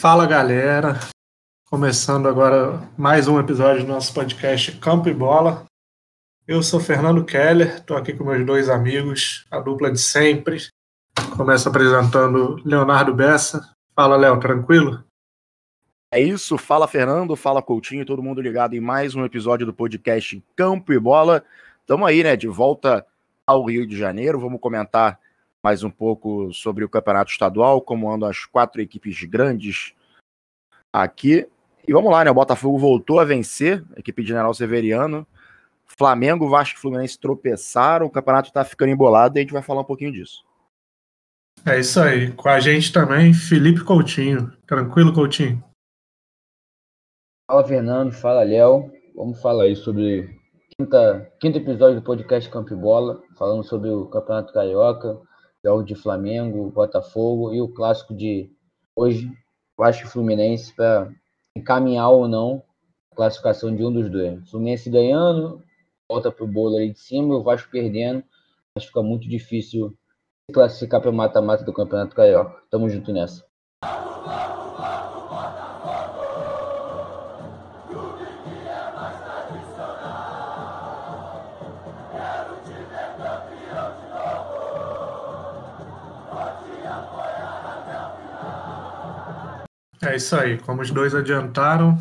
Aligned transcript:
Fala 0.00 0.26
galera, 0.26 0.98
começando 1.68 2.26
agora 2.26 2.80
mais 2.96 3.28
um 3.28 3.38
episódio 3.38 3.84
do 3.84 3.92
nosso 3.92 4.14
podcast 4.14 4.72
Campo 4.78 5.10
e 5.10 5.12
Bola. 5.12 5.66
Eu 6.48 6.62
sou 6.62 6.80
Fernando 6.80 7.22
Keller, 7.22 7.74
estou 7.74 7.98
aqui 7.98 8.14
com 8.14 8.24
meus 8.24 8.46
dois 8.46 8.70
amigos, 8.70 9.44
a 9.50 9.60
dupla 9.60 9.92
de 9.92 9.98
sempre. 10.00 10.56
Começo 11.36 11.68
apresentando 11.68 12.62
Leonardo 12.64 13.12
Bessa. 13.12 13.74
Fala, 13.94 14.16
Léo, 14.16 14.40
tranquilo? 14.40 15.04
É 16.10 16.18
isso, 16.18 16.56
fala 16.56 16.88
Fernando, 16.88 17.36
fala 17.36 17.60
Coutinho, 17.60 18.06
todo 18.06 18.22
mundo 18.22 18.40
ligado 18.40 18.72
em 18.74 18.80
mais 18.80 19.14
um 19.14 19.22
episódio 19.22 19.66
do 19.66 19.74
podcast 19.74 20.42
Campo 20.56 20.94
e 20.94 20.98
Bola. 20.98 21.44
Estamos 21.82 22.08
aí, 22.08 22.22
né, 22.24 22.36
de 22.36 22.48
volta 22.48 23.06
ao 23.46 23.66
Rio 23.66 23.86
de 23.86 23.98
Janeiro. 23.98 24.40
Vamos 24.40 24.62
comentar 24.62 25.20
mais 25.62 25.82
um 25.82 25.90
pouco 25.90 26.52
sobre 26.52 26.84
o 26.84 26.88
campeonato 26.88 27.30
estadual, 27.30 27.80
como 27.80 28.10
andam 28.10 28.28
as 28.28 28.44
quatro 28.44 28.80
equipes 28.80 29.22
grandes 29.24 29.94
aqui. 30.92 31.46
E 31.86 31.92
vamos 31.92 32.10
lá, 32.10 32.24
né? 32.24 32.30
O 32.30 32.34
Botafogo 32.34 32.78
voltou 32.78 33.20
a 33.20 33.24
vencer, 33.24 33.84
a 33.96 34.00
equipe 34.00 34.22
de 34.22 34.28
General 34.28 34.52
Severiano. 34.54 35.26
Flamengo, 35.86 36.48
Vasco 36.48 36.78
e 36.78 36.80
Fluminense 36.80 37.18
tropeçaram, 37.18 38.06
o 38.06 38.10
campeonato 38.10 38.48
está 38.48 38.64
ficando 38.64 38.90
embolado 38.90 39.36
e 39.36 39.40
a 39.40 39.42
gente 39.42 39.52
vai 39.52 39.62
falar 39.62 39.80
um 39.80 39.84
pouquinho 39.84 40.12
disso. 40.12 40.44
É 41.66 41.78
isso 41.78 42.00
aí. 42.00 42.32
Com 42.32 42.48
a 42.48 42.58
gente 42.58 42.92
também, 42.92 43.34
Felipe 43.34 43.84
Coutinho. 43.84 44.50
Tranquilo, 44.66 45.12
Coutinho? 45.12 45.62
Fala, 47.50 47.66
Fernando. 47.66 48.12
Fala, 48.12 48.42
Léo. 48.42 48.90
Vamos 49.14 49.42
falar 49.42 49.64
aí 49.64 49.76
sobre 49.76 50.40
quinta, 50.78 51.30
quinto 51.38 51.58
episódio 51.58 51.96
do 51.96 52.04
podcast 52.04 52.48
Campo 52.48 52.72
e 52.72 52.76
Bola, 52.76 53.22
falando 53.36 53.62
sobre 53.64 53.90
o 53.90 54.06
Campeonato 54.06 54.54
Carioca, 54.54 55.20
jogo 55.64 55.82
de 55.82 55.94
Flamengo, 55.94 56.70
Botafogo 56.70 57.54
e 57.54 57.60
o 57.60 57.68
clássico 57.68 58.14
de 58.14 58.50
hoje, 58.96 59.30
Vasco 59.76 60.06
e 60.06 60.10
Fluminense, 60.10 60.74
para 60.74 61.12
encaminhar 61.56 62.10
ou 62.10 62.28
não 62.28 62.62
a 63.12 63.16
classificação 63.16 63.74
de 63.74 63.84
um 63.84 63.92
dos 63.92 64.10
dois. 64.10 64.48
Fluminense 64.50 64.90
ganhando, 64.90 65.62
volta 66.08 66.30
para 66.30 66.44
o 66.44 66.48
bolo 66.48 66.76
ali 66.76 66.92
de 66.92 66.98
cima, 67.00 67.36
o 67.36 67.42
Vasco 67.42 67.70
perdendo, 67.70 68.22
mas 68.74 68.84
fica 68.84 69.02
muito 69.02 69.28
difícil 69.28 69.96
se 70.48 70.54
classificar 70.54 71.00
para 71.00 71.10
o 71.10 71.14
mata-mata 71.14 71.64
do 71.64 71.72
Campeonato 71.72 72.14
Carioca. 72.14 72.62
Tamo 72.70 72.88
junto 72.88 73.12
nessa. 73.12 73.44
É 90.02 90.16
isso 90.16 90.34
aí. 90.34 90.58
Como 90.58 90.80
os 90.80 90.90
dois 90.90 91.14
adiantaram, 91.14 91.98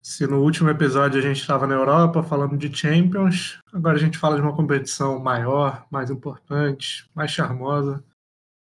se 0.00 0.24
no 0.24 0.40
último 0.40 0.70
episódio 0.70 1.18
a 1.18 1.22
gente 1.22 1.40
estava 1.40 1.66
na 1.66 1.74
Europa 1.74 2.22
falando 2.22 2.56
de 2.56 2.72
Champions, 2.72 3.58
agora 3.72 3.96
a 3.96 3.98
gente 3.98 4.16
fala 4.16 4.36
de 4.36 4.42
uma 4.42 4.54
competição 4.54 5.18
maior, 5.18 5.84
mais 5.90 6.10
importante, 6.10 7.10
mais 7.12 7.32
charmosa. 7.32 8.04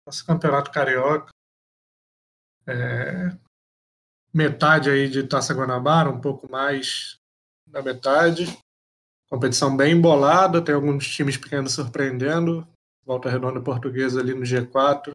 Nosso 0.07 0.25
campeonato 0.25 0.71
carioca. 0.71 1.31
É... 2.67 3.37
Metade 4.33 4.91
aí 4.91 5.09
de 5.09 5.25
Taça 5.25 5.53
Guanabara, 5.53 6.09
um 6.09 6.21
pouco 6.21 6.49
mais 6.51 7.17
da 7.67 7.83
metade. 7.83 8.57
Competição 9.29 9.77
bem 9.77 9.95
embolada, 9.95 10.63
tem 10.63 10.75
alguns 10.75 11.09
times 11.09 11.37
pequenos 11.37 11.73
surpreendendo. 11.73 12.65
Volta 13.05 13.29
Redonda 13.29 13.61
Portuguesa 13.61 14.21
ali 14.21 14.35
no 14.35 14.43
G4. 14.43 15.11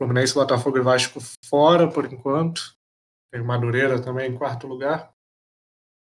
Fluminense, 0.00 0.32
Botafogo 0.32 0.78
e 0.78 0.80
Vasco 0.80 1.20
fora 1.44 1.86
por 1.86 2.10
enquanto. 2.10 2.74
Tem 3.30 3.42
Madureira 3.42 4.02
também 4.02 4.30
em 4.30 4.38
quarto 4.38 4.66
lugar. 4.66 5.12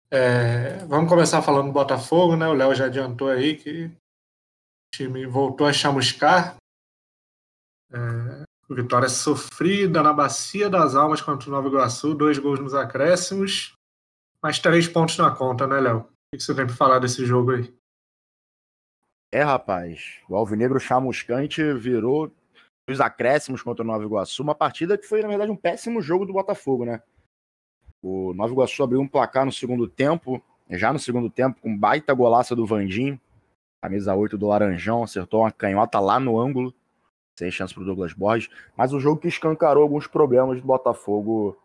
É, 0.08 0.84
vamos 0.86 1.08
começar 1.08 1.42
falando 1.42 1.66
do 1.66 1.72
Botafogo, 1.72 2.36
né? 2.36 2.46
O 2.46 2.52
Léo 2.52 2.72
já 2.76 2.86
adiantou 2.86 3.28
aí 3.28 3.56
que 3.56 3.86
o 3.86 3.96
time 4.94 5.26
voltou 5.26 5.66
a 5.66 5.72
chamuscar. 5.72 6.54
É, 7.90 8.44
vitória 8.72 9.08
sofrida 9.08 10.00
na 10.00 10.12
Bacia 10.12 10.70
das 10.70 10.94
Almas 10.94 11.20
contra 11.20 11.48
o 11.48 11.52
Nova 11.52 11.66
Iguaçu, 11.66 12.14
dois 12.14 12.38
gols 12.38 12.60
nos 12.60 12.74
acréscimos, 12.74 13.74
mais 14.40 14.60
três 14.60 14.86
pontos 14.86 15.18
na 15.18 15.34
conta, 15.34 15.66
né, 15.66 15.80
Léo? 15.80 16.08
O 16.32 16.36
que 16.36 16.40
você 16.40 16.54
tem 16.54 16.66
para 16.66 16.76
falar 16.76 17.00
desse 17.00 17.26
jogo 17.26 17.50
aí? 17.50 17.74
É, 19.32 19.42
rapaz, 19.42 20.20
o 20.28 20.36
Alvinegro 20.36 20.78
chamuscante 20.78 21.72
virou 21.74 22.32
os 22.88 23.00
acréscimos 23.00 23.62
contra 23.62 23.84
o 23.84 23.86
Nova 23.86 24.04
Iguaçu, 24.04 24.42
uma 24.42 24.54
partida 24.54 24.98
que 24.98 25.06
foi, 25.06 25.22
na 25.22 25.28
verdade, 25.28 25.50
um 25.50 25.56
péssimo 25.56 26.00
jogo 26.00 26.26
do 26.26 26.32
Botafogo, 26.32 26.84
né? 26.84 27.00
O 28.02 28.34
Nova 28.34 28.52
Iguaçu 28.52 28.82
abriu 28.82 29.00
um 29.00 29.06
placar 29.06 29.44
no 29.44 29.52
segundo 29.52 29.86
tempo, 29.86 30.42
já 30.68 30.92
no 30.92 30.98
segundo 30.98 31.30
tempo, 31.30 31.60
com 31.60 31.76
baita 31.76 32.12
golaça 32.12 32.56
do 32.56 32.66
Vandim, 32.66 33.20
camisa 33.80 34.14
8 34.14 34.36
do 34.36 34.48
Laranjão, 34.48 35.02
acertou 35.02 35.40
uma 35.40 35.52
canhota 35.52 36.00
lá 36.00 36.18
no 36.18 36.38
ângulo, 36.38 36.74
sem 37.38 37.50
chance 37.50 37.72
para 37.72 37.82
o 37.82 37.86
Douglas 37.86 38.12
Borges, 38.12 38.50
mas 38.76 38.92
o 38.92 39.00
jogo 39.00 39.20
que 39.20 39.28
escancarou 39.28 39.82
alguns 39.82 40.06
problemas 40.06 40.60
do 40.60 40.66
Botafogo 40.66 41.56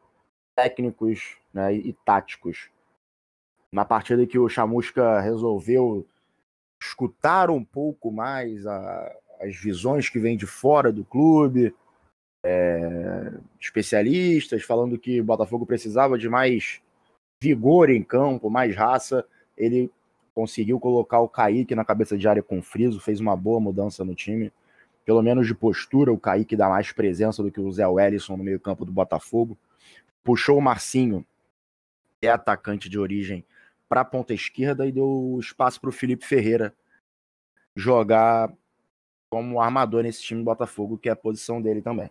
técnicos 0.55 1.37
né, 1.53 1.73
e, 1.73 1.93
táticos. 2.05 2.69
Na 3.71 3.85
partida 3.85 4.25
que 4.25 4.39
o 4.39 4.49
Chamusca 4.49 5.19
resolveu 5.19 6.07
escutar 6.81 7.49
um 7.49 7.63
pouco 7.63 8.11
mais 8.11 8.65
a, 8.65 9.15
as 9.39 9.55
visões 9.55 10.09
que 10.09 10.19
vêm 10.19 10.37
de 10.37 10.45
fora 10.45 10.91
do 10.91 11.03
clube, 11.03 11.73
é, 12.43 13.33
especialistas 13.59 14.63
falando 14.63 14.97
que 14.97 15.19
o 15.19 15.23
Botafogo 15.23 15.65
precisava 15.65 16.17
de 16.17 16.29
mais 16.29 16.81
vigor 17.41 17.89
em 17.89 18.03
campo, 18.03 18.49
mais 18.49 18.75
raça. 18.75 19.25
Ele 19.57 19.91
conseguiu 20.33 20.79
colocar 20.79 21.19
o 21.19 21.29
Kaique 21.29 21.75
na 21.75 21.85
cabeça 21.85 22.17
de 22.17 22.27
área 22.27 22.43
com 22.43 22.61
friso, 22.61 22.99
fez 22.99 23.19
uma 23.19 23.35
boa 23.35 23.59
mudança 23.59 24.05
no 24.05 24.15
time. 24.15 24.51
Pelo 25.05 25.21
menos 25.21 25.47
de 25.47 25.55
postura, 25.55 26.11
o 26.11 26.19
Kaique 26.19 26.55
dá 26.55 26.69
mais 26.69 26.91
presença 26.91 27.41
do 27.41 27.51
que 27.51 27.59
o 27.59 27.71
Zé 27.71 27.87
Wellison 27.87 28.37
no 28.37 28.43
meio-campo 28.43 28.85
do 28.85 28.91
Botafogo. 28.91 29.57
Puxou 30.23 30.57
o 30.57 30.61
Marcinho, 30.61 31.25
que 32.19 32.27
é 32.27 32.31
atacante 32.31 32.89
de 32.89 32.99
origem, 32.99 33.45
para 33.87 34.01
a 34.01 34.05
ponta 34.05 34.33
esquerda 34.33 34.85
e 34.85 34.91
deu 34.91 35.37
espaço 35.39 35.79
para 35.79 35.89
o 35.89 35.93
Felipe 35.93 36.25
Ferreira 36.25 36.73
jogar 37.75 38.51
como 39.29 39.61
armador 39.61 40.03
nesse 40.03 40.21
time 40.21 40.41
do 40.41 40.45
Botafogo, 40.45 40.97
que 40.97 41.09
é 41.09 41.11
a 41.11 41.15
posição 41.15 41.61
dele 41.61 41.81
também. 41.81 42.09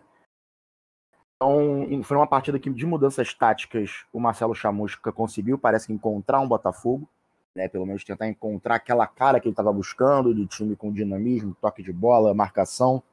Então, 1.35 2.03
foi 2.03 2.17
uma 2.17 2.27
partida 2.27 2.59
que, 2.59 2.69
de 2.69 2.85
mudanças 2.85 3.33
táticas, 3.33 4.05
o 4.11 4.19
Marcelo 4.19 4.55
Chamusca 4.55 5.11
conseguiu, 5.11 5.57
parece 5.57 5.87
que 5.87 5.93
encontrar 5.93 6.39
um 6.39 6.47
Botafogo, 6.47 7.07
né, 7.55 7.67
pelo 7.67 7.85
menos 7.85 8.03
tentar 8.03 8.27
encontrar 8.27 8.75
aquela 8.75 9.05
cara 9.05 9.39
que 9.39 9.47
ele 9.47 9.53
estava 9.53 9.71
buscando, 9.71 10.33
de 10.33 10.45
time 10.47 10.75
com 10.75 10.91
dinamismo, 10.91 11.55
toque 11.61 11.83
de 11.83 11.93
bola, 11.93 12.33
marcação, 12.33 13.03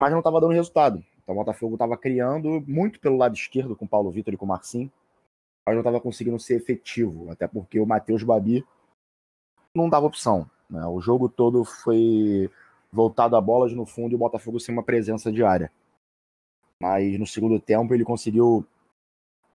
mas 0.00 0.10
não 0.10 0.18
estava 0.18 0.40
dando 0.40 0.52
resultado. 0.52 1.02
Então, 1.22 1.34
o 1.34 1.38
Botafogo 1.38 1.74
estava 1.74 1.96
criando 1.96 2.62
muito 2.66 3.00
pelo 3.00 3.16
lado 3.16 3.34
esquerdo, 3.34 3.76
com 3.76 3.84
o 3.84 3.88
Paulo 3.88 4.10
Vitor 4.10 4.34
e 4.34 4.36
com 4.36 4.44
o 4.44 4.48
Marcinho, 4.48 4.90
mas 5.66 5.74
não 5.74 5.80
estava 5.80 6.00
conseguindo 6.00 6.38
ser 6.38 6.56
efetivo, 6.56 7.30
até 7.30 7.46
porque 7.46 7.78
o 7.78 7.86
Matheus 7.86 8.22
Babi 8.22 8.66
não 9.74 9.88
dava 9.88 10.06
opção. 10.06 10.50
Né? 10.68 10.84
O 10.86 11.00
jogo 11.00 11.28
todo 11.28 11.64
foi 11.64 12.50
voltado 12.92 13.34
a 13.36 13.40
bolas 13.40 13.72
no 13.72 13.86
fundo 13.86 14.12
e 14.12 14.14
o 14.14 14.18
Botafogo 14.18 14.60
sem 14.60 14.74
uma 14.74 14.82
presença 14.82 15.32
de 15.32 15.42
área. 15.42 15.72
Mas 16.80 17.18
no 17.18 17.26
segundo 17.26 17.58
tempo 17.58 17.94
ele 17.94 18.04
conseguiu 18.04 18.66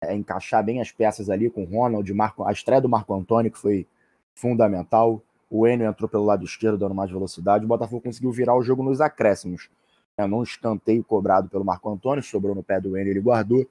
é, 0.02 0.14
encaixar 0.14 0.64
bem 0.64 0.82
as 0.82 0.92
peças 0.92 1.30
ali 1.30 1.50
com 1.50 1.64
o 1.64 1.66
Ronald, 1.66 2.14
Marco, 2.14 2.44
a 2.44 2.52
estreia 2.52 2.82
do 2.82 2.90
Marco 2.90 3.14
Antônio, 3.14 3.52
que 3.52 3.58
foi 3.58 3.88
fundamental. 4.36 5.22
O 5.50 5.68
Enio 5.68 5.88
entrou 5.88 6.10
pelo 6.10 6.26
lado 6.26 6.44
esquerdo, 6.44 6.78
dando 6.78 6.96
mais 6.96 7.10
velocidade. 7.10 7.66
O 7.66 7.68
Botafogo 7.68 8.02
conseguiu 8.02 8.32
virar 8.32 8.56
o 8.56 8.64
jogo 8.64 8.84
nos 8.84 9.02
acréscimos. 9.02 9.70
É, 10.18 10.28
num 10.28 10.44
escanteio 10.44 11.04
cobrado 11.04 11.50
pelo 11.50 11.66
Marco 11.66 11.90
Antônio, 11.90 12.22
sobrou 12.22 12.54
no 12.54 12.64
pé 12.64 12.80
do 12.80 12.98
Enio, 12.98 13.12
ele 13.12 13.22
guardou. 13.22 13.66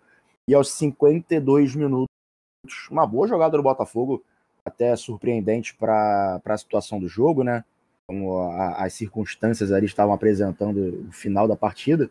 E 0.48 0.54
aos 0.54 0.72
52 0.72 1.76
minutos, 1.76 2.08
uma 2.90 3.06
boa 3.06 3.28
jogada 3.28 3.56
do 3.56 3.62
Botafogo, 3.62 4.25
até 4.64 4.94
surpreendente 4.96 5.75
para 5.75 6.40
a 6.44 6.58
situação 6.58 6.98
do 6.98 7.08
jogo, 7.08 7.44
né? 7.44 7.64
Como 8.08 8.38
a, 8.40 8.84
as 8.84 8.94
circunstâncias 8.94 9.72
ali 9.72 9.87
estavam 9.87 10.14
apresentando 10.14 11.06
o 11.08 11.12
final 11.12 11.46
da 11.46 11.56
partida. 11.56 12.10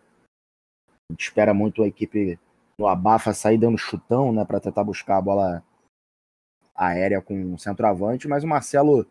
A 1.10 1.14
gente 1.14 1.24
espera 1.24 1.54
muito 1.54 1.84
a 1.84 1.88
equipe 1.88 2.40
no 2.78 2.88
abafa 2.88 3.34
sair 3.34 3.58
dando 3.58 3.78
chutão, 3.78 4.32
né, 4.32 4.44
para 4.44 4.60
tentar 4.60 4.84
buscar 4.84 5.18
a 5.18 5.22
bola 5.22 5.64
aérea 6.76 7.22
com 7.22 7.54
o 7.54 7.60
centroavante, 7.60 8.28
mas 8.28 8.44
o 8.44 8.48
Marcelo 8.48 9.06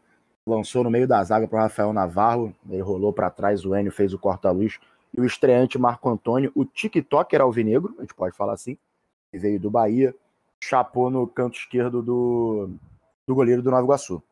lançou 0.47 0.82
no 0.82 0.91
meio 0.91 1.06
da 1.06 1.23
zaga 1.23 1.47
para 1.47 1.59
o 1.59 1.62
Rafael 1.62 1.93
Navarro, 1.93 2.55
ele 2.69 2.83
rolou 2.83 3.12
para 3.12 3.31
trás, 3.31 3.65
o 3.65 3.76
Enio 3.76 3.93
fez 3.93 4.12
o 4.12 4.19
corta-luz, 4.19 4.81
e 5.17 5.21
o 5.21 5.25
estreante 5.25 5.79
Marco 5.79 6.09
Antônio, 6.09 6.50
o 6.55 6.65
TikToker 6.65 7.41
alvinegro, 7.41 7.94
a 7.99 8.00
gente 8.03 8.15
pode 8.15 8.37
falar 8.37 8.55
assim, 8.55 8.76
que 9.31 9.38
veio 9.38 9.61
do 9.61 9.71
Bahia, 9.71 10.15
chapou 10.62 11.11
no 11.11 11.26
canto 11.26 11.56
esquerdo 11.56 12.03
do, 12.03 12.71
do 13.26 13.35
goleiro 13.35 13.62
do 13.62 13.71
Nova 13.71 13.83
Iguaçu. 13.83 14.23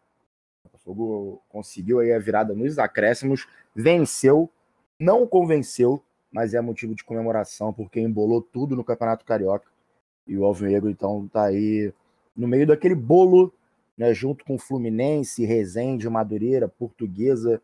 Botafogo 0.95 1.43
conseguiu 1.49 2.01
aí 2.01 2.13
a 2.13 2.19
virada 2.19 2.55
nos 2.55 2.79
acréscimos, 2.79 3.47
venceu, 3.75 4.51
não 4.99 5.27
convenceu, 5.27 6.03
mas 6.33 6.55
é 6.55 6.61
motivo 6.61 6.95
de 6.95 7.05
comemoração 7.05 7.73
porque 7.73 8.01
embolou 8.01 8.43
tudo 8.43 8.75
no 8.75 8.85
Campeonato 8.85 9.25
Carioca. 9.25 9.67
E 10.27 10.37
o 10.37 10.45
Alvinegro, 10.45 10.91
então, 10.91 11.27
tá 11.29 11.45
aí 11.45 11.93
no 12.37 12.47
meio 12.47 12.67
daquele 12.67 12.95
bolo, 12.95 13.53
né, 13.97 14.13
junto 14.13 14.45
com 14.45 14.59
Fluminense, 14.59 15.45
Resende, 15.45 16.09
Madureira, 16.09 16.69
Portuguesa 16.69 17.61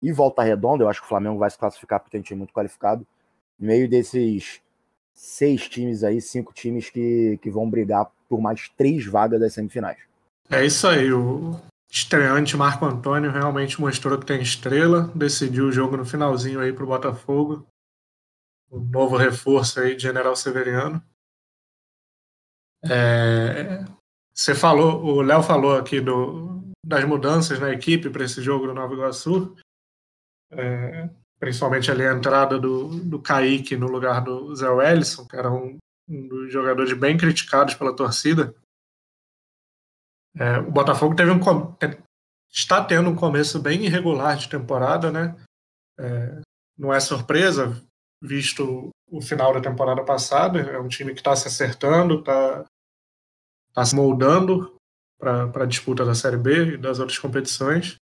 e 0.00 0.12
Volta 0.12 0.42
Redonda. 0.42 0.84
Eu 0.84 0.88
acho 0.88 1.00
que 1.00 1.06
o 1.06 1.08
Flamengo 1.08 1.38
vai 1.38 1.50
se 1.50 1.58
classificar 1.58 1.98
porque 1.98 2.12
tem 2.12 2.20
um 2.20 2.24
time 2.24 2.38
muito 2.38 2.54
qualificado. 2.54 3.06
No 3.58 3.66
meio 3.66 3.88
desses 3.88 4.60
seis 5.12 5.68
times 5.68 6.04
aí, 6.04 6.20
cinco 6.20 6.52
times 6.52 6.90
que, 6.90 7.38
que 7.42 7.50
vão 7.50 7.68
brigar 7.68 8.10
por 8.28 8.40
mais 8.40 8.68
três 8.76 9.04
vagas 9.04 9.40
das 9.40 9.54
semifinais. 9.54 9.98
É 10.48 10.64
isso 10.64 10.86
aí. 10.86 11.12
O 11.12 11.58
estreante 11.90 12.56
Marco 12.56 12.84
Antônio 12.84 13.30
realmente 13.30 13.80
mostrou 13.80 14.18
que 14.18 14.26
tem 14.26 14.40
estrela, 14.40 15.10
decidiu 15.14 15.66
o 15.66 15.72
jogo 15.72 15.96
no 15.96 16.04
finalzinho 16.04 16.60
aí 16.60 16.72
para 16.72 16.84
o 16.84 16.88
Botafogo. 16.88 17.66
O 18.70 18.80
novo 18.80 19.16
reforço 19.16 19.80
aí 19.80 19.94
de 19.94 20.02
General 20.02 20.34
Severiano. 20.34 21.02
É, 22.84 23.84
você 24.32 24.54
falou, 24.54 25.02
o 25.02 25.22
Léo 25.22 25.42
falou 25.42 25.76
aqui 25.76 26.00
do, 26.00 26.62
das 26.84 27.04
mudanças 27.04 27.58
na 27.58 27.70
equipe 27.70 28.10
para 28.10 28.24
esse 28.24 28.42
jogo 28.42 28.66
do 28.66 28.74
Nova 28.74 28.92
Iguaçu. 28.92 29.56
É, 30.50 31.08
principalmente 31.38 31.90
ali 31.90 32.06
a 32.06 32.12
entrada 32.12 32.58
do, 32.58 32.88
do 32.88 33.20
Kaique 33.20 33.76
no 33.76 33.86
lugar 33.86 34.22
do 34.22 34.54
Zé 34.54 34.68
Wellison, 34.68 35.26
que 35.26 35.36
era 35.36 35.50
um, 35.50 35.78
um 36.08 36.28
dos 36.28 36.52
jogadores 36.52 36.92
bem 36.92 37.16
criticados 37.16 37.74
pela 37.74 37.94
torcida. 37.94 38.54
É, 40.38 40.58
o 40.58 40.70
Botafogo 40.70 41.14
teve 41.14 41.30
um, 41.30 41.40
está 42.52 42.84
tendo 42.84 43.10
um 43.10 43.16
começo 43.16 43.60
bem 43.60 43.84
irregular 43.84 44.36
de 44.36 44.48
temporada, 44.48 45.10
né? 45.10 45.36
É, 45.98 46.40
não 46.76 46.92
é 46.92 47.00
surpresa, 47.00 47.82
visto 48.22 48.90
o 49.10 49.20
final 49.20 49.52
da 49.54 49.60
temporada 49.60 50.04
passada. 50.04 50.60
É 50.60 50.78
um 50.78 50.88
time 50.88 51.12
que 51.12 51.20
está 51.20 51.34
se 51.34 51.48
acertando, 51.48 52.20
está 52.20 52.64
tá 53.72 53.84
se 53.84 53.94
moldando 53.94 54.74
para 55.18 55.64
a 55.64 55.66
disputa 55.66 56.04
da 56.04 56.14
Série 56.14 56.36
B 56.36 56.74
e 56.74 56.76
das 56.76 56.98
outras 56.98 57.18
competições. 57.18 57.96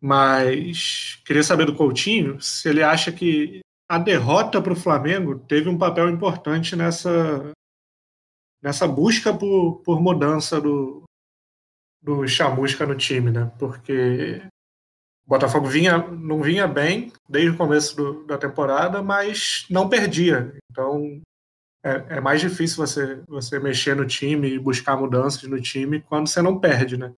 Mas 0.00 1.20
queria 1.24 1.42
saber 1.42 1.66
do 1.66 1.76
Coutinho 1.76 2.40
se 2.40 2.68
ele 2.68 2.82
acha 2.82 3.12
que 3.12 3.60
a 3.88 3.98
derrota 3.98 4.60
para 4.60 4.72
o 4.72 4.76
Flamengo 4.76 5.38
teve 5.38 5.68
um 5.68 5.78
papel 5.78 6.10
importante 6.10 6.74
nessa, 6.74 7.52
nessa 8.62 8.86
busca 8.86 9.32
por, 9.32 9.80
por 9.82 10.00
mudança 10.00 10.60
do, 10.60 11.05
do 12.06 12.26
Chamusca 12.28 12.86
no 12.86 12.94
time, 12.94 13.32
né? 13.32 13.50
Porque 13.58 14.40
o 15.26 15.28
Botafogo 15.28 15.66
vinha, 15.66 15.98
não 15.98 16.40
vinha 16.40 16.68
bem 16.68 17.12
desde 17.28 17.50
o 17.50 17.56
começo 17.56 17.96
do, 17.96 18.24
da 18.24 18.38
temporada, 18.38 19.02
mas 19.02 19.66
não 19.68 19.88
perdia. 19.88 20.56
Então 20.70 21.20
é, 21.84 22.16
é, 22.16 22.20
mais 22.20 22.40
difícil 22.40 22.76
você, 22.76 23.20
você 23.26 23.58
mexer 23.58 23.96
no 23.96 24.06
time 24.06 24.48
e 24.48 24.58
buscar 24.58 24.96
mudanças 24.96 25.42
no 25.42 25.60
time 25.60 26.00
quando 26.00 26.28
você 26.28 26.40
não 26.40 26.60
perde, 26.60 26.96
né? 26.96 27.12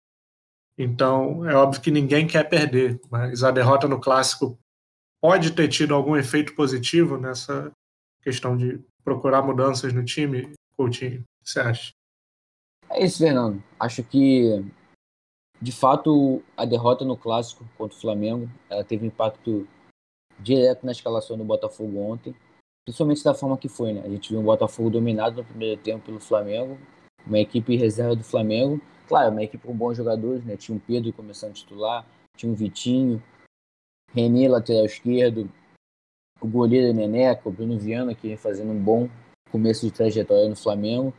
Então, 0.79 1.47
é 1.47 1.55
óbvio 1.55 1.83
que 1.83 1.91
ninguém 1.91 2.27
quer 2.27 2.49
perder, 2.49 2.99
mas 3.11 3.45
a 3.45 3.51
derrota 3.51 3.87
no 3.87 4.01
clássico 4.01 4.59
pode 5.21 5.51
ter 5.51 5.69
tido 5.69 5.95
algum 5.95 6.17
efeito 6.17 6.55
positivo 6.55 7.19
nessa 7.19 7.71
questão 8.23 8.57
de 8.57 8.81
procurar 9.05 9.43
mudanças 9.43 9.93
no 9.93 10.05
time, 10.05 10.53
Coutinho? 10.77 11.21
O 11.21 11.45
que 11.45 11.51
você 11.51 11.61
acha? 11.61 11.93
É 12.91 13.05
isso, 13.05 13.19
Fernando. 13.19 13.63
Acho 13.79 14.03
que, 14.03 14.65
de 15.61 15.73
fato, 15.73 16.43
a 16.57 16.65
derrota 16.65 17.05
no 17.05 17.17
clássico 17.17 17.65
contra 17.77 17.97
o 17.97 18.01
Flamengo 18.01 18.49
ela 18.71 18.85
teve 18.85 19.07
impacto 19.07 19.67
direto 20.39 20.87
na 20.87 20.93
escalação 20.93 21.37
do 21.37 21.45
Botafogo 21.45 21.99
ontem, 21.99 22.35
principalmente 22.85 23.25
da 23.25 23.35
forma 23.35 23.59
que 23.59 23.69
foi. 23.69 23.93
Né? 23.93 24.03
A 24.05 24.09
gente 24.09 24.31
viu 24.31 24.41
o 24.41 24.45
Botafogo 24.45 24.91
dominado 24.91 25.37
no 25.37 25.45
primeiro 25.45 25.81
tempo 25.81 26.07
pelo 26.07 26.21
Flamengo, 26.21 26.79
uma 27.27 27.39
equipe 27.39 27.77
reserva 27.77 28.15
do 28.15 28.25
Flamengo 28.25 28.81
Claro, 29.09 29.33
uma 29.33 29.43
equipe 29.43 29.67
com 29.67 29.75
bons 29.75 29.97
jogadores, 29.97 30.45
né? 30.45 30.55
Tinha 30.55 30.77
o 30.77 30.81
Pedro 30.81 31.11
começando 31.15 31.53
a 31.53 31.55
titular, 31.55 32.07
tinha 32.37 32.53
o 32.53 32.55
Vitinho, 32.55 33.23
René, 34.13 34.47
lateral 34.47 34.85
esquerdo, 34.85 35.51
o 36.43 36.47
goleiro 36.47 36.93
Neneca, 36.93 37.49
o 37.49 37.53
Bruno 37.53 37.79
Viana, 37.79 38.15
que 38.15 38.29
vem 38.29 38.37
fazendo 38.37 38.71
um 38.71 38.79
bom 38.79 39.09
começo 39.51 39.87
de 39.87 39.93
trajetória 39.93 40.47
no 40.47 40.55
Flamengo. 40.55 41.15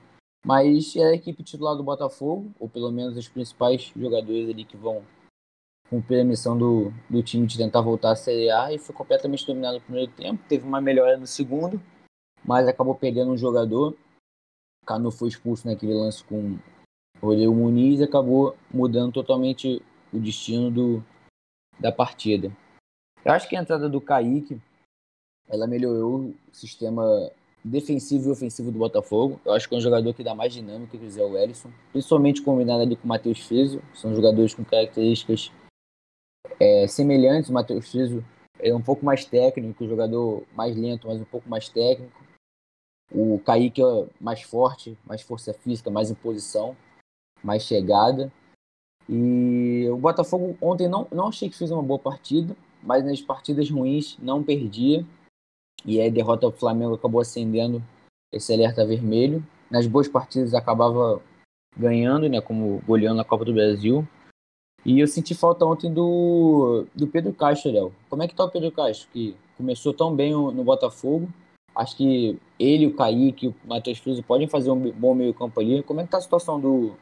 Mas 0.46 0.96
é 0.96 1.04
a 1.04 1.14
equipe 1.14 1.44
titular 1.44 1.76
do 1.76 1.84
Botafogo, 1.84 2.52
ou 2.60 2.70
pelo 2.70 2.92
menos 2.92 3.18
os 3.18 3.28
principais 3.28 3.92
jogadores 3.96 4.50
ali 4.50 4.64
que 4.64 4.78
vão 4.78 5.04
cumprir 5.90 6.22
a 6.22 6.24
missão 6.24 6.58
do, 6.58 6.94
do 7.10 7.22
time 7.24 7.48
de 7.48 7.58
tentar 7.58 7.82
voltar 7.82 8.12
à 8.12 8.16
Série 8.16 8.50
A 8.50 8.72
e 8.72 8.78
foi 8.78 8.96
completamente 8.96 9.46
dominado 9.46 9.76
no 9.76 9.82
primeiro 9.82 10.12
tempo. 10.12 10.44
Teve 10.48 10.66
uma 10.66 10.80
melhora 10.80 11.18
no 11.18 11.28
segundo, 11.28 11.82
mas 12.46 12.68
acabou 12.68 12.96
perdendo 12.96 13.32
um 13.32 13.38
jogador. 13.38 13.96
Cano 14.86 15.12
foi 15.12 15.28
expulso 15.28 15.68
naquele 15.68 15.94
lance 15.94 16.24
com 16.24 16.58
o 17.22 17.54
Muniz 17.54 18.02
acabou 18.02 18.56
mudando 18.74 19.12
totalmente 19.12 19.82
o 20.14 20.20
destino 20.20 20.72
do, 20.72 21.04
da 21.78 21.92
partida. 21.92 22.56
Eu 23.26 23.34
acho 23.34 23.50
que 23.50 23.58
a 23.58 23.62
entrada 23.62 23.90
do 23.90 24.00
Kaique 24.00 24.60
ela 25.50 25.68
melhorou 25.68 26.30
o 26.30 26.36
sistema 26.54 27.30
defensivo 27.64 28.30
e 28.30 28.32
ofensivo 28.32 28.72
do 28.72 28.80
Botafogo. 28.80 29.40
Eu 29.46 29.54
acho 29.54 29.68
que 29.68 29.76
é 29.76 29.78
um 29.78 29.82
jogador 29.82 30.14
que 30.14 30.24
dá 30.24 30.34
mais 30.34 30.54
dinâmica 30.54 30.98
que 30.98 31.06
o 31.06 31.10
Zé 31.10 31.24
Wellison, 31.24 31.70
principalmente 31.92 32.42
combinado 32.42 32.82
ali 32.82 32.96
com 32.96 33.06
o 33.06 33.08
Matheus 33.08 33.40
Friso. 33.40 33.82
São 33.94 34.16
jogadores 34.16 34.54
com 34.54 34.64
características 34.64 35.52
é, 36.60 36.88
semelhantes. 36.88 37.50
O 37.50 37.54
Matheus 37.54 37.90
Friso 37.90 38.24
é 38.60 38.74
um 38.74 38.82
pouco 38.82 39.06
mais 39.06 39.26
técnico, 39.26 39.84
um 39.84 39.90
jogador 39.90 40.44
mais 40.56 40.76
lento, 40.76 41.08
mas 41.08 41.20
um 41.20 41.26
pouco 41.26 41.50
mais 41.50 41.70
técnico. 41.70 42.24
O 43.12 43.40
Kaique 43.40 43.82
é 43.82 44.08
mais 44.22 44.42
forte, 44.44 44.98
mais 45.06 45.22
força 45.22 45.54
física, 45.54 45.90
mais 45.90 46.12
imposição 46.12 46.76
mais 47.44 47.64
chegada. 47.64 48.32
E 49.08 49.88
o 49.90 49.98
Botafogo 49.98 50.56
ontem 50.62 50.88
não, 50.88 51.08
não 51.12 51.28
achei 51.28 51.50
que 51.50 51.58
fez 51.58 51.72
uma 51.72 51.82
boa 51.82 52.00
partida, 52.00 52.56
mas 52.84 53.04
nas 53.04 53.22
partidas 53.22 53.70
ruins 53.70 54.18
não 54.20 54.44
perdia. 54.44 55.06
E 55.86 56.00
aí 56.00 56.12
derrota 56.12 56.50
do 56.50 56.56
Flamengo 56.56 56.96
acabou 56.96 57.22
acendendo 57.22 57.84
esse 58.32 58.54
alerta 58.54 58.86
vermelho. 58.86 59.46
Nas 59.70 59.88
boas 59.88 60.08
partidas 60.08 60.54
acabava 60.54 61.22
ganhando, 61.78 62.28
né, 62.28 62.42
como 62.42 62.82
goleando 62.86 63.18
na 63.18 63.24
Copa 63.24 63.46
do 63.46 63.54
Brasil. 63.54 64.08
E 64.86 65.00
eu 65.00 65.08
senti 65.08 65.36
falta 65.36 65.66
ontem 65.66 65.94
do, 65.94 66.86
do 66.96 67.08
Pedro 67.08 67.34
Castro, 67.34 67.72
Léo. 67.72 67.94
Como 68.10 68.24
é 68.24 68.28
que 68.28 68.36
tá 68.36 68.46
o 68.46 68.52
Pedro 68.52 68.72
Castro, 68.72 69.10
que 69.12 69.36
começou 69.58 69.94
tão 69.94 70.16
bem 70.16 70.32
no 70.32 70.64
Botafogo? 70.64 71.28
Acho 71.76 71.96
que 71.98 72.40
ele, 72.58 72.88
o 72.88 72.96
Kaique, 72.96 73.48
o 73.48 73.56
Matheus 73.66 74.00
Cruz 74.00 74.20
podem 74.22 74.48
fazer 74.48 74.72
um 74.72 74.92
bom 74.92 75.14
meio 75.14 75.34
campo 75.34 75.60
ali. 75.60 75.84
Como 75.84 76.00
é 76.00 76.04
que 76.04 76.10
tá 76.10 76.18
a 76.18 76.22
situação 76.22 76.60
do, 76.60 76.96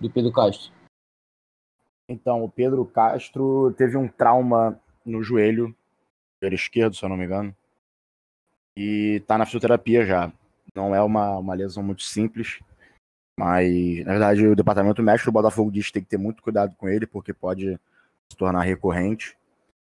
do 0.00 0.10
Pedro 0.10 0.32
Castro? 0.32 0.72
Então, 2.08 2.42
o 2.42 2.48
Pedro 2.48 2.84
Castro 2.86 3.72
teve 3.76 3.96
um 3.96 4.08
trauma 4.08 4.80
no 5.04 5.22
joelho, 5.22 5.74
joelho 6.42 6.54
esquerdo, 6.54 6.96
se 6.96 7.04
eu 7.04 7.08
não 7.08 7.16
me 7.16 7.24
engano, 7.24 7.54
e 8.78 9.18
tá 9.26 9.36
na 9.36 9.44
fisioterapia 9.44 10.06
já. 10.06 10.32
Não 10.72 10.94
é 10.94 11.02
uma, 11.02 11.36
uma 11.38 11.54
lesão 11.54 11.82
muito 11.82 12.04
simples, 12.04 12.60
mas 13.36 14.04
na 14.04 14.12
verdade 14.12 14.46
o 14.46 14.54
departamento 14.54 15.02
médico 15.02 15.30
do 15.30 15.34
Botafogo 15.34 15.72
diz 15.72 15.86
que 15.86 15.94
tem 15.94 16.02
que 16.04 16.08
ter 16.08 16.16
muito 16.16 16.40
cuidado 16.40 16.76
com 16.76 16.88
ele, 16.88 17.04
porque 17.04 17.34
pode 17.34 17.76
se 18.30 18.38
tornar 18.38 18.62
recorrente. 18.62 19.36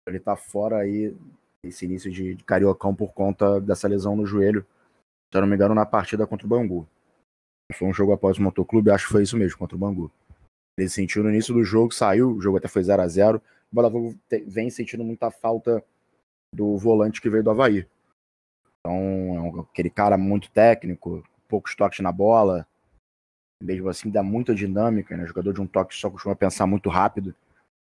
Ele 0.06 0.20
tá 0.20 0.36
fora 0.36 0.76
aí 0.76 1.16
esse 1.64 1.86
início 1.86 2.10
de, 2.10 2.34
de 2.34 2.44
cariocão 2.44 2.94
por 2.94 3.14
conta 3.14 3.58
dessa 3.62 3.88
lesão 3.88 4.14
no 4.14 4.26
joelho, 4.26 4.66
se 5.32 5.38
eu 5.38 5.40
não 5.40 5.48
me 5.48 5.54
engano, 5.54 5.74
na 5.74 5.86
partida 5.86 6.26
contra 6.26 6.46
o 6.46 6.50
Bangu. 6.50 6.86
Foi 7.72 7.88
um 7.88 7.94
jogo 7.94 8.12
após 8.12 8.36
o 8.36 8.42
motoclube, 8.42 8.90
acho 8.90 9.06
que 9.06 9.12
foi 9.12 9.22
isso 9.22 9.38
mesmo, 9.38 9.56
contra 9.56 9.74
o 9.74 9.80
Bangu. 9.80 10.12
Ele 10.78 10.88
sentiu 10.90 11.22
no 11.22 11.30
início 11.30 11.54
do 11.54 11.64
jogo, 11.64 11.94
saiu, 11.94 12.32
o 12.32 12.42
jogo 12.42 12.58
até 12.58 12.68
foi 12.68 12.82
0 12.82 13.00
a 13.00 13.08
0 13.08 13.38
O 13.38 13.74
Botafogo 13.74 14.14
vem 14.46 14.68
sentindo 14.68 15.02
muita 15.02 15.30
falta 15.30 15.82
do 16.54 16.76
volante 16.76 17.22
que 17.22 17.30
veio 17.30 17.42
do 17.42 17.50
Havaí. 17.50 17.86
Então, 18.84 18.96
é 19.36 19.40
um, 19.40 19.60
aquele 19.60 19.88
cara 19.88 20.18
muito 20.18 20.50
técnico, 20.50 21.24
poucos 21.48 21.76
toques 21.76 22.00
na 22.00 22.10
bola, 22.10 22.66
mesmo 23.62 23.88
assim 23.88 24.10
dá 24.10 24.22
muita 24.22 24.54
dinâmica, 24.54 25.16
né? 25.16 25.22
O 25.22 25.26
jogador 25.26 25.52
de 25.52 25.60
um 25.60 25.66
toque 25.66 25.94
só 25.94 26.10
costuma 26.10 26.34
pensar 26.34 26.66
muito 26.66 26.90
rápido. 26.90 27.34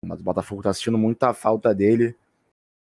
Mas 0.03 0.19
o 0.19 0.23
Botafogo 0.23 0.63
tá 0.63 0.73
sentindo 0.73 0.97
muita 0.97 1.33
falta 1.33 1.75
dele 1.75 2.15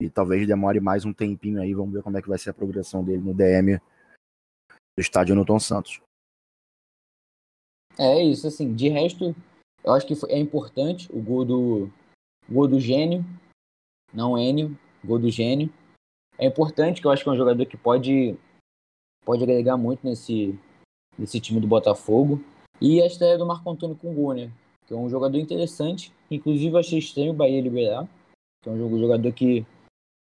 e 0.01 0.09
talvez 0.09 0.47
demore 0.47 0.79
mais 0.79 1.03
um 1.03 1.11
tempinho 1.11 1.59
aí. 1.61 1.73
Vamos 1.73 1.93
ver 1.93 2.01
como 2.01 2.17
é 2.17 2.21
que 2.21 2.29
vai 2.29 2.37
ser 2.37 2.51
a 2.51 2.53
progressão 2.53 3.03
dele 3.03 3.21
no 3.21 3.33
DM 3.33 3.77
do 3.77 5.01
estádio 5.01 5.35
Newton 5.35 5.59
Santos. 5.59 6.01
É 7.97 8.23
isso, 8.23 8.47
assim, 8.47 8.73
de 8.73 8.87
resto, 8.87 9.35
eu 9.83 9.93
acho 9.93 10.07
que 10.07 10.13
é 10.29 10.39
importante 10.39 11.09
o 11.11 11.21
gol 11.21 11.43
do, 11.43 11.91
gol 12.49 12.67
do 12.67 12.79
gênio, 12.79 13.25
não 14.13 14.37
Enio, 14.37 14.77
gol 15.03 15.19
do 15.19 15.29
gênio. 15.29 15.71
É 16.41 16.47
importante, 16.47 16.99
que 16.99 17.05
eu 17.05 17.11
acho 17.11 17.23
que 17.23 17.29
é 17.29 17.33
um 17.33 17.37
jogador 17.37 17.63
que 17.67 17.77
pode, 17.77 18.35
pode 19.23 19.43
agregar 19.43 19.77
muito 19.77 20.03
nesse, 20.03 20.59
nesse 21.17 21.39
time 21.39 21.59
do 21.59 21.67
Botafogo. 21.67 22.43
E 22.81 22.99
a 22.99 23.05
estreia 23.05 23.37
do 23.37 23.45
Marco 23.45 23.69
Antônio 23.69 23.95
gol, 24.03 24.33
né? 24.33 24.51
Que 24.87 24.93
é 24.95 24.97
um 24.97 25.07
jogador 25.07 25.37
interessante. 25.37 26.11
Inclusive, 26.31 26.73
eu 26.73 26.79
achei 26.79 26.97
estranho 26.97 27.31
o 27.31 27.35
Bahia 27.35 27.61
liberar. 27.61 28.09
Que 28.63 28.69
é 28.69 28.71
um 28.71 28.99
jogador 28.99 29.31
que 29.31 29.63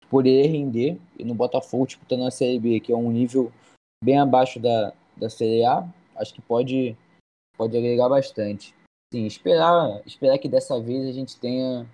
poderia 0.10 0.52
render 0.52 1.00
e 1.18 1.24
no 1.24 1.34
Botafogo 1.34 1.88
disputando 1.88 2.26
a 2.26 2.32
Série 2.32 2.60
B, 2.60 2.80
que 2.82 2.92
é 2.92 2.96
um 2.96 3.12
nível 3.12 3.50
bem 4.04 4.20
abaixo 4.20 4.60
da, 4.60 4.94
da 5.16 5.30
Série 5.30 5.64
A, 5.64 5.88
acho 6.18 6.34
que 6.34 6.42
pode, 6.42 6.98
pode 7.58 7.78
agregar 7.78 8.10
bastante. 8.10 8.74
Sim, 9.14 9.26
esperar, 9.26 10.02
esperar 10.06 10.38
que 10.38 10.50
dessa 10.50 10.80
vez 10.80 11.08
a 11.08 11.12
gente 11.12 11.40
tenha, 11.40 11.88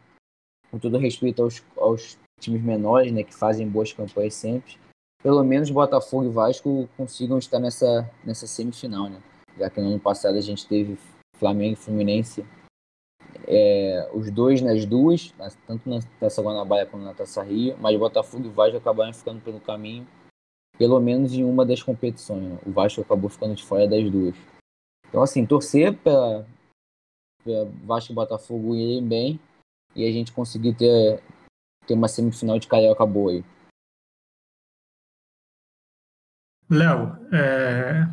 com 0.71 0.79
todo 0.79 0.97
respeito 0.97 1.43
aos, 1.43 1.63
aos 1.77 2.17
times 2.39 2.61
menores, 2.61 3.11
né, 3.11 3.23
que 3.23 3.33
fazem 3.33 3.67
boas 3.67 3.91
campanhas 3.93 4.33
sempre, 4.33 4.77
pelo 5.21 5.43
menos 5.43 5.71
Botafogo 5.71 6.25
e 6.25 6.29
Vasco 6.29 6.87
consigam 6.95 7.37
estar 7.37 7.59
nessa, 7.59 8.09
nessa 8.23 8.45
semifinal, 8.45 9.09
né? 9.09 9.21
Já 9.57 9.69
que 9.69 9.81
no 9.81 9.87
ano 9.87 9.99
passado 9.99 10.37
a 10.37 10.41
gente 10.41 10.67
teve 10.67 10.97
Flamengo 11.37 11.73
e 11.73 11.75
Fluminense, 11.75 12.45
é, 13.47 14.09
os 14.13 14.29
dois 14.31 14.61
nas 14.61 14.85
duas, 14.85 15.33
tanto 15.67 15.89
na 15.89 15.99
Taça 16.19 16.41
Guanabara 16.41 16.85
quanto 16.85 17.03
na 17.03 17.13
Taça 17.13 17.41
Rio, 17.43 17.75
mas 17.79 17.97
Botafogo 17.97 18.45
e 18.45 18.49
Vasco 18.49 18.77
acabaram 18.77 19.13
ficando 19.13 19.41
pelo 19.41 19.59
caminho, 19.59 20.07
pelo 20.77 20.99
menos 20.99 21.33
em 21.33 21.43
uma 21.43 21.65
das 21.65 21.81
competições. 21.81 22.43
Né? 22.43 22.59
O 22.65 22.71
Vasco 22.71 23.01
acabou 23.01 23.29
ficando 23.29 23.55
de 23.55 23.63
fora 23.63 23.87
das 23.87 24.09
duas. 24.09 24.35
Então, 25.07 25.21
assim, 25.21 25.45
torcer 25.45 25.95
para 25.97 26.45
Vasco 27.83 28.11
e 28.11 28.15
Botafogo 28.15 28.75
irem 28.75 29.03
bem 29.03 29.39
e 29.95 30.05
a 30.05 30.11
gente 30.11 30.31
conseguir 30.31 30.73
ter, 30.75 31.21
ter 31.85 31.93
uma 31.93 32.07
semifinal 32.07 32.59
de 32.59 32.67
carioca 32.67 33.05
boa 33.05 33.31
aí. 33.31 33.43
Léo, 36.69 37.15
é... 37.33 38.07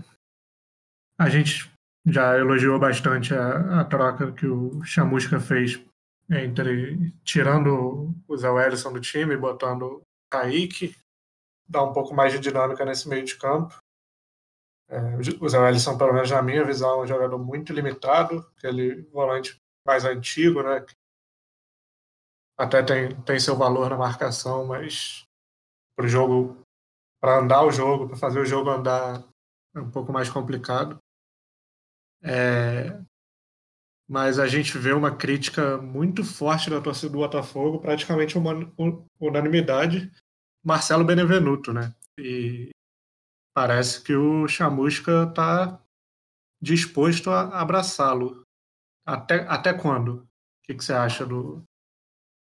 a 1.19 1.29
gente 1.29 1.73
já 2.07 2.37
elogiou 2.37 2.79
bastante 2.79 3.35
a, 3.35 3.81
a 3.81 3.85
troca 3.85 4.33
que 4.33 4.47
o 4.47 4.83
Chamusca 4.85 5.41
fez 5.41 5.83
entre 6.31 7.13
tirando 7.25 8.15
o 8.27 8.37
Zé 8.37 8.51
Wellison 8.51 8.93
do 8.93 9.01
time 9.01 9.35
e 9.35 9.39
botando 9.39 9.83
o 9.83 10.03
Kaique, 10.31 10.95
dá 11.69 11.83
um 11.83 11.93
pouco 11.93 12.15
mais 12.15 12.33
de 12.33 12.39
dinâmica 12.39 12.85
nesse 12.85 13.09
meio 13.09 13.25
de 13.25 13.37
campo. 13.37 13.79
É, 14.89 14.99
o 15.41 15.49
Zé 15.49 15.59
Wellison, 15.59 15.97
pelo 15.97 16.13
menos 16.13 16.31
na 16.31 16.43
minha 16.43 16.65
visão, 16.65 17.01
é 17.01 17.05
um 17.05 17.07
jogador 17.07 17.39
muito 17.39 17.73
limitado, 17.73 18.47
aquele 18.57 19.03
volante 19.11 19.57
mais 19.87 20.05
antigo, 20.05 20.63
né? 20.63 20.85
Até 22.63 22.81
tem, 22.81 23.21
tem 23.23 23.41
seu 23.41 23.57
valor 23.57 23.91
na 23.91 23.97
marcação, 23.97 24.65
mas 24.65 25.25
para 25.97 26.07
o 26.07 26.09
jogo, 26.09 26.63
para 27.21 27.41
andar 27.41 27.65
o 27.65 27.73
jogo, 27.73 28.07
para 28.07 28.17
fazer 28.17 28.39
o 28.39 28.47
jogo 28.47 28.71
andar, 28.71 29.21
é 29.75 29.81
um 29.81 29.91
pouco 29.91 30.13
mais 30.13 30.31
complicado. 30.31 30.97
É, 32.23 33.03
mas 34.09 34.39
a 34.39 34.47
gente 34.47 34.79
vê 34.79 34.93
uma 34.93 35.17
crítica 35.17 35.77
muito 35.77 36.23
forte 36.23 36.71
da 36.71 36.81
torcida 36.81 37.11
do 37.11 37.19
Botafogo, 37.19 37.81
praticamente 37.81 38.39
uma 38.39 38.53
unanimidade, 39.19 40.13
Marcelo 40.65 41.05
Benevenuto, 41.05 41.73
né? 41.73 41.93
E 42.17 42.71
parece 43.53 44.05
que 44.05 44.15
o 44.15 44.47
Chamusca 44.47 45.25
está 45.25 45.83
disposto 46.63 47.29
a 47.29 47.61
abraçá-lo. 47.61 48.45
Até, 49.05 49.49
até 49.49 49.75
quando? 49.75 50.19
O 50.19 50.27
que, 50.63 50.75
que 50.77 50.85
você 50.85 50.93
acha 50.93 51.27
do, 51.27 51.61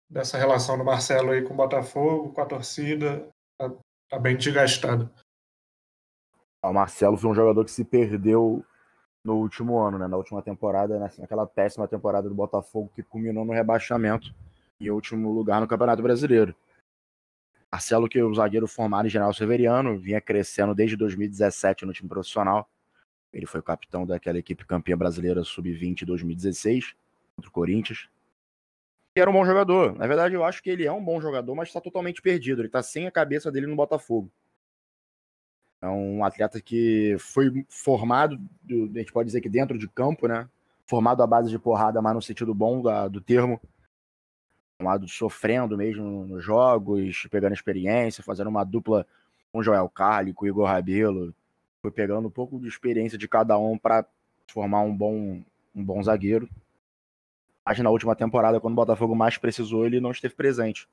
dessa 0.09 0.39
relação 0.39 0.79
do 0.79 0.85
Marcelo 0.85 1.31
aí 1.31 1.43
com 1.43 1.55
o 1.55 1.57
Botafogo, 1.57 2.33
com 2.33 2.41
a 2.41 2.47
torcida? 2.47 3.29
Está 3.53 3.77
tá 4.09 4.19
bem 4.19 4.37
desgastado. 4.37 5.11
O 6.63 6.73
Marcelo 6.73 7.17
foi 7.17 7.31
um 7.31 7.35
jogador 7.35 7.65
que 7.65 7.71
se 7.71 7.85
perdeu 7.85 8.65
no 9.25 9.37
último 9.37 9.79
ano, 9.79 9.99
né? 9.99 10.07
Na 10.07 10.17
última 10.17 10.43
temporada, 10.43 10.99
naquela 11.19 11.47
péssima 11.47 11.87
temporada 11.87 12.29
do 12.29 12.35
Botafogo 12.35 12.91
que 12.95 13.03
culminou 13.03 13.45
no 13.45 13.53
rebaixamento 13.53 14.35
e 14.81 14.91
último 14.91 15.33
lugar 15.33 15.61
no 15.61 15.69
Campeonato 15.69 16.03
Brasileiro. 16.03 16.55
Marcelo, 17.71 18.09
que 18.09 18.19
é 18.19 18.25
o 18.25 18.35
zagueiro 18.35 18.67
formado 18.67 19.07
em 19.07 19.11
General 19.11 19.33
Severiano, 19.35 19.99
vinha 19.99 20.21
crescendo 20.21 20.75
desde 20.75 20.97
2017 20.97 21.85
no 21.85 21.93
time 21.93 22.09
profissional. 22.09 22.69
Ele 23.33 23.45
foi 23.45 23.61
capitão 23.61 24.07
daquela 24.07 24.39
equipe 24.39 24.65
campeã 24.65 24.97
brasileira 24.97 25.45
sub-20 25.45 26.07
2016 26.07 26.95
contra 27.37 27.49
o 27.49 27.53
Corinthians. 27.53 28.09
Era 29.19 29.31
um 29.31 29.33
bom 29.33 29.45
jogador. 29.45 29.95
Na 29.97 30.07
verdade, 30.07 30.35
eu 30.35 30.45
acho 30.45 30.63
que 30.63 30.71
ele 30.71 30.87
é 30.87 30.93
um 30.93 31.05
bom 31.05 31.21
jogador, 31.21 31.55
mas 31.55 31.69
está 31.69 31.81
totalmente 31.81 32.23
perdido. 32.23 32.61
Ele 32.61 32.69
está 32.69 32.83
sem 32.83 33.07
a 33.07 33.11
cabeça 33.11 33.51
dele 33.51 33.67
no 33.67 33.77
Botafogo. 33.77 34.31
É 35.81 35.89
um 35.89 36.25
atleta 36.25 36.61
que 36.61 37.17
foi 37.21 37.65
formado, 37.69 38.37
a 38.69 38.99
gente 38.99 39.13
pode 39.13 39.27
dizer 39.27 39.41
que 39.41 39.49
dentro 39.49 39.79
de 39.79 39.89
campo, 39.89 40.27
né? 40.27 40.49
Formado 40.87 41.23
à 41.23 41.27
base 41.27 41.51
de 41.51 41.59
porrada, 41.59 42.03
mas 42.03 42.15
no 42.15 42.23
sentido 42.23 42.53
bom 42.53 42.83
da, 42.83 43.07
do 43.07 43.21
termo. 43.21 43.61
Formado 44.81 45.07
sofrendo 45.09 45.77
mesmo 45.77 46.27
nos 46.27 46.43
jogos, 46.43 47.27
pegando 47.31 47.53
experiência, 47.53 48.25
fazendo 48.25 48.49
uma 48.49 48.65
dupla 48.65 49.07
com 49.53 49.63
Joel 49.63 49.89
Carli, 49.89 50.33
com 50.33 50.47
Igor 50.47 50.67
Rabelo. 50.67 51.35
Foi 51.81 51.93
pegando 51.93 52.27
um 52.27 52.31
pouco 52.31 52.59
de 52.59 52.67
experiência 52.67 53.17
de 53.17 53.29
cada 53.29 53.57
um 53.57 53.79
para 53.79 54.05
formar 54.49 54.81
um 54.81 54.97
bom, 54.97 55.43
um 55.75 55.85
bom 55.85 56.03
zagueiro. 56.03 56.49
Mas 57.69 57.79
na 57.81 57.91
última 57.91 58.17
temporada, 58.17 58.59
quando 58.59 58.73
o 58.73 58.77
Botafogo 58.77 59.15
mais 59.15 59.37
precisou, 59.37 59.85
ele 59.85 60.01
não 60.01 60.11
esteve 60.11 60.35
presente. 60.35 60.89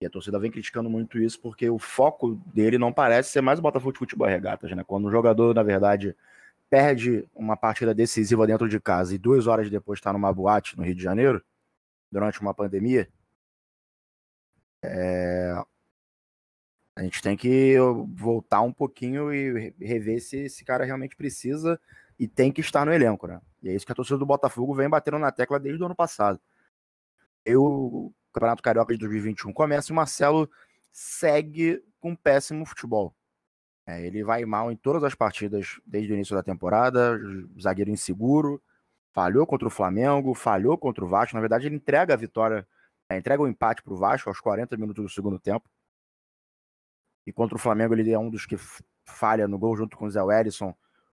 E 0.00 0.06
a 0.06 0.08
torcida 0.08 0.38
vem 0.38 0.50
criticando 0.50 0.88
muito 0.88 1.18
isso 1.18 1.38
porque 1.38 1.68
o 1.68 1.78
foco 1.78 2.36
dele 2.46 2.78
não 2.78 2.90
parece 2.90 3.30
ser 3.30 3.42
mais 3.42 3.58
o 3.58 3.62
Botafogo 3.62 3.92
de 3.92 3.98
futebol 3.98 4.26
regatas, 4.26 4.70
né? 4.74 4.82
Quando 4.82 5.06
um 5.06 5.10
jogador, 5.10 5.54
na 5.54 5.62
verdade, 5.62 6.16
perde 6.70 7.28
uma 7.34 7.58
partida 7.58 7.94
decisiva 7.94 8.46
dentro 8.46 8.66
de 8.70 8.80
casa 8.80 9.14
e 9.14 9.18
duas 9.18 9.46
horas 9.46 9.68
depois 9.68 9.98
está 9.98 10.14
numa 10.14 10.32
boate 10.32 10.78
no 10.78 10.82
Rio 10.82 10.94
de 10.94 11.02
Janeiro, 11.02 11.44
durante 12.10 12.40
uma 12.40 12.54
pandemia, 12.54 13.06
é... 14.82 15.52
a 16.96 17.02
gente 17.02 17.20
tem 17.20 17.36
que 17.36 17.76
voltar 18.14 18.62
um 18.62 18.72
pouquinho 18.72 19.30
e 19.30 19.74
rever 19.78 20.22
se 20.22 20.38
esse 20.46 20.64
cara 20.64 20.86
realmente 20.86 21.14
precisa 21.16 21.78
e 22.18 22.26
tem 22.26 22.52
que 22.52 22.60
estar 22.60 22.84
no 22.84 22.92
elenco, 22.92 23.26
né? 23.26 23.40
E 23.62 23.68
é 23.68 23.74
isso 23.74 23.86
que 23.86 23.92
a 23.92 23.94
torcida 23.94 24.18
do 24.18 24.26
Botafogo 24.26 24.74
vem 24.74 24.88
batendo 24.88 25.18
na 25.18 25.30
tecla 25.30 25.58
desde 25.60 25.82
o 25.82 25.86
ano 25.86 25.94
passado. 25.94 26.40
Eu 27.44 28.12
Campeonato 28.32 28.62
Carioca 28.62 28.92
de 28.92 29.00
2021 29.00 29.52
começa 29.52 29.90
e 29.90 29.92
o 29.92 29.96
Marcelo 29.96 30.50
segue 30.90 31.82
com 32.00 32.14
péssimo 32.14 32.64
futebol. 32.66 33.14
É, 33.86 34.04
ele 34.06 34.22
vai 34.22 34.44
mal 34.44 34.70
em 34.70 34.76
todas 34.76 35.02
as 35.02 35.14
partidas 35.14 35.80
desde 35.86 36.12
o 36.12 36.14
início 36.14 36.36
da 36.36 36.42
temporada, 36.42 37.18
zagueiro 37.60 37.90
inseguro, 37.90 38.62
falhou 39.14 39.46
contra 39.46 39.66
o 39.66 39.70
Flamengo, 39.70 40.34
falhou 40.34 40.76
contra 40.76 41.04
o 41.04 41.08
Vasco. 41.08 41.34
Na 41.34 41.40
verdade, 41.40 41.66
ele 41.66 41.76
entrega 41.76 42.14
a 42.14 42.16
vitória, 42.16 42.68
é, 43.08 43.16
entrega 43.16 43.42
o 43.42 43.48
empate 43.48 43.82
para 43.82 43.94
o 43.94 43.96
Vasco 43.96 44.28
aos 44.28 44.40
40 44.40 44.76
minutos 44.76 45.02
do 45.02 45.08
segundo 45.08 45.38
tempo. 45.38 45.68
E 47.26 47.32
contra 47.32 47.56
o 47.56 47.58
Flamengo, 47.58 47.94
ele 47.94 48.10
é 48.12 48.18
um 48.18 48.30
dos 48.30 48.46
que 48.46 48.56
falha 49.04 49.48
no 49.48 49.58
gol 49.58 49.76
junto 49.76 49.96
com 49.96 50.04
o 50.06 50.10
Zé 50.10 50.22
Wellison, 50.22 50.74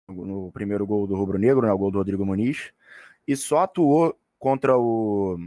no, 0.09 0.51
primeiro 0.51 0.85
gol 0.85 1.07
do 1.07 1.15
Rubro 1.15 1.37
Negro, 1.37 1.65
né, 1.65 1.71
o 1.71 1.77
gol 1.77 1.91
do 1.91 1.97
Rodrigo 1.97 2.25
Muniz. 2.25 2.71
E 3.27 3.35
só 3.35 3.59
atuou 3.59 4.17
contra 4.37 4.77
o 4.77 5.37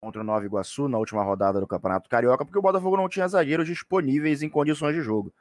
contra 0.00 0.22
o 0.22 0.24
Nova 0.24 0.46
Iguaçu 0.46 0.88
na 0.88 0.96
última 0.96 1.22
rodada 1.22 1.60
do 1.60 1.66
Campeonato 1.66 2.08
Carioca, 2.08 2.44
porque 2.44 2.58
o 2.58 2.62
Botafogo 2.62 2.96
não 2.96 3.08
tinha 3.08 3.28
zagueiros 3.28 3.66
disponíveis 3.66 4.42
em 4.42 4.48
condições 4.48 4.94
de 4.94 5.02
jogo. 5.02 5.32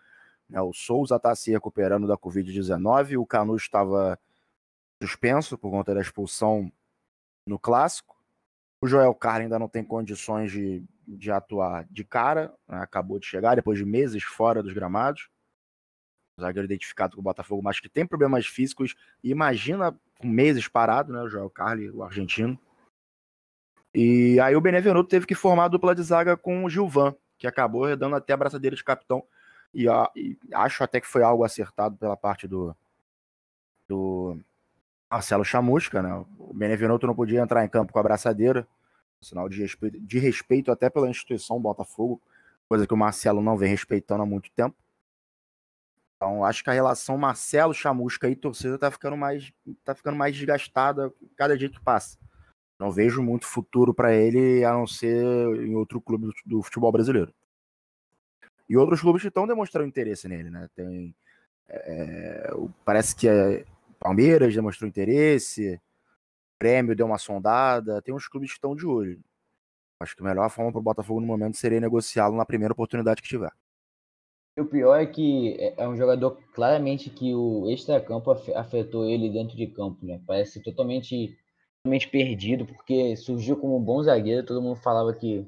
Né, 0.49 0.61
o 0.61 0.73
Souza 0.73 1.15
está 1.15 1.33
se 1.33 1.51
recuperando 1.51 2.07
da 2.07 2.17
Covid-19, 2.17 3.17
o 3.17 3.25
Canu 3.25 3.55
estava 3.55 4.19
suspenso 5.01 5.57
por 5.57 5.71
conta 5.71 5.93
da 5.93 6.01
expulsão 6.01 6.69
no 7.45 7.57
Clássico. 7.57 8.17
O 8.81 8.87
Joel 8.87 9.13
Carlos 9.15 9.43
ainda 9.43 9.59
não 9.59 9.69
tem 9.69 9.83
condições 9.83 10.51
de, 10.51 10.83
de 11.07 11.31
atuar 11.31 11.85
de 11.89 12.03
cara, 12.03 12.53
né, 12.67 12.79
acabou 12.79 13.17
de 13.17 13.25
chegar 13.25 13.55
depois 13.55 13.77
de 13.77 13.85
meses 13.85 14.23
fora 14.23 14.61
dos 14.61 14.73
gramados. 14.73 15.29
Zagueiro 16.39 16.65
identificado 16.65 17.15
com 17.15 17.21
o 17.21 17.23
Botafogo, 17.23 17.61
mas 17.61 17.79
que 17.79 17.89
tem 17.89 18.05
problemas 18.05 18.45
físicos. 18.47 18.95
Imagina 19.23 19.95
com 20.19 20.27
meses 20.27 20.67
parado, 20.67 21.13
né? 21.13 21.21
O 21.21 21.29
Joel 21.29 21.49
Carli, 21.49 21.89
o 21.89 22.03
argentino. 22.03 22.57
E 23.93 24.39
aí 24.39 24.55
o 24.55 24.61
Benevenuto 24.61 25.09
teve 25.09 25.25
que 25.25 25.35
formar 25.35 25.65
a 25.65 25.69
dupla 25.69 25.95
de 25.95 26.03
zaga 26.03 26.37
com 26.37 26.63
o 26.63 26.69
Gilvan, 26.69 27.15
que 27.37 27.47
acabou 27.47 27.95
dando 27.95 28.15
até 28.15 28.33
a 28.33 28.37
braçadeira 28.37 28.75
de 28.75 28.83
capitão. 28.83 29.23
E, 29.73 29.85
e, 30.15 30.37
acho 30.53 30.83
até 30.83 30.99
que 30.99 31.07
foi 31.07 31.23
algo 31.23 31.43
acertado 31.43 31.95
pela 31.97 32.17
parte 32.17 32.47
do, 32.47 32.75
do 33.87 34.37
Marcelo 35.09 35.43
Chamusca, 35.43 36.01
né? 36.01 36.25
O 36.37 36.53
Benevenuto 36.53 37.07
não 37.07 37.15
podia 37.15 37.41
entrar 37.41 37.65
em 37.65 37.69
campo 37.69 37.91
com 37.91 37.99
a 37.99 38.03
braçadeira, 38.03 38.67
sinal 39.21 39.49
de 39.49 39.59
respeito, 39.59 39.99
de 39.99 40.19
respeito 40.19 40.71
até 40.71 40.89
pela 40.89 41.09
instituição 41.09 41.59
Botafogo, 41.59 42.21
coisa 42.67 42.85
que 42.85 42.93
o 42.93 42.97
Marcelo 42.97 43.41
não 43.41 43.57
vem 43.57 43.69
respeitando 43.69 44.21
há 44.21 44.25
muito 44.25 44.51
tempo. 44.51 44.75
Então, 46.19 46.43
acho 46.43 46.61
que 46.61 46.69
a 46.69 46.73
relação 46.73 47.17
Marcelo, 47.17 47.73
Chamusca 47.73 48.29
e 48.29 48.35
torcida 48.35 48.77
tá 48.77 48.91
ficando 48.91 49.15
mais, 49.15 49.53
tá 49.85 49.95
ficando 49.95 50.17
mais 50.17 50.35
desgastada 50.35 51.13
cada 51.37 51.57
dia 51.57 51.69
que 51.69 51.79
passa. 51.79 52.17
Não 52.77 52.91
vejo 52.91 53.23
muito 53.23 53.45
futuro 53.45 53.93
para 53.93 54.13
ele 54.13 54.65
a 54.65 54.73
não 54.73 54.85
ser 54.85 55.23
em 55.65 55.75
outro 55.75 56.01
clube 56.01 56.29
do 56.45 56.61
futebol 56.61 56.91
brasileiro. 56.91 57.33
E 58.67 58.75
outros 58.75 58.99
clubes 58.99 59.23
estão 59.23 59.47
demonstrando 59.47 59.87
interesse 59.87 60.27
nele, 60.27 60.49
né? 60.49 60.69
Tem, 60.75 61.15
é, 61.69 62.51
parece 62.83 63.15
que 63.15 63.27
é, 63.29 63.65
Palmeiras 63.97 64.53
demonstrou 64.53 64.89
interesse, 64.89 65.79
Prêmio 66.57 66.97
deu 66.97 67.05
uma 67.05 67.17
sondada, 67.17 68.01
tem 68.01 68.13
uns 68.13 68.27
clubes 68.27 68.49
que 68.49 68.57
estão 68.57 68.75
de 68.75 68.85
olho. 68.85 69.23
Acho 70.01 70.17
que 70.17 70.21
a 70.21 70.25
melhor 70.25 70.49
forma 70.49 70.71
para 70.71 70.79
o 70.79 70.83
Botafogo 70.83 71.21
no 71.21 71.27
momento 71.27 71.55
seria 71.55 71.79
negociá-lo 71.79 72.35
na 72.35 72.45
primeira 72.45 72.73
oportunidade 72.73 73.21
que 73.21 73.29
tiver. 73.29 73.51
O 74.59 74.65
pior 74.65 74.95
é 74.95 75.05
que 75.05 75.55
é, 75.59 75.73
é 75.77 75.87
um 75.87 75.95
jogador 75.95 76.37
claramente 76.53 77.09
que 77.09 77.33
o 77.33 77.69
extra-campo 77.69 78.31
afetou 78.55 79.05
ele 79.07 79.29
dentro 79.29 79.55
de 79.55 79.67
campo, 79.67 80.05
né? 80.05 80.19
Parece 80.25 80.61
totalmente, 80.61 81.37
totalmente 81.83 82.09
perdido, 82.09 82.65
porque 82.65 83.15
surgiu 83.15 83.57
como 83.57 83.77
um 83.77 83.83
bom 83.83 84.01
zagueiro, 84.03 84.45
todo 84.45 84.61
mundo 84.61 84.75
falava 84.75 85.13
que 85.13 85.45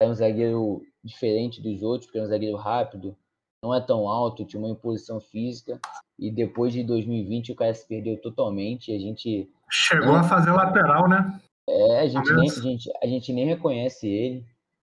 era 0.00 0.10
um 0.10 0.14
zagueiro 0.14 0.82
diferente 1.04 1.60
dos 1.60 1.82
outros, 1.82 2.06
porque 2.06 2.18
era 2.18 2.26
um 2.26 2.30
zagueiro 2.30 2.56
rápido, 2.56 3.16
não 3.64 3.74
é 3.74 3.80
tão 3.80 4.08
alto, 4.08 4.44
tinha 4.44 4.60
uma 4.60 4.70
imposição 4.70 5.20
física, 5.20 5.80
e 6.18 6.30
depois 6.30 6.72
de 6.72 6.82
2020 6.82 7.52
o 7.52 7.56
cara 7.56 7.74
se 7.74 7.86
perdeu 7.86 8.20
totalmente, 8.20 8.94
a 8.94 8.98
gente... 8.98 9.48
Chegou 9.70 10.14
a 10.14 10.22
fazer 10.22 10.52
lateral, 10.52 11.08
né? 11.08 11.40
É, 11.68 12.00
a 12.00 12.06
gente, 12.08 12.32
nem, 12.34 12.50
a, 12.50 12.54
gente, 12.54 12.90
a 13.02 13.06
gente 13.06 13.32
nem 13.32 13.46
reconhece 13.46 14.08
ele 14.08 14.44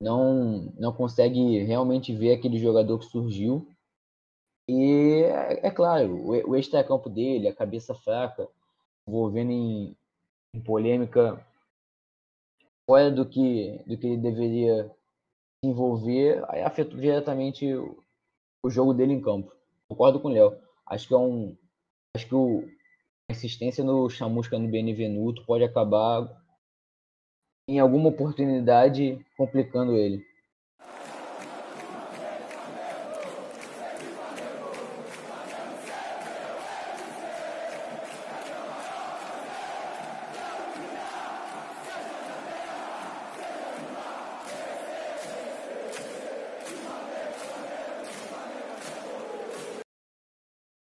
não, 0.04 0.74
não 0.78 0.92
consegue 0.92 1.64
realmente 1.64 2.14
ver 2.14 2.34
aquele 2.34 2.60
jogador 2.60 3.00
que 3.00 3.06
surgiu. 3.06 3.66
E 4.68 5.24
é, 5.24 5.68
é 5.68 5.72
claro, 5.72 6.14
o, 6.14 6.52
o 6.52 6.56
extra-campo 6.56 7.10
dele, 7.10 7.48
a 7.48 7.56
cabeça 7.56 7.96
fraca, 7.96 8.48
envolvendo 9.08 9.52
em, 9.52 9.96
em, 10.54 10.62
polêmica 10.62 11.46
fora 12.86 13.10
do 13.10 13.26
que, 13.26 13.82
do 13.88 13.98
que 13.98 14.08
ele 14.08 14.18
deveria 14.18 14.92
se 15.64 15.70
envolver, 15.70 16.44
aí 16.50 16.62
afetou 16.62 17.00
diretamente 17.00 17.74
o, 17.74 17.98
o 18.62 18.70
jogo 18.70 18.94
dele 18.94 19.14
em 19.14 19.22
campo. 19.22 19.54
Concordo 19.88 20.20
com 20.20 20.28
o 20.28 20.32
Léo. 20.32 20.58
Acho 20.86 21.08
que 21.08 21.14
é 21.14 21.18
um. 21.18 21.56
Acho 22.16 22.28
que 22.28 22.36
o, 22.36 22.68
a 23.30 23.34
insistência 23.34 23.84
no 23.84 24.10
Chamusca 24.10 24.60
no 24.60 24.68
Benevenuto 24.68 25.46
pode 25.46 25.64
acabar 25.64 26.43
em 27.68 27.80
alguma 27.80 28.10
oportunidade 28.10 29.18
complicando 29.38 29.96
ele. 29.96 30.26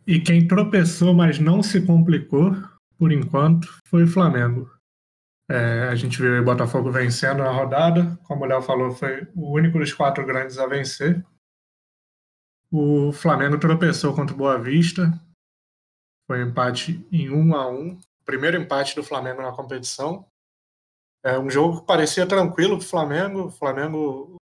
E 0.06 0.18
quem 0.18 0.48
tropeçou, 0.48 1.12
mas 1.12 1.38
não 1.38 1.62
se 1.62 1.84
complicou, 1.84 2.56
por 2.96 3.12
enquanto, 3.12 3.68
foi 3.90 4.04
o 4.04 4.08
Flamengo. 4.08 4.77
É, 5.50 5.88
a 5.88 5.94
gente 5.94 6.20
viu 6.20 6.42
o 6.42 6.44
Botafogo 6.44 6.92
vencendo 6.92 7.42
a 7.42 7.50
rodada. 7.50 8.18
Como 8.24 8.44
o 8.44 8.46
Léo 8.46 8.60
falou, 8.60 8.90
foi 8.90 9.26
o 9.34 9.54
único 9.54 9.78
dos 9.78 9.94
quatro 9.94 10.26
grandes 10.26 10.58
a 10.58 10.66
vencer. 10.66 11.24
O 12.70 13.12
Flamengo 13.12 13.58
tropeçou 13.58 14.14
contra 14.14 14.34
o 14.34 14.38
Boa 14.38 14.58
Vista. 14.60 15.10
Foi 16.26 16.44
um 16.44 16.48
empate 16.48 17.06
em 17.10 17.30
1 17.30 17.54
a 17.54 17.70
1 17.70 17.98
Primeiro 18.26 18.58
empate 18.58 18.94
do 18.94 19.02
Flamengo 19.02 19.40
na 19.40 19.52
competição. 19.52 20.28
É 21.24 21.38
um 21.38 21.48
jogo 21.48 21.80
que 21.80 21.86
parecia 21.86 22.28
tranquilo 22.28 22.76
para 22.76 22.84
o 22.84 22.88
Flamengo. 22.88 23.46
O 23.46 23.50
Flamengo 23.50 24.36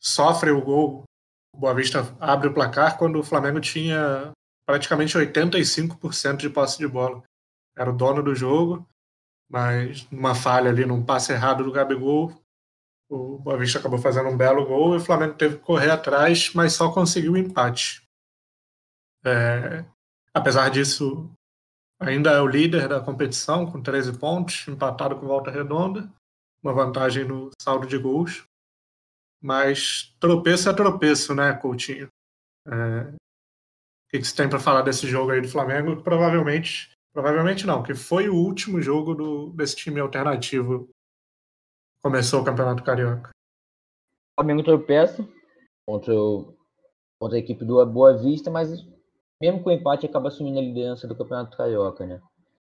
sofre 0.00 0.52
o 0.52 0.62
gol. 0.62 1.02
O 1.52 1.58
Boa 1.58 1.74
Vista 1.74 2.16
abre 2.20 2.46
o 2.46 2.54
placar 2.54 2.96
quando 2.96 3.18
o 3.18 3.24
Flamengo 3.24 3.60
tinha 3.60 4.30
praticamente 4.64 5.18
85% 5.18 6.36
de 6.36 6.48
posse 6.48 6.78
de 6.78 6.86
bola. 6.86 7.24
Era 7.76 7.90
o 7.90 7.96
dono 7.96 8.22
do 8.22 8.36
jogo 8.36 8.88
mas 9.48 10.08
numa 10.10 10.34
falha 10.34 10.70
ali, 10.70 10.84
num 10.84 11.04
passe 11.04 11.32
errado 11.32 11.64
do 11.64 11.72
Gabigol, 11.72 12.32
o 13.10 13.38
Boa 13.38 13.56
Vista 13.56 13.78
acabou 13.78 13.98
fazendo 13.98 14.28
um 14.28 14.36
belo 14.36 14.66
gol 14.66 14.94
e 14.94 14.98
o 14.98 15.00
Flamengo 15.00 15.34
teve 15.34 15.56
que 15.56 15.64
correr 15.64 15.90
atrás, 15.90 16.52
mas 16.54 16.74
só 16.74 16.92
conseguiu 16.92 17.32
o 17.32 17.36
empate. 17.38 18.02
É, 19.24 19.84
apesar 20.34 20.68
disso, 20.68 21.30
ainda 21.98 22.30
é 22.32 22.40
o 22.40 22.46
líder 22.46 22.86
da 22.86 23.00
competição, 23.00 23.64
com 23.64 23.82
13 23.82 24.18
pontos, 24.18 24.68
empatado 24.68 25.16
com 25.16 25.26
Volta 25.26 25.50
Redonda, 25.50 26.12
uma 26.62 26.74
vantagem 26.74 27.24
no 27.24 27.50
saldo 27.60 27.86
de 27.86 27.96
gols. 27.96 28.44
Mas 29.40 30.14
tropeço 30.20 30.68
é 30.68 30.74
tropeço, 30.74 31.34
né, 31.34 31.54
Coutinho? 31.54 32.08
É, 32.66 33.14
o 33.14 34.10
que 34.10 34.22
você 34.22 34.34
tem 34.34 34.48
para 34.48 34.58
falar 34.58 34.82
desse 34.82 35.06
jogo 35.06 35.30
aí 35.30 35.40
do 35.40 35.48
Flamengo? 35.48 36.02
Provavelmente 36.02 36.90
Provavelmente 37.18 37.66
não, 37.66 37.82
que 37.82 37.96
foi 37.96 38.28
o 38.28 38.36
último 38.36 38.80
jogo 38.80 39.12
do, 39.12 39.50
desse 39.50 39.74
time 39.74 39.98
alternativo. 39.98 40.88
Começou 42.00 42.42
o 42.42 42.44
Campeonato 42.44 42.84
Carioca. 42.84 43.30
O 43.30 44.40
Flamengo 44.40 44.62
tropeça 44.62 45.28
contra, 45.84 46.14
o, 46.14 46.54
contra 47.18 47.36
a 47.36 47.40
equipe 47.40 47.64
do 47.64 47.84
Boa 47.86 48.16
Vista, 48.16 48.52
mas 48.52 48.86
mesmo 49.42 49.64
com 49.64 49.70
o 49.70 49.72
empate 49.72 50.06
acaba 50.06 50.28
assumindo 50.28 50.60
a 50.60 50.62
liderança 50.62 51.08
do 51.08 51.16
Campeonato 51.16 51.56
Carioca, 51.56 52.06
né? 52.06 52.22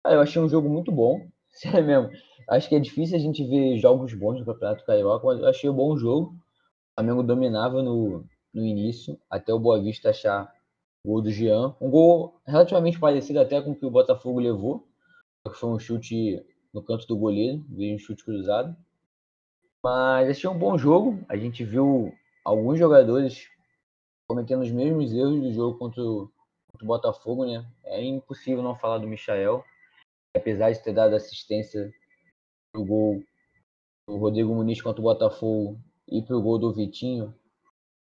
Ah, 0.02 0.14
eu 0.14 0.22
achei 0.22 0.42
um 0.42 0.48
jogo 0.48 0.70
muito 0.70 0.94
bom, 0.94 1.28
sério 1.52 1.86
mesmo. 1.86 2.10
Acho 2.50 2.70
que 2.70 2.76
é 2.76 2.80
difícil 2.80 3.18
a 3.18 3.20
gente 3.20 3.44
ver 3.44 3.78
jogos 3.80 4.14
bons 4.14 4.40
no 4.40 4.46
Campeonato 4.46 4.86
Carioca, 4.86 5.28
mas 5.28 5.42
eu 5.42 5.48
achei 5.50 5.70
um 5.70 5.76
bom 5.76 5.98
jogo. 5.98 6.30
O 6.30 7.02
Flamengo 7.02 7.22
dominava 7.22 7.84
no, 7.84 8.24
no 8.54 8.66
início, 8.66 9.20
até 9.30 9.54
o 9.54 9.60
Boa 9.60 9.84
Vista 9.84 10.12
achar 10.12 10.50
gol 11.08 11.22
do 11.22 11.32
Jean. 11.32 11.74
Um 11.80 11.89
gol 11.89 12.39
relativamente 12.46 13.00
parecido 13.00 13.39
até 13.39 13.62
com 13.62 13.72
o 13.72 13.76
que 13.76 13.86
o 13.86 13.89
Botafogo 13.89 14.41
levou, 14.41 14.86
que 15.46 15.58
foi 15.58 15.70
um 15.70 15.80
chute 15.80 16.46
no 16.74 16.84
canto 16.84 17.08
do 17.08 17.17
goleiro, 17.17 17.63
veio 17.70 17.96
um 17.96 18.00
chute 18.00 18.26
cruzado. 18.26 18.76
Mas 19.82 20.30
achei 20.30 20.50
um 20.50 20.58
bom 20.58 20.78
jogo. 20.78 21.24
A 21.30 21.38
gente 21.38 21.63
viu 21.63 22.13
alguns 22.43 22.78
jogadores 22.78 23.50
cometendo 24.30 24.63
os 24.63 24.72
mesmos 24.72 25.13
erros 25.13 25.39
do 25.39 25.54
jogo 25.54 25.78
contra 25.78 26.04
o, 26.04 26.30
contra 26.70 26.84
o 26.84 26.88
Botafogo, 26.88 27.46
né? 27.46 27.65
É 27.86 28.04
impossível 28.04 28.62
não 28.62 28.76
falar 28.76 28.98
do 28.98 29.08
Michael, 29.08 29.63
apesar 30.36 30.74
de 30.74 30.84
ter 30.84 30.91
dado 30.91 31.15
assistência 31.15 31.89
pro 32.74 32.84
gol 32.84 33.24
do 34.06 34.17
Rodrigo 34.17 34.54
Muniz 34.54 34.82
contra 34.82 35.00
o 35.00 35.06
Botafogo 35.06 35.80
e 36.06 36.22
pro 36.22 36.41
gol 36.41 36.58
do 36.60 36.74
Vitinho, 36.74 37.34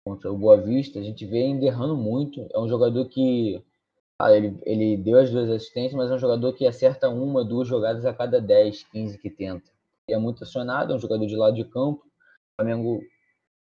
contra 0.07 0.31
o 0.31 0.37
Boa 0.37 0.55
Vista, 0.55 0.99
a 0.99 1.03
gente 1.03 1.25
vê 1.25 1.49
ele 1.49 1.65
errando 1.65 1.97
muito. 1.97 2.47
É 2.53 2.57
um 2.57 2.67
jogador 2.67 3.05
que 3.09 3.61
ah, 4.17 4.31
ele, 4.31 4.57
ele 4.65 4.95
deu 4.95 5.19
as 5.19 5.29
duas 5.29 5.49
assistências, 5.49 5.93
mas 5.93 6.09
é 6.09 6.13
um 6.15 6.19
jogador 6.19 6.53
que 6.53 6.65
acerta 6.65 7.09
uma, 7.09 7.43
duas 7.43 7.67
jogadas 7.67 8.05
a 8.05 8.13
cada 8.13 8.39
10, 8.39 8.83
15 8.83 9.17
que 9.17 9.29
tenta. 9.29 9.69
E 10.07 10.13
é 10.13 10.17
muito 10.17 10.45
acionado, 10.45 10.93
é 10.93 10.95
um 10.95 10.99
jogador 10.99 11.25
de 11.27 11.35
lado 11.35 11.55
de 11.55 11.65
campo. 11.65 12.05
O 12.05 12.61
Flamengo 12.61 13.01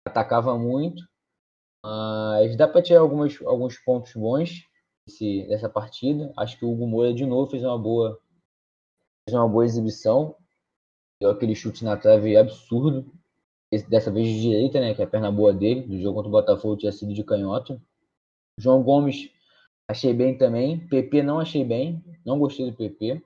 atacava 0.06 0.56
muito. 0.56 1.02
Mas 1.85 2.56
dá 2.56 2.68
para 2.68 2.82
tirar 2.82 3.00
algumas, 3.00 3.42
alguns 3.42 3.76
pontos 3.78 4.12
bons 4.14 4.62
desse, 5.04 5.48
dessa 5.48 5.68
partida. 5.68 6.32
Acho 6.37 6.56
que 6.59 6.64
o 6.64 6.70
Hugo 6.70 6.87
Moura, 6.87 7.12
de 7.12 7.26
novo, 7.26 7.50
fez 7.50 7.64
uma 7.64 7.78
boa, 7.78 8.20
fez 9.28 9.37
uma 9.37 9.48
boa 9.48 9.64
exibição. 9.64 10.37
Deu 11.20 11.30
aquele 11.30 11.56
chute 11.56 11.85
na 11.85 11.96
trave 11.96 12.37
absurdo 12.37 13.04
dessa 13.85 14.11
vez 14.11 14.27
de 14.27 14.41
direita, 14.41 14.81
né, 14.81 14.95
que 14.95 15.03
é 15.03 15.05
a 15.05 15.09
perna 15.09 15.31
boa 15.31 15.53
dele, 15.53 15.83
do 15.83 15.99
jogo 16.01 16.17
contra 16.17 16.29
o 16.29 16.33
Botafogo 16.33 16.77
tinha 16.77 16.93
sido 16.93 17.12
de 17.12 17.25
canhoto. 17.25 17.81
João 18.59 18.83
Gomes 18.83 19.31
achei 19.89 20.12
bem 20.12 20.37
também, 20.37 20.87
PP 20.89 21.23
não 21.23 21.39
achei 21.39 21.65
bem, 21.65 22.03
não 22.25 22.39
gostei 22.39 22.71
do 22.71 22.77
PP. 22.77 23.23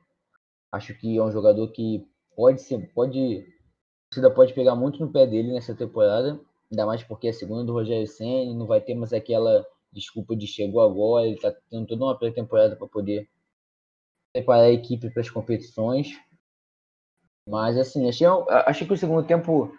Acho 0.73 0.95
que 0.95 1.17
é 1.17 1.23
um 1.23 1.31
jogador 1.31 1.69
que 1.69 2.07
pode 2.37 2.63
ser, 2.63 2.93
pode, 2.93 3.19
a 3.39 4.15
torcida 4.15 4.35
pode 4.35 4.53
pegar 4.53 4.75
muito 4.75 5.01
no 5.01 5.11
pé 5.11 5.27
dele 5.27 5.53
nessa 5.53 5.75
temporada, 5.75 6.41
ainda 6.71 6.87
mais 6.87 7.03
porque 7.03 7.27
é 7.27 7.31
a 7.31 7.35
segunda 7.35 7.65
do 7.65 7.73
Rogério 7.73 8.07
Senna, 8.07 8.55
não 8.55 8.67
vai 8.67 8.81
ter 8.81 8.95
mais 8.95 9.13
aquela 9.13 9.67
desculpa 9.93 10.37
de 10.37 10.47
chegou 10.47 10.81
agora, 10.81 11.27
ele 11.27 11.35
está 11.35 11.53
tendo 11.69 11.87
toda 11.87 12.05
uma 12.05 12.19
pré-temporada 12.19 12.77
para 12.77 12.87
poder 12.87 13.29
preparar 14.33 14.65
a 14.65 14.71
equipe 14.71 15.11
para 15.11 15.21
as 15.21 15.31
competições. 15.31 16.17
Mas 17.47 17.77
assim, 17.77 18.09
achei, 18.09 18.27
achei 18.67 18.87
que 18.87 18.93
o 18.93 18.97
segundo 18.97 19.27
tempo 19.27 19.73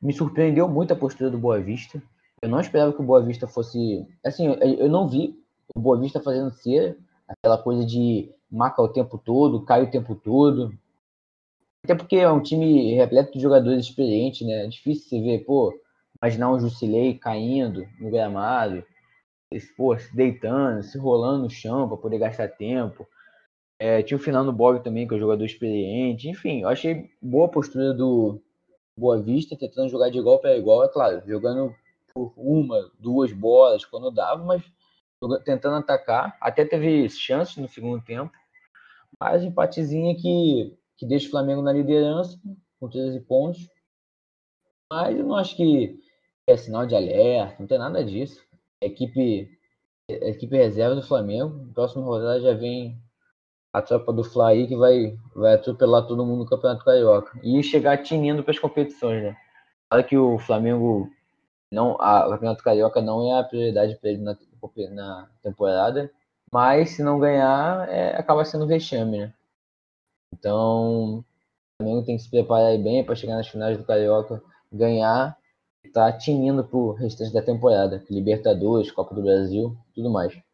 me 0.00 0.12
surpreendeu 0.12 0.68
muito 0.68 0.92
a 0.92 0.96
postura 0.96 1.30
do 1.30 1.38
Boa 1.38 1.60
Vista. 1.60 2.02
Eu 2.42 2.48
não 2.48 2.60
esperava 2.60 2.92
que 2.92 3.00
o 3.00 3.04
Boa 3.04 3.22
Vista 3.22 3.46
fosse. 3.46 4.06
Assim, 4.24 4.46
eu 4.46 4.88
não 4.88 5.08
vi 5.08 5.34
o 5.74 5.80
Boa 5.80 5.98
Vista 5.98 6.20
fazendo 6.20 6.50
ser 6.50 6.98
aquela 7.26 7.58
coisa 7.58 7.84
de 7.84 8.30
marca 8.50 8.82
o 8.82 8.88
tempo 8.88 9.18
todo, 9.18 9.64
cai 9.64 9.82
o 9.82 9.90
tempo 9.90 10.14
todo. 10.14 10.72
Até 11.84 11.94
porque 11.94 12.16
é 12.16 12.30
um 12.30 12.42
time 12.42 12.94
repleto 12.94 13.32
de 13.32 13.40
jogadores 13.40 13.84
experientes, 13.84 14.46
né? 14.46 14.64
É 14.64 14.66
difícil 14.66 15.08
você 15.08 15.20
ver, 15.20 15.44
pô, 15.44 15.72
imaginar 16.20 16.52
um 16.52 16.58
Jusilei 16.58 17.14
caindo 17.14 17.86
no 18.00 18.10
gramado, 18.10 18.84
pô, 19.76 19.96
se 19.98 20.14
deitando, 20.14 20.82
se 20.82 20.98
rolando 20.98 21.44
no 21.44 21.50
chão 21.50 21.88
para 21.88 21.96
poder 21.96 22.18
gastar 22.18 22.48
tempo. 22.48 23.06
É, 23.78 24.02
tinha 24.02 24.16
o 24.16 24.20
Fernando 24.20 24.52
Bob 24.52 24.82
também, 24.82 25.06
que 25.06 25.14
é 25.14 25.16
um 25.16 25.20
jogador 25.20 25.44
experiente. 25.44 26.28
Enfim, 26.28 26.62
eu 26.62 26.68
achei 26.68 27.10
boa 27.20 27.46
a 27.46 27.50
postura 27.50 27.92
do, 27.92 28.40
Boa 28.98 29.20
Vista, 29.20 29.56
tentando 29.56 29.90
jogar 29.90 30.10
de 30.10 30.18
igual 30.18 30.38
para 30.38 30.56
igual, 30.56 30.84
é 30.84 30.88
claro, 30.88 31.22
jogando 31.26 31.74
por 32.14 32.32
uma, 32.36 32.90
duas 32.98 33.30
bolas 33.30 33.84
quando 33.84 34.10
dava, 34.10 34.42
mas 34.42 34.62
tentando 35.44 35.76
atacar. 35.76 36.36
Até 36.40 36.64
teve 36.64 37.08
chances 37.10 37.56
no 37.58 37.68
segundo 37.68 38.02
tempo, 38.02 38.32
mas 39.20 39.44
empatezinho 39.44 40.16
que, 40.16 40.74
que 40.96 41.04
deixa 41.04 41.28
o 41.28 41.30
Flamengo 41.30 41.60
na 41.60 41.72
liderança, 41.72 42.40
com 42.80 42.88
13 42.88 43.20
pontos. 43.20 43.68
Mas 44.90 45.18
eu 45.18 45.26
não 45.26 45.36
acho 45.36 45.56
que 45.56 46.00
é 46.46 46.56
sinal 46.56 46.86
de 46.86 46.94
alerta, 46.94 47.56
não 47.58 47.66
tem 47.66 47.78
nada 47.78 48.02
disso. 48.04 48.42
A 48.82 48.86
equipe, 48.86 49.58
a 50.08 50.28
equipe 50.28 50.56
reserva 50.56 50.94
do 50.94 51.02
Flamengo, 51.02 51.70
próxima 51.74 52.04
rodada 52.04 52.40
já 52.40 52.54
vem 52.54 52.98
a 53.76 53.82
tropa 53.82 54.10
do 54.10 54.42
aí 54.42 54.66
que 54.66 54.74
vai, 54.74 55.18
vai 55.34 55.52
atropelar 55.52 56.06
todo 56.06 56.24
mundo 56.24 56.38
no 56.38 56.48
Campeonato 56.48 56.82
Carioca. 56.82 57.38
E 57.42 57.62
chegar 57.62 58.02
tinindo 58.02 58.42
para 58.42 58.52
as 58.52 58.58
competições, 58.58 59.22
né? 59.22 59.36
Claro 59.90 60.06
que 60.06 60.16
o 60.16 60.38
Flamengo 60.38 61.10
não, 61.70 61.94
a, 62.00 62.26
o 62.26 62.30
Campeonato 62.30 62.64
Carioca 62.64 63.02
não 63.02 63.30
é 63.30 63.38
a 63.38 63.44
prioridade 63.44 63.94
para 63.96 64.08
ele 64.08 64.22
na, 64.22 64.34
na, 64.92 65.28
temporada, 65.42 66.10
mas 66.50 66.92
se 66.92 67.02
não 67.02 67.18
ganhar, 67.20 67.86
é, 67.90 68.16
acaba 68.16 68.46
sendo 68.46 68.66
vexame, 68.66 69.18
né? 69.18 69.34
Então, 70.32 71.18
o 71.18 71.24
Flamengo 71.76 72.06
tem 72.06 72.16
que 72.16 72.22
se 72.22 72.30
preparar 72.30 72.78
bem 72.78 73.04
para 73.04 73.14
chegar 73.14 73.36
nas 73.36 73.48
finais 73.48 73.76
do 73.76 73.84
Carioca, 73.84 74.42
ganhar 74.72 75.36
tá 75.92 76.10
tinindo 76.12 76.64
pro 76.64 76.92
restante 76.92 77.32
da 77.32 77.42
temporada. 77.42 78.02
Libertadores, 78.10 78.90
Copa 78.90 79.14
do 79.14 79.22
Brasil, 79.22 79.76
tudo 79.94 80.10
mais. 80.10 80.45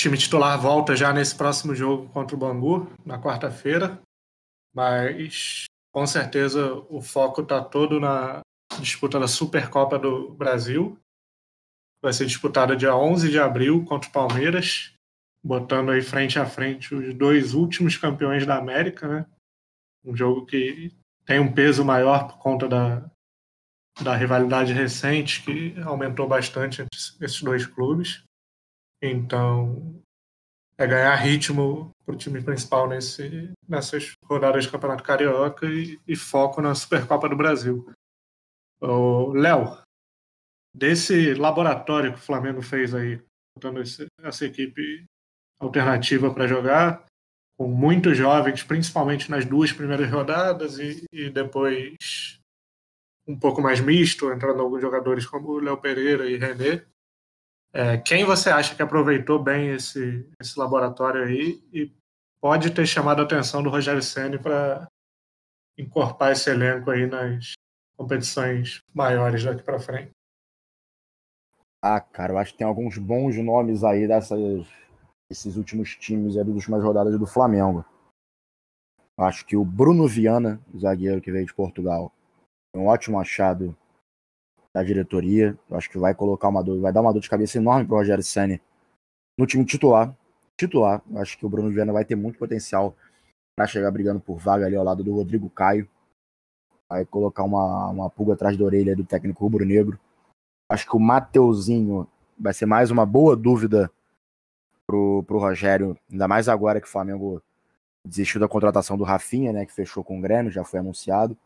Time 0.00 0.16
titular 0.16 0.58
volta 0.58 0.96
já 0.96 1.12
nesse 1.12 1.36
próximo 1.36 1.74
jogo 1.74 2.08
contra 2.08 2.34
o 2.34 2.38
Bangu, 2.38 2.90
na 3.04 3.20
quarta-feira, 3.20 4.00
mas 4.74 5.66
com 5.92 6.06
certeza 6.06 6.72
o 6.88 7.02
foco 7.02 7.42
está 7.42 7.62
todo 7.62 8.00
na 8.00 8.40
disputa 8.80 9.20
da 9.20 9.28
Supercopa 9.28 9.98
do 9.98 10.30
Brasil. 10.30 10.98
Vai 12.02 12.14
ser 12.14 12.24
disputada 12.24 12.74
dia 12.74 12.96
11 12.96 13.30
de 13.30 13.38
abril 13.38 13.84
contra 13.84 14.08
o 14.08 14.12
Palmeiras, 14.12 14.90
botando 15.44 15.90
aí 15.90 16.00
frente 16.00 16.38
a 16.38 16.46
frente 16.46 16.94
os 16.94 17.12
dois 17.12 17.52
últimos 17.52 17.98
campeões 17.98 18.46
da 18.46 18.56
América, 18.56 19.06
né? 19.06 19.26
Um 20.02 20.16
jogo 20.16 20.46
que 20.46 20.96
tem 21.26 21.38
um 21.38 21.52
peso 21.52 21.84
maior 21.84 22.26
por 22.26 22.38
conta 22.38 22.66
da, 22.66 23.04
da 24.02 24.16
rivalidade 24.16 24.72
recente, 24.72 25.42
que 25.42 25.78
aumentou 25.82 26.26
bastante 26.26 26.80
entre 26.80 26.98
esses 27.20 27.42
dois 27.42 27.66
clubes. 27.66 28.24
Então, 29.02 30.02
é 30.76 30.86
ganhar 30.86 31.14
ritmo 31.16 31.90
para 32.04 32.14
o 32.14 32.18
time 32.18 32.42
principal 32.42 32.88
nesse, 32.88 33.52
nessas 33.68 34.12
rodadas 34.24 34.64
de 34.64 34.70
Campeonato 34.70 35.02
Carioca 35.02 35.66
e, 35.66 36.00
e 36.06 36.16
foco 36.16 36.62
na 36.62 36.74
Supercopa 36.74 37.28
do 37.28 37.36
Brasil. 37.36 37.84
Léo, 39.34 39.78
desse 40.74 41.34
laboratório 41.34 42.12
que 42.12 42.18
o 42.18 42.22
Flamengo 42.22 42.62
fez 42.62 42.94
aí, 42.94 43.20
botando 43.54 43.82
essa 44.22 44.46
equipe 44.46 45.04
alternativa 45.60 46.32
para 46.32 46.46
jogar, 46.46 47.04
com 47.58 47.68
muitos 47.68 48.16
jovens, 48.16 48.62
principalmente 48.62 49.30
nas 49.30 49.44
duas 49.44 49.70
primeiras 49.70 50.10
rodadas, 50.10 50.78
e, 50.78 51.04
e 51.12 51.28
depois 51.28 52.38
um 53.26 53.38
pouco 53.38 53.60
mais 53.60 53.80
misto, 53.80 54.32
entrando 54.32 54.62
alguns 54.62 54.80
jogadores 54.80 55.26
como 55.26 55.58
Léo 55.58 55.76
Pereira 55.76 56.28
e 56.28 56.38
René. 56.38 56.86
É, 57.72 57.96
quem 57.98 58.24
você 58.24 58.50
acha 58.50 58.74
que 58.74 58.82
aproveitou 58.82 59.42
bem 59.42 59.68
esse, 59.68 60.28
esse 60.40 60.58
laboratório 60.58 61.22
aí 61.22 61.62
e 61.72 61.92
pode 62.40 62.70
ter 62.72 62.86
chamado 62.86 63.20
a 63.20 63.24
atenção 63.24 63.62
do 63.62 63.70
Rogério 63.70 64.02
Ceni 64.02 64.38
para 64.38 64.88
incorporar 65.78 66.32
esse 66.32 66.50
elenco 66.50 66.90
aí 66.90 67.06
nas 67.06 67.52
competições 67.96 68.82
maiores 68.92 69.44
daqui 69.44 69.62
para 69.62 69.78
frente? 69.78 70.10
Ah, 71.82 72.00
cara, 72.00 72.32
eu 72.32 72.38
acho 72.38 72.52
que 72.52 72.58
tem 72.58 72.66
alguns 72.66 72.98
bons 72.98 73.36
nomes 73.36 73.84
aí 73.84 74.06
dessas, 74.06 74.66
desses 75.30 75.56
últimos 75.56 75.94
times 75.96 76.36
aí, 76.36 76.44
das 76.44 76.54
últimas 76.54 76.82
rodadas 76.82 77.18
do 77.18 77.26
Flamengo. 77.26 77.84
Eu 79.16 79.24
acho 79.24 79.46
que 79.46 79.56
o 79.56 79.64
Bruno 79.64 80.08
Viana, 80.08 80.60
zagueiro 80.76 81.20
que 81.20 81.30
veio 81.30 81.46
de 81.46 81.54
Portugal, 81.54 82.12
um 82.74 82.86
ótimo 82.86 83.18
achado 83.18 83.76
da 84.74 84.82
diretoria. 84.82 85.58
Eu 85.68 85.76
acho 85.76 85.90
que 85.90 85.98
vai 85.98 86.14
colocar 86.14 86.48
uma 86.48 86.62
dor, 86.62 86.80
vai 86.80 86.92
dar 86.92 87.00
uma 87.00 87.12
dor 87.12 87.20
de 87.20 87.30
cabeça 87.30 87.58
enorme 87.58 87.86
para 87.86 87.94
o 87.94 87.98
Rogério 87.98 88.22
Senna 88.22 88.60
no 89.38 89.46
time 89.46 89.64
titular. 89.64 90.14
Titular, 90.56 91.02
eu 91.10 91.18
acho 91.18 91.38
que 91.38 91.46
o 91.46 91.48
Bruno 91.48 91.70
Viana 91.70 91.92
vai 91.92 92.04
ter 92.04 92.14
muito 92.14 92.38
potencial 92.38 92.94
para 93.56 93.66
chegar 93.66 93.90
brigando 93.90 94.20
por 94.20 94.38
vaga 94.38 94.66
ali 94.66 94.76
ao 94.76 94.84
lado 94.84 95.02
do 95.02 95.14
Rodrigo 95.14 95.48
Caio. 95.50 95.88
Vai 96.88 97.04
colocar 97.06 97.44
uma, 97.44 97.88
uma 97.88 98.10
pulga 98.10 98.34
atrás 98.34 98.56
da 98.56 98.64
orelha 98.64 98.94
do 98.94 99.04
técnico 99.04 99.42
rubro-negro. 99.42 99.98
Acho 100.70 100.86
que 100.86 100.96
o 100.96 101.00
Mateuzinho 101.00 102.06
vai 102.38 102.52
ser 102.52 102.66
mais 102.66 102.90
uma 102.90 103.06
boa 103.06 103.36
dúvida 103.36 103.90
pro, 104.86 105.22
pro 105.24 105.38
Rogério, 105.38 105.96
ainda 106.10 106.26
mais 106.26 106.48
agora 106.48 106.80
que 106.80 106.86
o 106.86 106.90
Flamengo 106.90 107.42
desistiu 108.04 108.40
da 108.40 108.48
contratação 108.48 108.96
do 108.96 109.04
Rafinha, 109.04 109.52
né, 109.52 109.66
que 109.66 109.72
fechou 109.72 110.02
com 110.02 110.18
o 110.18 110.22
Grêmio, 110.22 110.50
já 110.50 110.64
foi 110.64 110.80
anunciado. 110.80 111.36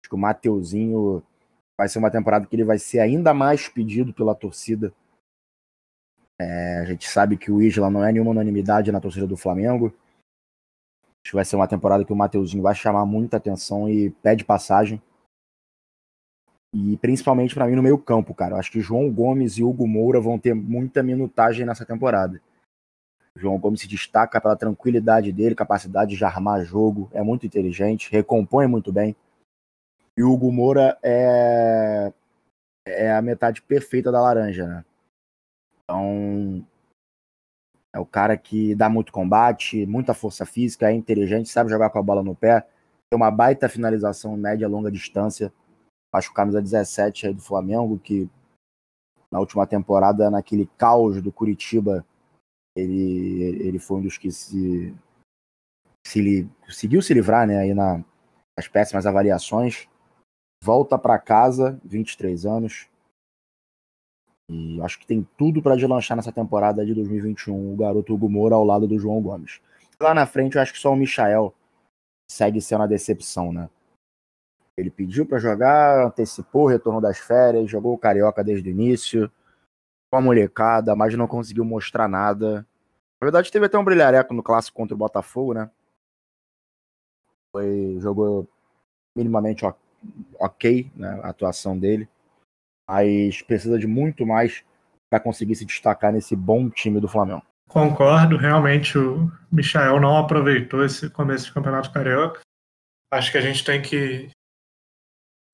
Acho 0.00 0.08
que 0.08 0.14
o 0.14 0.18
Mateuzinho 0.18 1.22
vai 1.78 1.88
ser 1.88 2.00
uma 2.00 2.10
temporada 2.10 2.44
que 2.44 2.56
ele 2.56 2.64
vai 2.64 2.78
ser 2.78 2.98
ainda 2.98 3.32
mais 3.32 3.68
pedido 3.68 4.12
pela 4.12 4.34
torcida. 4.34 4.92
É, 6.40 6.80
a 6.80 6.84
gente 6.84 7.08
sabe 7.08 7.36
que 7.36 7.52
o 7.52 7.62
Isla 7.62 7.88
não 7.88 8.04
é 8.04 8.10
nenhuma 8.10 8.32
unanimidade 8.32 8.90
na 8.90 9.00
torcida 9.00 9.26
do 9.26 9.36
Flamengo. 9.36 9.94
Acho 11.24 11.32
que 11.32 11.34
vai 11.34 11.44
ser 11.44 11.56
uma 11.56 11.68
temporada 11.68 12.04
que 12.04 12.12
o 12.12 12.16
Mateuzinho 12.16 12.62
vai 12.62 12.74
chamar 12.74 13.06
muita 13.06 13.36
atenção 13.36 13.88
e 13.88 14.10
pede 14.10 14.44
passagem. 14.44 15.00
E 16.74 16.96
principalmente 16.98 17.54
para 17.54 17.66
mim 17.66 17.76
no 17.76 17.82
meio 17.82 17.98
campo, 17.98 18.34
cara. 18.34 18.54
Eu 18.54 18.58
acho 18.58 18.72
que 18.72 18.80
João 18.80 19.10
Gomes 19.12 19.54
e 19.54 19.64
Hugo 19.64 19.86
Moura 19.86 20.20
vão 20.20 20.38
ter 20.38 20.54
muita 20.54 21.02
minutagem 21.02 21.64
nessa 21.64 21.86
temporada. 21.86 22.40
João 23.36 23.58
Gomes 23.58 23.80
se 23.80 23.88
destaca 23.88 24.40
pela 24.40 24.56
tranquilidade 24.56 25.32
dele, 25.32 25.54
capacidade 25.54 26.16
de 26.16 26.24
armar 26.24 26.64
jogo, 26.64 27.08
é 27.12 27.22
muito 27.22 27.46
inteligente, 27.46 28.10
recompõe 28.10 28.66
muito 28.66 28.92
bem. 28.92 29.14
E 30.18 30.22
o 30.24 30.32
Hugo 30.32 30.50
Moura 30.50 30.98
é, 31.00 32.12
é 32.84 33.12
a 33.12 33.22
metade 33.22 33.62
perfeita 33.62 34.10
da 34.10 34.20
laranja, 34.20 34.66
né? 34.66 34.84
Então, 35.84 36.66
é 37.94 38.00
o 38.00 38.04
cara 38.04 38.36
que 38.36 38.74
dá 38.74 38.88
muito 38.88 39.12
combate, 39.12 39.86
muita 39.86 40.14
força 40.14 40.44
física, 40.44 40.90
é 40.90 40.92
inteligente, 40.92 41.48
sabe 41.48 41.70
jogar 41.70 41.90
com 41.90 42.00
a 42.00 42.02
bola 42.02 42.20
no 42.20 42.34
pé, 42.34 42.62
tem 43.08 43.16
uma 43.16 43.30
baita 43.30 43.68
finalização 43.68 44.36
média 44.36 44.66
longa 44.66 44.90
distância. 44.90 45.52
Acho 46.12 46.26
que 46.26 46.32
o 46.32 46.34
camisa 46.34 46.60
17 46.60 47.28
aí 47.28 47.32
do 47.32 47.40
Flamengo, 47.40 47.96
que 47.96 48.28
na 49.30 49.38
última 49.38 49.68
temporada, 49.68 50.28
naquele 50.28 50.68
caos 50.76 51.22
do 51.22 51.30
Curitiba, 51.30 52.04
ele, 52.76 53.62
ele 53.64 53.78
foi 53.78 53.98
um 53.98 54.02
dos 54.02 54.18
que 54.18 54.32
se, 54.32 54.92
se 56.04 56.48
conseguiu 56.66 57.00
se 57.02 57.14
livrar 57.14 57.46
né, 57.46 57.58
aí 57.58 57.72
na, 57.72 58.04
nas 58.56 58.66
péssimas 58.66 59.06
avaliações 59.06 59.88
volta 60.62 60.98
para 60.98 61.18
casa, 61.18 61.80
23 61.84 62.46
anos. 62.46 62.88
E 64.50 64.80
acho 64.82 64.98
que 64.98 65.06
tem 65.06 65.26
tudo 65.36 65.62
para 65.62 65.76
deslanchar 65.76 66.16
nessa 66.16 66.32
temporada 66.32 66.84
de 66.84 66.94
2021, 66.94 67.74
o 67.74 67.76
garoto 67.76 68.14
Hugo 68.14 68.28
Moura 68.28 68.54
ao 68.54 68.64
lado 68.64 68.86
do 68.86 68.98
João 68.98 69.20
Gomes. 69.20 69.60
Lá 70.00 70.14
na 70.14 70.26
frente, 70.26 70.56
eu 70.56 70.62
acho 70.62 70.72
que 70.72 70.78
só 70.78 70.92
o 70.92 70.96
Michael 70.96 71.54
segue 72.30 72.60
sendo 72.60 72.84
a 72.84 72.86
decepção, 72.86 73.52
né? 73.52 73.68
Ele 74.76 74.90
pediu 74.90 75.26
para 75.26 75.38
jogar, 75.38 76.06
antecipou 76.06 76.64
o 76.64 76.68
retorno 76.68 77.00
das 77.00 77.18
férias, 77.18 77.68
jogou 77.68 77.94
o 77.94 77.98
Carioca 77.98 78.44
desde 78.44 78.68
o 78.68 78.70
início, 78.70 79.30
com 80.10 80.18
a 80.18 80.20
molecada, 80.20 80.94
mas 80.94 81.14
não 81.14 81.26
conseguiu 81.26 81.64
mostrar 81.64 82.08
nada. 82.08 82.66
Na 83.20 83.24
verdade, 83.26 83.50
teve 83.50 83.66
até 83.66 83.76
um 83.76 83.84
brilhareco 83.84 84.32
no 84.32 84.42
clássico 84.42 84.76
contra 84.76 84.94
o 84.94 84.98
Botafogo, 84.98 85.52
né? 85.52 85.70
Foi, 87.52 87.98
jogou 88.00 88.46
minimamente 89.16 89.64
ok 89.64 89.87
ok 90.38 90.90
né, 90.94 91.20
a 91.22 91.28
atuação 91.28 91.78
dele, 91.78 92.08
mas 92.88 93.42
precisa 93.42 93.78
de 93.78 93.86
muito 93.86 94.26
mais 94.26 94.64
para 95.10 95.20
conseguir 95.20 95.54
se 95.54 95.64
destacar 95.64 96.12
nesse 96.12 96.36
bom 96.36 96.68
time 96.68 97.00
do 97.00 97.08
Flamengo. 97.08 97.42
Concordo, 97.68 98.36
realmente 98.36 98.96
o 98.96 99.30
Michael 99.52 100.00
não 100.00 100.16
aproveitou 100.16 100.84
esse 100.84 101.10
começo 101.10 101.46
de 101.46 101.52
campeonato 101.52 101.92
carioca. 101.92 102.40
Acho 103.12 103.30
que 103.30 103.38
a 103.38 103.42
gente 103.42 103.62
tem 103.62 103.82
que 103.82 104.30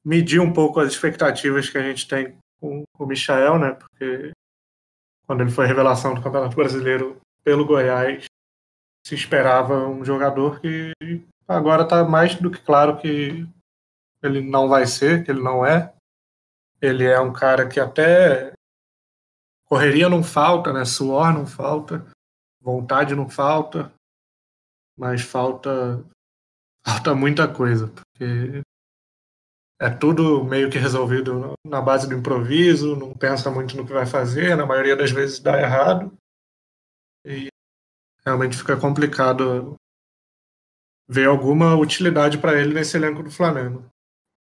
medir 0.05 0.41
um 0.41 0.53
pouco 0.53 0.81
as 0.81 0.93
expectativas 0.93 1.69
que 1.69 1.79
a 1.79 1.83
gente 1.83 2.07
tem 2.07 2.37
com 2.61 2.85
o 2.99 3.07
Michael, 3.07 3.59
né? 3.59 3.73
Porque 3.73 4.33
quando 5.27 5.41
ele 5.41 5.51
foi 5.51 5.67
revelação 5.67 6.15
do 6.15 6.23
Campeonato 6.23 6.55
Brasileiro 6.55 7.21
pelo 7.43 7.65
Goiás, 7.65 8.27
se 9.07 9.15
esperava 9.15 9.87
um 9.87 10.05
jogador 10.05 10.61
que 10.61 10.93
agora 11.49 11.83
está 11.83 12.05
mais 12.05 12.35
do 12.37 12.51
que 12.51 12.61
claro 12.61 12.97
que 12.99 13.47
ele 14.27 14.41
não 14.41 14.69
vai 14.69 14.87
ser, 14.87 15.29
ele 15.29 15.41
não 15.41 15.65
é. 15.65 15.95
Ele 16.81 17.05
é 17.05 17.21
um 17.21 17.33
cara 17.33 17.69
que 17.69 17.79
até 17.81 18.53
correria 19.67 20.09
não 20.09 20.23
falta, 20.23 20.73
né? 20.73 20.85
Suor 20.85 21.33
não 21.33 21.47
falta, 21.47 22.07
vontade 22.61 23.15
não 23.15 23.29
falta, 23.29 23.93
mas 24.97 25.23
falta 25.23 26.05
falta 26.87 27.15
muita 27.15 27.53
coisa, 27.53 27.89
porque 27.89 28.63
é 29.81 29.91
tudo 29.91 30.45
meio 30.45 30.71
que 30.71 30.79
resolvido 30.79 31.55
na 31.65 31.81
base 31.81 32.09
do 32.09 32.15
improviso, 32.15 32.95
não 32.95 33.13
pensa 33.15 33.51
muito 33.51 33.77
no 33.77 33.87
que 33.87 33.93
vai 33.93 34.07
fazer, 34.07 34.57
na 34.57 34.67
maioria 34.67 34.95
das 34.95 35.11
vezes 35.11 35.41
dá 35.41 35.59
errado. 35.61 36.13
E 37.25 37.49
realmente 38.25 38.57
fica 38.57 38.79
complicado 38.79 39.75
ver 41.09 41.27
alguma 41.27 41.75
utilidade 41.75 42.39
para 42.39 42.59
ele 42.59 42.75
nesse 42.75 42.97
elenco 42.97 43.23
do 43.23 43.31
Flamengo. 43.31 43.85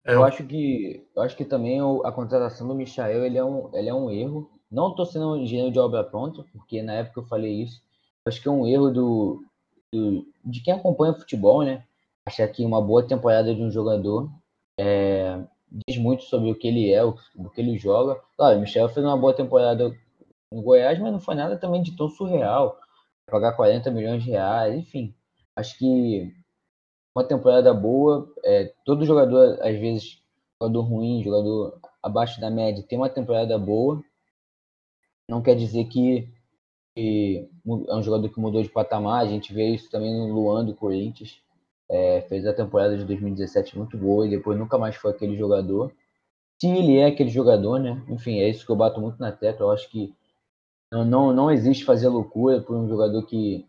É, 0.09 0.15
eu 0.15 0.25
acho 0.25 0.43
que 0.45 1.07
eu 1.15 1.23
acho 1.23 1.37
que 1.37 1.45
também 1.45 1.79
a 2.03 2.11
contratação 2.11 2.67
do 2.67 2.75
Michael 2.75 3.27
ele 3.27 3.37
é 3.37 3.45
um, 3.45 3.69
ele 3.75 3.91
é 3.91 3.95
um 3.95 4.11
erro. 4.11 4.51
Não 4.71 4.89
estou 4.91 5.05
sendo 5.05 5.33
um 5.33 5.37
engenheiro 5.37 5.71
de 5.71 5.79
obra 5.79 6.03
pronta, 6.03 6.43
porque 6.51 6.83
na 6.83 6.95
época 6.95 7.21
eu 7.21 7.25
falei 7.27 7.63
isso. 7.63 7.83
Acho 8.27 8.41
que 8.41 8.49
é 8.49 8.51
um 8.51 8.67
erro 8.67 8.91
do, 8.91 9.45
do 9.93 10.27
de 10.43 10.63
quem 10.63 10.73
acompanha 10.73 11.13
o 11.13 11.19
futebol, 11.19 11.63
né? 11.63 11.85
Achar 12.27 12.49
que 12.49 12.65
uma 12.65 12.81
boa 12.81 13.07
temporada 13.07 13.55
de 13.55 13.63
um 13.63 13.71
jogador 13.71 14.31
é, 14.81 15.45
diz 15.87 15.99
muito 15.99 16.25
sobre 16.25 16.51
o 16.51 16.55
que 16.55 16.69
ele 16.69 16.91
é, 16.91 17.05
o, 17.05 17.15
o 17.37 17.51
que 17.51 17.61
ele 17.61 17.77
joga. 17.77 18.19
Claro, 18.37 18.57
o 18.57 18.61
Michel 18.61 18.89
fez 18.89 19.05
uma 19.05 19.17
boa 19.17 19.35
temporada 19.35 19.95
no 20.51 20.63
Goiás, 20.63 20.99
mas 20.99 21.13
não 21.13 21.21
foi 21.21 21.35
nada 21.35 21.59
também 21.59 21.83
de 21.83 21.95
tão 21.95 22.09
surreal. 22.09 22.79
Pagar 23.31 23.53
40 23.53 23.91
milhões 23.91 24.25
de 24.25 24.31
reais, 24.31 24.75
enfim. 24.75 25.15
Acho 25.55 25.77
que 25.79 26.35
uma 27.19 27.25
temporada 27.25 27.75
boa, 27.75 28.33
é, 28.45 28.73
todo 28.85 29.05
jogador, 29.05 29.59
às 29.61 29.77
vezes, 29.79 30.23
jogador 30.61 30.83
ruim, 30.83 31.23
jogador 31.23 31.79
abaixo 32.01 32.41
da 32.41 32.49
média, 32.49 32.85
tem 32.87 32.97
uma 32.97 33.11
temporada 33.11 33.59
boa. 33.59 34.03
Não 35.29 35.43
quer 35.43 35.57
dizer 35.57 35.85
que, 35.87 36.29
que 36.95 37.49
é 37.89 37.95
um 37.95 38.03
jogador 38.03 38.29
que 38.29 38.41
mudou 38.41 38.63
de 38.63 38.69
patamar. 38.69 39.25
A 39.25 39.29
gente 39.29 39.53
vê 39.53 39.69
isso 39.69 39.91
também 39.91 40.15
no 40.15 40.33
Luan 40.33 40.65
do 40.65 40.75
Corinthians. 40.75 41.41
É, 41.91 42.21
fez 42.23 42.47
a 42.47 42.53
temporada 42.53 42.97
de 42.97 43.05
2017 43.05 43.77
muito 43.77 43.97
boa 43.97 44.27
e 44.27 44.31
depois 44.31 44.59
nunca 44.59 44.79
mais 44.79 44.95
foi 44.95 45.11
aquele 45.11 45.37
jogador. 45.37 45.93
Se 46.61 46.69
ele 46.69 46.99
é 46.99 47.07
aquele 47.07 47.31
jogador, 47.31 47.79
né? 47.79 48.05
Enfim, 48.09 48.39
é 48.39 48.49
isso 48.49 48.65
que 48.65 48.71
eu 48.71 48.77
bato 48.77 49.01
muito 49.01 49.19
na 49.19 49.33
tecla. 49.33 49.67
Eu 49.67 49.71
acho 49.71 49.89
que 49.91 50.15
não, 50.93 51.05
não, 51.05 51.33
não 51.33 51.51
existe 51.51 51.85
fazer 51.85 52.09
loucura 52.09 52.61
por 52.61 52.77
um 52.77 52.89
jogador 52.89 53.25
que 53.27 53.67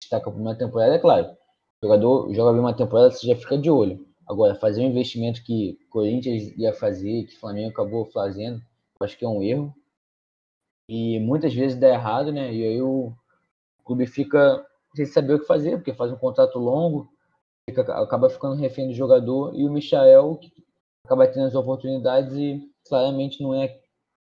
destaca 0.00 0.30
por 0.30 0.40
uma 0.40 0.54
temporada. 0.54 0.94
É 0.94 0.98
claro, 0.98 1.36
jogador 1.82 2.32
joga 2.32 2.52
bem 2.52 2.60
uma 2.60 2.74
temporada, 2.74 3.10
você 3.10 3.26
já 3.26 3.36
fica 3.36 3.58
de 3.58 3.70
olho. 3.70 4.06
Agora, 4.28 4.54
fazer 4.54 4.82
um 4.82 4.90
investimento 4.90 5.42
que 5.42 5.78
Corinthians 5.90 6.56
ia 6.56 6.72
fazer, 6.72 7.24
que 7.24 7.38
Flamengo 7.38 7.70
acabou 7.70 8.06
fazendo, 8.06 8.62
acho 9.00 9.18
que 9.18 9.24
é 9.24 9.28
um 9.28 9.42
erro. 9.42 9.74
E 10.88 11.18
muitas 11.20 11.52
vezes 11.52 11.78
dá 11.78 11.88
errado, 11.88 12.32
né? 12.32 12.52
E 12.52 12.64
aí 12.64 12.82
o 12.82 13.12
clube 13.84 14.06
fica 14.06 14.64
sem 14.94 15.06
saber 15.06 15.34
o 15.34 15.40
que 15.40 15.46
fazer, 15.46 15.76
porque 15.76 15.92
faz 15.92 16.12
um 16.12 16.16
contrato 16.16 16.58
longo, 16.58 17.08
fica, 17.68 17.82
acaba 18.00 18.30
ficando 18.30 18.54
refém 18.54 18.88
do 18.88 18.94
jogador 18.94 19.54
e 19.54 19.66
o 19.66 19.72
Michael 19.72 20.38
acaba 21.04 21.26
tendo 21.26 21.46
as 21.46 21.54
oportunidades 21.54 22.36
e 22.36 22.62
claramente 22.86 23.42
não 23.42 23.54
é 23.54 23.80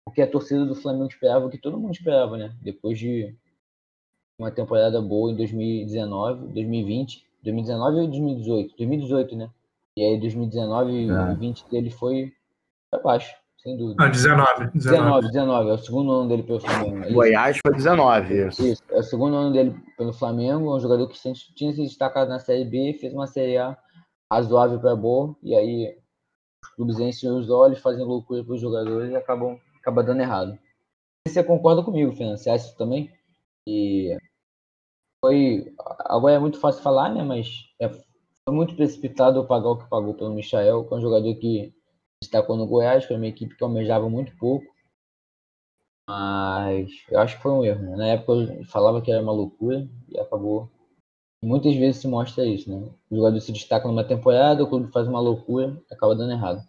o 0.05 0.11
que 0.11 0.21
a 0.21 0.29
torcida 0.29 0.65
do 0.65 0.75
Flamengo 0.75 1.07
esperava, 1.07 1.45
o 1.45 1.49
que 1.49 1.57
todo 1.57 1.79
mundo 1.79 1.93
esperava, 1.93 2.37
né? 2.37 2.55
Depois 2.61 2.97
de 2.97 3.35
uma 4.39 4.51
temporada 4.51 5.01
boa 5.01 5.31
em 5.31 5.35
2019, 5.35 6.47
2020, 6.53 7.28
2019 7.43 7.99
ou 7.99 8.07
2018? 8.07 8.75
2018, 8.77 9.35
né? 9.35 9.49
E 9.97 10.03
aí 10.03 10.19
2019 10.19 10.91
e 10.91 11.07
2020 11.07 11.65
é. 11.65 11.69
dele 11.69 11.89
foi 11.89 12.33
para 12.89 13.01
baixo 13.01 13.35
sem 13.61 13.75
dúvida. 13.75 14.03
Ah, 14.03 14.07
19, 14.07 14.71
19. 14.73 15.27
19, 15.27 15.69
É 15.69 15.73
o 15.73 15.77
segundo 15.77 16.11
ano 16.11 16.29
dele 16.29 16.43
pelo 16.43 16.59
Flamengo. 16.61 17.03
É 17.03 17.11
Goiás 17.11 17.57
foi 17.61 17.73
19, 17.73 18.47
isso. 18.47 18.65
isso. 18.65 18.83
É 18.89 18.99
o 18.99 19.03
segundo 19.03 19.35
ano 19.35 19.51
dele 19.51 19.75
pelo 19.97 20.13
Flamengo. 20.13 20.71
É 20.71 20.75
um 20.75 20.79
jogador 20.79 21.07
que 21.07 21.19
tinha 21.55 21.73
se 21.73 21.83
destacado 21.83 22.29
na 22.29 22.39
Série 22.39 22.63
B, 22.63 22.97
fez 22.99 23.13
uma 23.13 23.27
Série 23.27 23.57
A 23.57 23.77
razoável 24.31 24.79
para 24.79 24.95
boa. 24.95 25.35
E 25.43 25.53
aí 25.53 25.97
os 26.63 26.69
clubes 26.71 26.99
enchem 26.99 27.29
os 27.31 27.49
olhos, 27.49 27.79
fazem 27.79 28.05
loucura 28.05 28.43
para 28.43 28.53
os 28.53 28.61
jogadores 28.61 29.11
e 29.11 29.15
acabam, 29.15 29.59
acabam 29.81 30.05
dando 30.05 30.21
errado. 30.21 30.57
Você 31.27 31.43
concorda 31.43 31.83
comigo, 31.83 32.13
Fernando? 32.13 32.37
Você 32.37 32.49
acha 32.49 32.67
isso 32.67 32.77
também? 32.77 33.11
E 33.67 34.17
foi. 35.21 35.73
Agora 36.05 36.35
é 36.35 36.39
muito 36.39 36.59
fácil 36.59 36.81
falar, 36.81 37.09
né? 37.09 37.23
Mas 37.23 37.65
é, 37.79 37.89
foi 37.89 38.55
muito 38.55 38.75
precipitado 38.75 39.45
pagar 39.45 39.69
o 39.69 39.77
que 39.77 39.89
pagou 39.89 40.13
pelo 40.13 40.33
Michael, 40.33 40.85
que 40.85 40.93
é 40.93 40.97
um 40.97 41.01
jogador 41.01 41.35
que 41.35 41.73
destacou 42.21 42.57
no 42.57 42.67
Goiás, 42.67 43.05
foi 43.05 43.15
uma 43.15 43.27
equipe 43.27 43.55
que 43.55 43.63
almejava 43.63 44.09
muito 44.09 44.35
pouco. 44.37 44.65
Mas 46.09 46.89
eu 47.09 47.19
acho 47.19 47.37
que 47.37 47.43
foi 47.43 47.51
um 47.51 47.63
erro. 47.63 47.81
Né? 47.81 47.95
Na 47.95 48.07
época 48.07 48.33
eu 48.33 48.65
falava 48.65 49.01
que 49.01 49.11
era 49.11 49.21
uma 49.21 49.31
loucura 49.31 49.87
e 50.09 50.19
acabou. 50.19 50.69
Muitas 51.41 51.73
vezes 51.75 52.01
se 52.01 52.07
mostra 52.07 52.45
isso, 52.45 52.69
né? 52.69 52.89
O 53.09 53.15
jogador 53.15 53.39
se 53.39 53.53
destaca 53.53 53.87
numa 53.87 54.03
temporada, 54.03 54.61
o 54.61 54.67
clube 54.67 54.91
faz 54.91 55.07
uma 55.07 55.21
loucura 55.21 55.81
acaba 55.89 56.15
dando 56.15 56.33
errado. 56.33 56.67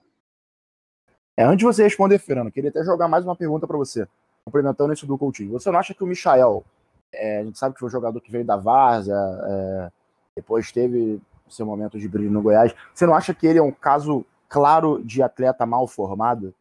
É, 1.37 1.43
antes 1.43 1.59
de 1.59 1.65
você 1.65 1.83
responder, 1.83 2.19
Fernando, 2.19 2.53
queria 2.53 2.71
até 2.71 2.85
jogar 2.85 3.09
mais 3.09 3.25
uma 3.25 3.35
pergunta 3.35 3.67
para 3.67 3.77
você, 3.77 4.07
complementando 4.45 4.93
isso 4.93 5.07
do 5.07 5.19
Coutinho. 5.19 5.53
Você 5.53 5.71
não 5.71 5.79
acha 5.79 5.95
que 5.95 6.05
o 6.05 6.07
Michael, 6.07 6.63
é, 7.13 7.41
a 7.41 7.45
gente 7.45 7.59
sabe 7.59 7.75
que 7.75 7.81
foi 7.81 7.89
um 7.89 7.93
jogador 7.93 8.21
que 8.21 8.31
veio 8.31 8.45
da 8.45 8.57
Várzea, 8.57 9.15
é, 9.15 9.93
depois 10.37 10.71
teve 10.73 11.21
seu 11.49 11.67
momento 11.67 11.99
de 11.99 12.09
brilho 12.09 12.31
no 12.31 12.43
Goiás, 12.43 12.75
você 12.95 13.07
não 13.07 13.15
acha 13.15 13.35
que 13.35 13.47
ele 13.47 13.59
é 13.59 13.63
um 13.63 13.73
caso 13.73 14.25
claro 14.49 15.03
de 15.05 15.23
atleta 15.23 15.67
mal 15.67 15.87
formado. 15.87 16.55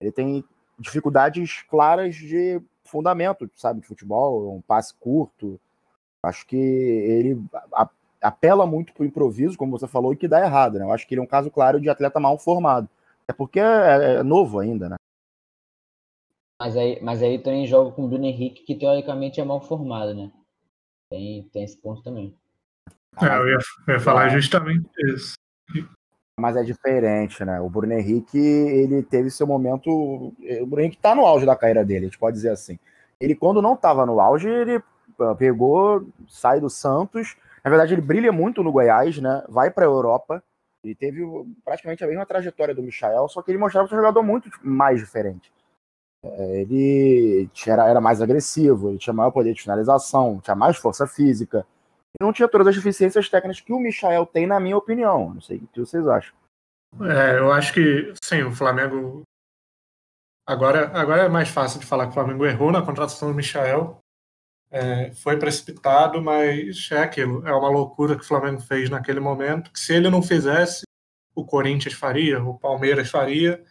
Ele 0.00 0.12
tem 0.12 0.44
dificuldades 0.78 1.62
claras 1.68 2.14
de 2.14 2.60
fundamento, 2.84 3.50
sabe, 3.56 3.80
de 3.80 3.86
futebol, 3.86 4.54
um 4.54 4.60
passe 4.60 4.94
curto. 4.94 5.58
Acho 6.22 6.46
que 6.46 6.56
ele 6.56 7.42
apela 8.20 8.66
muito 8.66 8.92
para 8.92 9.02
o 9.02 9.06
improviso, 9.06 9.56
como 9.56 9.78
você 9.78 9.86
falou, 9.86 10.12
e 10.12 10.16
que 10.16 10.28
dá 10.28 10.40
errado, 10.40 10.78
né? 10.78 10.84
Eu 10.84 10.92
acho 10.92 11.06
que 11.06 11.14
ele 11.14 11.20
é 11.20 11.24
um 11.24 11.28
caso 11.28 11.50
claro 11.50 11.80
de 11.80 11.88
atleta 11.88 12.20
mal 12.20 12.38
formado. 12.38 12.88
É 13.28 13.32
porque 13.32 13.60
é, 13.60 14.18
é 14.18 14.22
novo 14.22 14.58
ainda, 14.58 14.88
né? 14.88 14.96
Mas 16.60 16.76
aí, 16.76 17.00
mas 17.02 17.22
aí 17.22 17.38
também 17.38 17.66
joga 17.66 17.92
com 17.92 18.04
o 18.04 18.08
Bruno 18.08 18.24
Henrique, 18.24 18.64
que 18.64 18.74
teoricamente 18.74 19.40
é 19.40 19.44
mal 19.44 19.60
formado, 19.60 20.14
né? 20.14 20.32
Tem, 21.10 21.42
tem 21.52 21.64
esse 21.64 21.80
ponto 21.80 22.02
também. 22.02 22.34
É, 23.20 23.26
eu 23.36 23.48
ia, 23.48 23.58
eu 23.88 23.94
ia 23.94 24.00
falar 24.00 24.28
justamente 24.30 24.88
isso 25.14 25.34
mas 26.38 26.54
é 26.54 26.62
diferente, 26.62 27.42
né? 27.44 27.58
O 27.60 27.70
Bruno 27.70 27.94
Henrique, 27.94 28.38
ele 28.38 29.02
teve 29.02 29.30
seu 29.30 29.46
momento. 29.46 29.88
O 29.90 30.66
Bruno 30.66 30.82
Henrique 30.82 30.98
tá 30.98 31.14
no 31.14 31.24
auge 31.24 31.46
da 31.46 31.56
carreira 31.56 31.84
dele, 31.84 32.00
a 32.00 32.08
gente 32.08 32.18
pode 32.18 32.36
dizer 32.36 32.50
assim. 32.50 32.78
Ele, 33.18 33.34
quando 33.34 33.62
não 33.62 33.74
tava 33.74 34.04
no 34.04 34.20
auge, 34.20 34.46
ele 34.46 34.82
ah, 35.18 35.34
pegou, 35.34 36.06
sai 36.28 36.60
do 36.60 36.68
Santos. 36.68 37.36
Na 37.64 37.70
verdade, 37.70 37.94
ele 37.94 38.02
brilha 38.02 38.30
muito 38.30 38.62
no 38.62 38.70
Goiás, 38.70 39.16
né? 39.18 39.42
Vai 39.48 39.70
pra 39.70 39.86
Europa. 39.86 40.42
Ele 40.84 40.94
teve 40.94 41.22
praticamente 41.64 42.04
a 42.04 42.06
mesma 42.06 42.26
trajetória 42.26 42.74
do 42.74 42.82
Michael, 42.82 43.28
só 43.28 43.40
que 43.40 43.50
ele 43.50 43.58
mostrava 43.58 43.86
um 43.86 43.96
jogador 43.96 44.22
muito 44.22 44.50
mais 44.62 45.00
diferente. 45.00 45.50
É, 46.32 46.60
ele 46.60 47.48
era, 47.66 47.88
era 47.88 48.00
mais 48.00 48.20
agressivo, 48.20 48.90
ele 48.90 48.98
tinha 48.98 49.14
maior 49.14 49.30
poder 49.30 49.54
de 49.54 49.62
finalização, 49.62 50.40
tinha 50.42 50.54
mais 50.54 50.76
força 50.76 51.06
física 51.06 51.66
não 52.20 52.32
tinha 52.32 52.48
todas 52.48 52.68
as 52.68 52.76
deficiências 52.76 53.28
técnicas 53.28 53.60
que 53.60 53.72
o 53.72 53.78
Michael 53.78 54.26
tem, 54.26 54.46
na 54.46 54.58
minha 54.58 54.76
opinião. 54.76 55.34
Não 55.34 55.40
sei 55.40 55.58
o 55.58 55.66
que 55.68 55.80
vocês 55.80 56.06
acham. 56.06 56.34
É, 57.02 57.38
eu 57.38 57.52
acho 57.52 57.72
que, 57.72 58.12
sim, 58.24 58.42
o 58.42 58.52
Flamengo. 58.52 59.22
Agora, 60.46 60.96
agora 60.96 61.24
é 61.24 61.28
mais 61.28 61.48
fácil 61.48 61.80
de 61.80 61.86
falar 61.86 62.04
que 62.04 62.10
o 62.10 62.14
Flamengo 62.14 62.46
errou 62.46 62.72
na 62.72 62.84
contratação 62.84 63.28
do 63.28 63.34
Michael. 63.34 63.98
É, 64.70 65.12
foi 65.12 65.38
precipitado, 65.38 66.22
mas 66.22 66.88
é 66.90 66.98
aquilo. 66.98 67.46
É 67.46 67.52
uma 67.52 67.68
loucura 67.68 68.16
que 68.16 68.22
o 68.22 68.26
Flamengo 68.26 68.60
fez 68.60 68.88
naquele 68.88 69.20
momento. 69.20 69.70
Que 69.70 69.80
se 69.80 69.94
ele 69.94 70.08
não 70.08 70.22
fizesse, 70.22 70.84
o 71.34 71.44
Corinthians 71.44 71.94
faria, 71.94 72.42
o 72.42 72.58
Palmeiras 72.58 73.10
faria. 73.10 73.62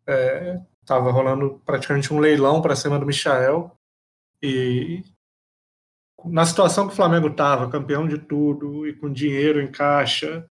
Estava 0.00 0.66
é, 0.88 0.94
rolando 0.94 1.60
praticamente 1.64 2.12
um 2.12 2.18
leilão 2.18 2.60
para 2.60 2.76
cima 2.76 2.98
do 2.98 3.06
Michael. 3.06 3.70
E 4.42 5.02
na 6.24 6.44
situação 6.44 6.86
que 6.86 6.92
o 6.92 6.96
Flamengo 6.96 7.28
estava, 7.28 7.70
campeão 7.70 8.06
de 8.06 8.18
tudo 8.18 8.86
e 8.86 8.94
com 8.94 9.12
dinheiro 9.12 9.60
em 9.60 9.70
caixa, 9.70 10.44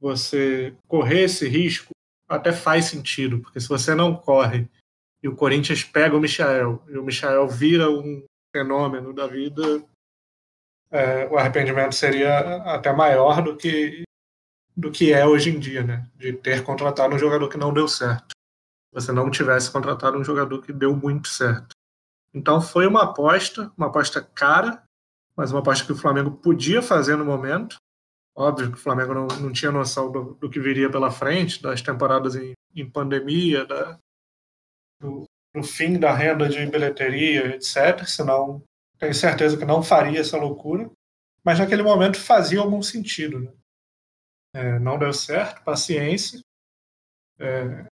você 0.00 0.74
correr 0.86 1.22
esse 1.22 1.48
risco 1.48 1.90
até 2.28 2.52
faz 2.52 2.86
sentido, 2.86 3.40
porque 3.40 3.60
se 3.60 3.68
você 3.68 3.94
não 3.94 4.14
corre 4.14 4.68
e 5.22 5.28
o 5.28 5.36
Corinthians 5.36 5.82
pega 5.84 6.16
o 6.16 6.20
Michael 6.20 6.82
e 6.88 6.98
o 6.98 7.04
Michael 7.04 7.48
vira 7.48 7.90
um 7.90 8.24
fenômeno 8.54 9.12
da 9.12 9.26
vida, 9.26 9.84
é, 10.90 11.26
o 11.28 11.36
arrependimento 11.36 11.94
seria 11.94 12.38
até 12.64 12.92
maior 12.92 13.42
do 13.42 13.56
que 13.56 14.04
do 14.76 14.90
que 14.90 15.10
é 15.10 15.26
hoje 15.26 15.48
em 15.50 15.58
dia, 15.58 15.82
né? 15.82 16.06
De 16.16 16.34
ter 16.34 16.62
contratado 16.62 17.14
um 17.14 17.18
jogador 17.18 17.48
que 17.48 17.56
não 17.56 17.72
deu 17.72 17.88
certo. 17.88 18.35
Você 18.92 19.12
não 19.12 19.30
tivesse 19.30 19.70
contratado 19.70 20.18
um 20.18 20.24
jogador 20.24 20.62
que 20.62 20.72
deu 20.72 20.94
muito 20.96 21.28
certo. 21.28 21.76
Então 22.32 22.60
foi 22.60 22.86
uma 22.86 23.04
aposta, 23.04 23.72
uma 23.76 23.86
aposta 23.86 24.22
cara, 24.22 24.82
mas 25.34 25.52
uma 25.52 25.62
parte 25.62 25.84
que 25.84 25.92
o 25.92 25.96
Flamengo 25.96 26.30
podia 26.30 26.82
fazer 26.82 27.16
no 27.16 27.24
momento. 27.24 27.76
Óbvio 28.34 28.70
que 28.70 28.76
o 28.76 28.80
Flamengo 28.80 29.14
não, 29.14 29.26
não 29.26 29.52
tinha 29.52 29.72
noção 29.72 30.12
do, 30.12 30.34
do 30.34 30.50
que 30.50 30.60
viria 30.60 30.90
pela 30.90 31.10
frente, 31.10 31.62
das 31.62 31.80
temporadas 31.80 32.36
em, 32.36 32.52
em 32.74 32.88
pandemia, 32.88 33.64
da, 33.64 33.98
do, 35.00 35.24
do, 35.54 35.62
fim 35.62 35.98
da 35.98 36.12
renda 36.12 36.46
de 36.46 36.66
bilheteria, 36.66 37.54
etc. 37.54 38.04
Senão, 38.06 38.62
tenho 38.98 39.14
certeza 39.14 39.56
que 39.56 39.64
não 39.64 39.82
faria 39.82 40.20
essa 40.20 40.36
loucura. 40.36 40.90
Mas 41.42 41.58
naquele 41.58 41.82
momento 41.82 42.18
fazia 42.18 42.60
algum 42.60 42.82
sentido. 42.82 43.40
Né? 43.40 43.52
É, 44.54 44.78
não 44.78 44.98
deu 44.98 45.12
certo, 45.12 45.62
paciência. 45.64 46.40
É, 47.38 47.86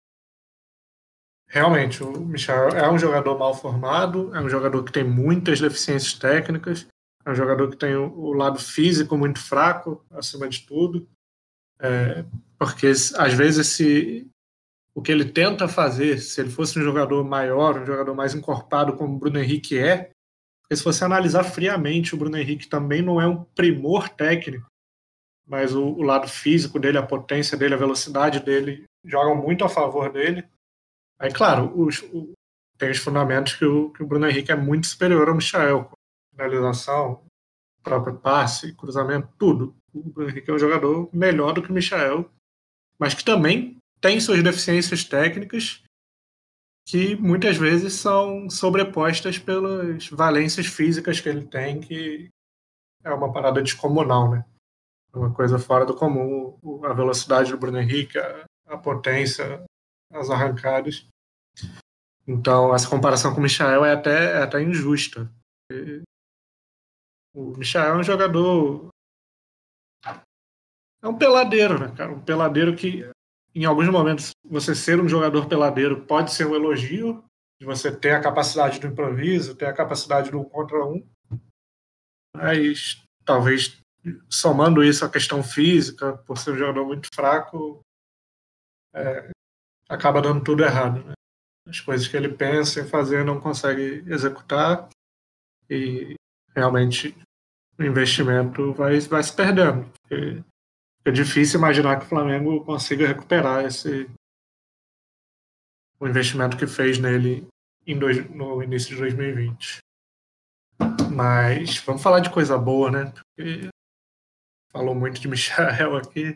realmente, 1.50 2.02
o 2.02 2.20
Michel 2.20 2.68
é 2.68 2.90
um 2.90 2.98
jogador 2.98 3.36
mal 3.36 3.52
formado, 3.52 4.34
é 4.34 4.40
um 4.40 4.48
jogador 4.48 4.84
que 4.84 4.92
tem 4.92 5.02
muitas 5.02 5.60
deficiências 5.60 6.14
técnicas, 6.14 6.86
é 7.26 7.30
um 7.30 7.34
jogador 7.34 7.68
que 7.68 7.76
tem 7.76 7.96
o, 7.96 8.32
lado 8.32 8.58
físico 8.58 9.18
muito 9.18 9.40
fraco, 9.40 10.02
acima 10.12 10.48
de 10.48 10.64
tudo. 10.64 11.08
É, 11.80 12.24
porque 12.56 12.86
às 12.86 13.34
vezes 13.34 13.66
esse, 13.66 14.30
o 14.94 15.02
que 15.02 15.10
ele 15.10 15.24
tenta 15.24 15.66
fazer, 15.66 16.18
se 16.18 16.40
ele 16.40 16.50
fosse 16.50 16.78
um 16.78 16.82
jogador 16.82 17.24
maior, 17.24 17.80
um 17.80 17.86
jogador 17.86 18.14
mais 18.14 18.34
encorpado 18.34 18.96
como 18.96 19.16
o 19.16 19.18
Bruno 19.18 19.40
Henrique 19.40 19.76
é, 19.76 20.10
porque 20.70 20.76
se 20.76 20.84
você 20.84 21.04
analisar 21.04 21.42
friamente, 21.42 22.14
o 22.14 22.16
Bruno 22.16 22.36
Henrique 22.36 22.68
também 22.68 23.02
não 23.02 23.20
é 23.20 23.26
um 23.26 23.42
primor 23.42 24.08
técnico, 24.08 24.70
mas 25.44 25.74
o, 25.74 25.84
o 25.84 26.02
lado 26.02 26.28
físico 26.28 26.78
dele, 26.78 26.96
a 26.96 27.02
potência 27.02 27.58
dele, 27.58 27.74
a 27.74 27.78
velocidade 27.78 28.38
dele 28.38 28.84
jogam 29.04 29.34
muito 29.34 29.64
a 29.64 29.68
favor 29.68 30.12
dele. 30.12 30.44
Aí, 31.20 31.30
claro, 31.30 31.70
os, 31.78 32.02
o, 32.14 32.32
tem 32.78 32.90
os 32.90 32.98
fundamentos 32.98 33.54
que 33.54 33.64
o, 33.64 33.90
que 33.90 34.02
o 34.02 34.06
Bruno 34.06 34.26
Henrique 34.26 34.50
é 34.50 34.56
muito 34.56 34.86
superior 34.86 35.28
ao 35.28 35.34
Michel, 35.34 35.90
finalização, 36.30 37.22
próprio 37.82 38.16
passe, 38.16 38.74
cruzamento, 38.74 39.28
tudo. 39.38 39.76
O 39.92 40.02
Bruno 40.02 40.30
Henrique 40.30 40.50
é 40.50 40.54
um 40.54 40.58
jogador 40.58 41.10
melhor 41.12 41.52
do 41.52 41.62
que 41.62 41.70
o 41.70 41.74
Michel, 41.74 42.30
mas 42.98 43.12
que 43.12 43.22
também 43.22 43.76
tem 44.00 44.18
suas 44.18 44.42
deficiências 44.42 45.04
técnicas 45.04 45.82
que 46.86 47.14
muitas 47.16 47.56
vezes 47.56 47.92
são 47.92 48.48
sobrepostas 48.48 49.38
pelas 49.38 50.08
valências 50.08 50.66
físicas 50.66 51.20
que 51.20 51.28
ele 51.28 51.46
tem, 51.46 51.80
que 51.80 52.28
é 53.04 53.12
uma 53.12 53.32
parada 53.32 53.62
descomunal, 53.62 54.30
né? 54.30 54.44
Uma 55.12 55.32
coisa 55.32 55.58
fora 55.58 55.84
do 55.84 55.94
comum, 55.94 56.58
a 56.84 56.92
velocidade 56.92 57.50
do 57.50 57.58
Bruno 57.58 57.78
Henrique, 57.78 58.18
a 58.66 58.76
potência, 58.78 59.64
as 60.12 60.30
arrancadas. 60.30 61.06
Então, 62.26 62.74
essa 62.74 62.88
comparação 62.88 63.32
com 63.32 63.40
o 63.40 63.42
Michael 63.42 63.84
é 63.84 63.92
até, 63.92 64.32
é 64.38 64.42
até 64.42 64.62
injusta. 64.62 65.30
O 67.34 67.56
Michael 67.56 67.94
é 67.94 67.98
um 67.98 68.02
jogador. 68.02 68.88
É 71.02 71.08
um 71.08 71.16
peladeiro, 71.16 71.78
né, 71.78 71.94
cara? 71.96 72.12
Um 72.12 72.20
peladeiro 72.20 72.76
que 72.76 73.10
em 73.54 73.64
alguns 73.64 73.88
momentos, 73.88 74.30
você 74.44 74.74
ser 74.74 75.00
um 75.00 75.08
jogador 75.08 75.48
peladeiro 75.48 76.04
pode 76.06 76.32
ser 76.32 76.46
um 76.46 76.54
elogio, 76.54 77.24
de 77.58 77.66
você 77.66 77.94
ter 77.94 78.12
a 78.12 78.22
capacidade 78.22 78.78
do 78.78 78.86
improviso, 78.86 79.56
ter 79.56 79.66
a 79.66 79.72
capacidade 79.72 80.30
do 80.30 80.40
um 80.40 80.44
contra 80.44 80.84
um. 80.84 81.06
Mas 82.34 83.02
talvez 83.24 83.78
somando 84.30 84.84
isso 84.84 85.04
à 85.04 85.10
questão 85.10 85.42
física, 85.42 86.16
por 86.18 86.38
ser 86.38 86.52
um 86.52 86.56
jogador 86.56 86.86
muito 86.86 87.08
fraco, 87.12 87.80
é, 88.94 89.30
acaba 89.90 90.22
dando 90.22 90.42
tudo 90.42 90.62
errado. 90.62 91.04
Né? 91.04 91.12
As 91.68 91.80
coisas 91.80 92.06
que 92.06 92.16
ele 92.16 92.28
pensa 92.28 92.80
em 92.80 92.88
fazer 92.88 93.24
não 93.24 93.40
consegue 93.40 94.04
executar 94.06 94.88
e 95.68 96.14
realmente 96.54 97.14
o 97.76 97.82
investimento 97.82 98.72
vai, 98.72 98.98
vai 99.00 99.22
se 99.22 99.34
perdendo. 99.34 99.90
É 101.04 101.10
difícil 101.10 101.58
imaginar 101.58 101.98
que 101.98 102.06
o 102.06 102.08
Flamengo 102.08 102.64
consiga 102.64 103.06
recuperar 103.06 103.64
esse 103.64 104.08
o 105.98 106.08
investimento 106.08 106.56
que 106.56 106.66
fez 106.66 106.98
nele 106.98 107.46
dois, 107.98 108.28
no 108.30 108.62
início 108.62 108.90
de 108.90 108.96
2020. 108.96 109.78
Mas 111.12 111.78
vamos 111.78 112.02
falar 112.02 112.20
de 112.20 112.30
coisa 112.30 112.56
boa, 112.56 112.90
né? 112.90 113.12
Porque 113.12 113.68
falou 114.72 114.94
muito 114.94 115.20
de 115.20 115.28
Michel 115.28 115.96
aqui. 115.98 116.34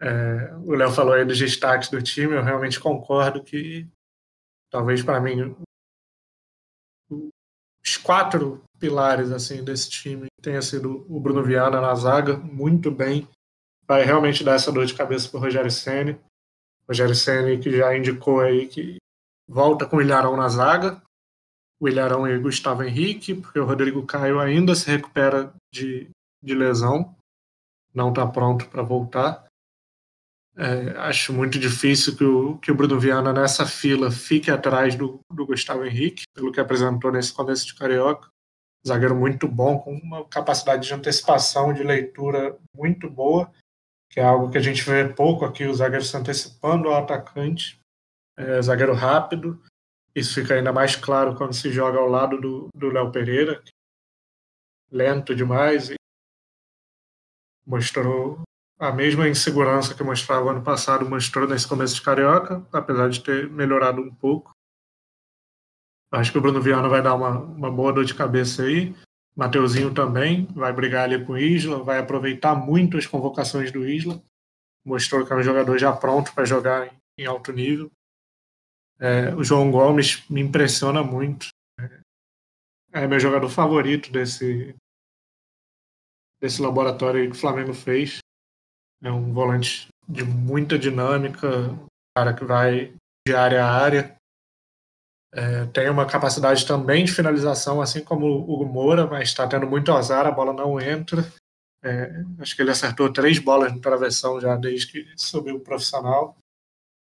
É, 0.00 0.54
o 0.64 0.74
Léo 0.74 0.92
falou 0.92 1.14
aí 1.14 1.24
dos 1.24 1.38
destaques 1.38 1.88
do 1.88 2.02
time. 2.02 2.34
Eu 2.34 2.42
realmente 2.42 2.78
concordo 2.78 3.42
que 3.42 3.86
talvez 4.70 5.02
para 5.02 5.20
mim 5.20 5.56
os 7.10 7.96
quatro 7.96 8.62
pilares 8.78 9.30
assim 9.30 9.64
desse 9.64 9.88
time 9.88 10.26
tenha 10.42 10.60
sido 10.60 11.06
o 11.08 11.18
Bruno 11.18 11.42
Viana 11.42 11.80
na 11.80 11.94
zaga, 11.94 12.36
muito 12.36 12.90
bem 12.90 13.26
vai 13.88 14.04
realmente 14.04 14.44
dar 14.44 14.54
essa 14.54 14.70
dor 14.70 14.84
de 14.84 14.94
cabeça 14.94 15.30
para 15.30 15.38
o 15.38 15.40
Rogério 15.40 15.70
Senni. 15.70 16.20
Rogério 16.86 17.14
Senni 17.14 17.58
que 17.58 17.74
já 17.74 17.96
indicou 17.96 18.40
aí 18.40 18.68
que 18.68 18.98
volta 19.48 19.86
com 19.86 19.96
o 19.96 20.02
Ilharão 20.02 20.36
na 20.36 20.48
zaga, 20.48 21.02
o 21.80 21.88
Ilharão 21.88 22.28
e 22.28 22.38
Gustavo 22.38 22.82
Henrique, 22.82 23.34
porque 23.34 23.58
o 23.58 23.64
Rodrigo 23.64 24.04
Caio 24.04 24.38
ainda 24.38 24.74
se 24.74 24.90
recupera 24.90 25.54
de, 25.72 26.10
de 26.42 26.54
lesão, 26.54 27.14
não 27.94 28.10
está 28.10 28.26
pronto 28.26 28.68
para 28.68 28.82
voltar. 28.82 29.47
É, 30.58 30.98
acho 30.98 31.32
muito 31.32 31.58
difícil 31.58 32.16
que 32.16 32.24
o, 32.24 32.58
que 32.58 32.72
o 32.72 32.74
Bruno 32.74 32.98
Viana 32.98 33.32
nessa 33.32 33.64
fila 33.64 34.10
fique 34.10 34.50
atrás 34.50 34.96
do, 34.96 35.20
do 35.32 35.46
Gustavo 35.46 35.84
Henrique, 35.84 36.24
pelo 36.34 36.50
que 36.50 36.58
apresentou 36.58 37.12
nesse 37.12 37.32
começo 37.32 37.64
de 37.66 37.74
Carioca. 37.74 38.28
Zagueiro 38.86 39.14
muito 39.14 39.46
bom, 39.46 39.78
com 39.78 39.94
uma 39.94 40.24
capacidade 40.24 40.86
de 40.86 40.94
antecipação, 40.94 41.72
de 41.72 41.82
leitura 41.82 42.56
muito 42.74 43.08
boa 43.08 43.50
que 44.10 44.20
é 44.20 44.24
algo 44.24 44.50
que 44.50 44.58
a 44.58 44.60
gente 44.60 44.82
vê 44.82 45.08
pouco 45.08 45.44
aqui, 45.44 45.64
o 45.64 45.74
zagueiro 45.74 46.04
se 46.04 46.16
antecipando 46.16 46.88
ao 46.88 47.02
atacante, 47.02 47.78
é, 48.36 48.60
zagueiro 48.62 48.94
rápido. 48.94 49.62
Isso 50.14 50.40
fica 50.40 50.54
ainda 50.54 50.72
mais 50.72 50.96
claro 50.96 51.36
quando 51.36 51.52
se 51.52 51.70
joga 51.70 51.98
ao 51.98 52.08
lado 52.08 52.38
do 52.74 52.90
Léo 52.90 53.12
Pereira, 53.12 53.62
lento 54.90 55.34
demais 55.34 55.90
e 55.90 55.94
mostrou 57.66 58.40
a 58.78 58.92
mesma 58.92 59.28
insegurança 59.28 59.94
que 59.94 60.04
mostrava 60.04 60.50
ano 60.50 60.62
passado, 60.62 61.08
mostrou 61.08 61.48
nesse 61.48 61.66
começo 61.66 61.96
de 61.96 62.02
Carioca, 62.02 62.64
apesar 62.72 63.08
de 63.10 63.22
ter 63.22 63.50
melhorado 63.50 64.00
um 64.00 64.14
pouco. 64.14 64.52
Acho 66.12 66.32
que 66.32 66.38
o 66.38 66.40
Bruno 66.40 66.62
Viana 66.62 66.88
vai 66.88 67.02
dar 67.02 67.14
uma, 67.14 67.38
uma 67.38 67.70
boa 67.70 67.92
dor 67.92 68.04
de 68.04 68.14
cabeça 68.14 68.62
aí. 68.62 68.94
Mateuzinho 69.36 69.92
também 69.92 70.46
vai 70.46 70.72
brigar 70.72 71.04
ali 71.04 71.24
com 71.24 71.32
o 71.32 71.38
Isla, 71.38 71.82
vai 71.82 71.98
aproveitar 71.98 72.54
muito 72.54 72.96
as 72.96 73.06
convocações 73.06 73.70
do 73.70 73.86
Isla. 73.86 74.22
Mostrou 74.84 75.26
que 75.26 75.32
é 75.32 75.36
um 75.36 75.42
jogador 75.42 75.76
já 75.76 75.92
pronto 75.92 76.32
para 76.32 76.44
jogar 76.44 76.94
em 77.18 77.26
alto 77.26 77.52
nível. 77.52 77.90
É, 78.98 79.34
o 79.34 79.44
João 79.44 79.70
Gomes 79.70 80.28
me 80.28 80.40
impressiona 80.40 81.02
muito. 81.02 81.48
É 82.92 83.06
meu 83.06 83.20
jogador 83.20 83.48
favorito 83.50 84.10
desse, 84.10 84.74
desse 86.40 86.62
laboratório 86.62 87.24
que 87.30 87.36
o 87.36 87.40
Flamengo 87.40 87.74
fez. 87.74 88.18
É 89.02 89.10
um 89.10 89.32
volante 89.32 89.88
de 90.08 90.24
muita 90.24 90.78
dinâmica, 90.78 91.48
cara 92.16 92.34
que 92.34 92.44
vai 92.44 92.92
de 93.26 93.34
área 93.34 93.64
a 93.64 93.70
área, 93.70 94.18
é, 95.32 95.66
tem 95.66 95.90
uma 95.90 96.06
capacidade 96.06 96.66
também 96.66 97.04
de 97.04 97.12
finalização, 97.12 97.82
assim 97.82 98.02
como 98.02 98.26
o 98.26 98.50
Hugo 98.50 98.64
Moura, 98.64 99.06
mas 99.06 99.28
está 99.28 99.46
tendo 99.46 99.66
muito 99.66 99.92
azar, 99.92 100.26
a 100.26 100.32
bola 100.32 100.52
não 100.52 100.80
entra. 100.80 101.22
É, 101.84 102.24
acho 102.40 102.56
que 102.56 102.62
ele 102.62 102.70
acertou 102.70 103.12
três 103.12 103.38
bolas 103.38 103.72
no 103.72 103.80
travessão 103.80 104.40
já 104.40 104.56
desde 104.56 104.90
que 104.90 105.12
subiu 105.16 105.56
o 105.56 105.60
profissional. 105.60 106.36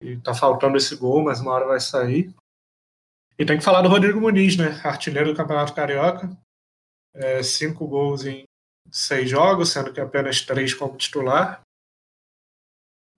E 0.02 0.14
está 0.14 0.34
faltando 0.34 0.78
esse 0.78 0.96
gol, 0.96 1.24
mas 1.24 1.40
uma 1.40 1.52
hora 1.52 1.68
vai 1.68 1.80
sair. 1.80 2.34
E 3.38 3.46
tem 3.46 3.58
que 3.58 3.64
falar 3.64 3.82
do 3.82 3.90
Rodrigo 3.90 4.20
Muniz, 4.20 4.58
né? 4.58 4.82
Artilheiro 4.84 5.32
do 5.32 5.38
Campeonato 5.38 5.74
Carioca. 5.74 6.30
É, 7.14 7.44
cinco 7.44 7.88
gols 7.88 8.26
em 8.26 8.44
seis 8.92 9.30
jogos, 9.30 9.70
sendo 9.70 9.94
que 9.94 10.02
apenas 10.02 10.42
três 10.42 10.74
como 10.74 10.98
titular. 10.98 11.62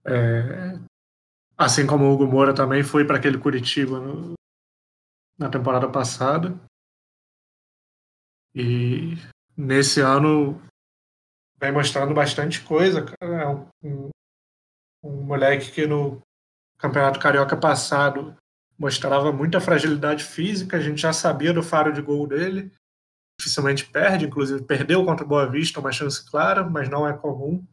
É, 0.05 0.79
assim 1.57 1.85
como 1.85 2.05
o 2.05 2.13
Hugo 2.13 2.25
Moura 2.25 2.53
também 2.53 2.83
foi 2.83 3.05
para 3.05 3.17
aquele 3.17 3.37
Curitiba 3.37 3.99
no, 3.99 4.33
na 5.37 5.49
temporada 5.49 5.89
passada. 5.89 6.59
E 8.53 9.15
nesse 9.55 10.01
ano 10.01 10.61
vem 11.59 11.71
mostrando 11.71 12.13
bastante 12.13 12.63
coisa. 12.63 13.05
É 13.21 13.47
um, 13.47 13.67
um, 13.83 14.09
um 15.03 15.23
moleque 15.23 15.71
que 15.71 15.85
no 15.85 16.21
Campeonato 16.77 17.19
Carioca 17.19 17.55
passado 17.55 18.35
mostrava 18.77 19.31
muita 19.31 19.61
fragilidade 19.61 20.23
física, 20.23 20.77
a 20.77 20.79
gente 20.79 20.99
já 20.99 21.13
sabia 21.13 21.53
do 21.53 21.61
faro 21.61 21.93
de 21.93 22.01
gol 22.01 22.25
dele. 22.25 22.71
Dificilmente 23.39 23.85
perde, 23.85 24.25
inclusive 24.25 24.63
perdeu 24.63 25.05
contra 25.05 25.23
o 25.23 25.27
Boa 25.27 25.47
Vista, 25.47 25.79
uma 25.79 25.91
chance 25.91 26.27
clara, 26.29 26.67
mas 26.67 26.89
não 26.89 27.07
é 27.07 27.15
comum. 27.15 27.63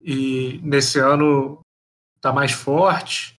E 0.00 0.60
nesse 0.62 0.98
ano 0.98 1.60
está 2.16 2.32
mais 2.32 2.52
forte, 2.52 3.36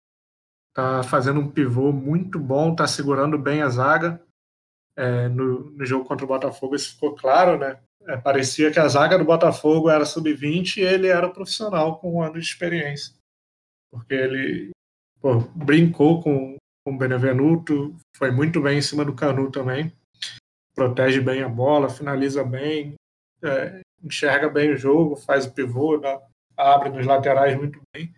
tá 0.74 1.02
fazendo 1.02 1.40
um 1.40 1.50
pivô 1.50 1.92
muito 1.92 2.38
bom, 2.38 2.74
tá 2.74 2.86
segurando 2.86 3.38
bem 3.38 3.62
a 3.62 3.68
zaga. 3.68 4.22
É, 4.96 5.28
no, 5.28 5.70
no, 5.70 5.86
jogo 5.86 6.04
contra 6.04 6.24
o 6.24 6.28
Botafogo 6.28 6.74
isso 6.74 6.94
ficou 6.94 7.14
claro, 7.14 7.58
né? 7.58 7.78
É, 8.06 8.16
parecia 8.16 8.70
que 8.70 8.80
a 8.80 8.88
zaga 8.88 9.18
do 9.18 9.24
Botafogo 9.24 9.88
era 9.90 10.04
sub-20 10.04 10.78
e 10.78 10.80
ele 10.80 11.06
era 11.08 11.28
profissional 11.28 11.98
com 11.98 12.14
um 12.14 12.22
ano 12.22 12.34
de 12.34 12.46
experiência. 12.46 13.14
Porque 13.90 14.14
ele 14.14 14.70
pô, 15.20 15.40
brincou 15.54 16.22
com, 16.22 16.56
com 16.84 16.94
o 16.94 16.98
Benevenuto, 16.98 17.94
foi 18.16 18.30
muito 18.30 18.60
bem 18.60 18.78
em 18.78 18.82
cima 18.82 19.04
do 19.04 19.14
Canu 19.14 19.50
também. 19.50 19.92
Protege 20.74 21.20
bem 21.20 21.42
a 21.42 21.48
bola, 21.48 21.88
finaliza 21.88 22.42
bem, 22.42 22.94
é, 23.42 23.80
enxerga 24.02 24.48
bem 24.48 24.72
o 24.72 24.76
jogo, 24.76 25.16
faz 25.16 25.44
o 25.44 25.52
pivô, 25.52 25.98
dá, 25.98 26.20
abre 26.58 26.90
nos 26.90 27.06
laterais 27.06 27.56
muito 27.56 27.80
bem. 27.94 28.12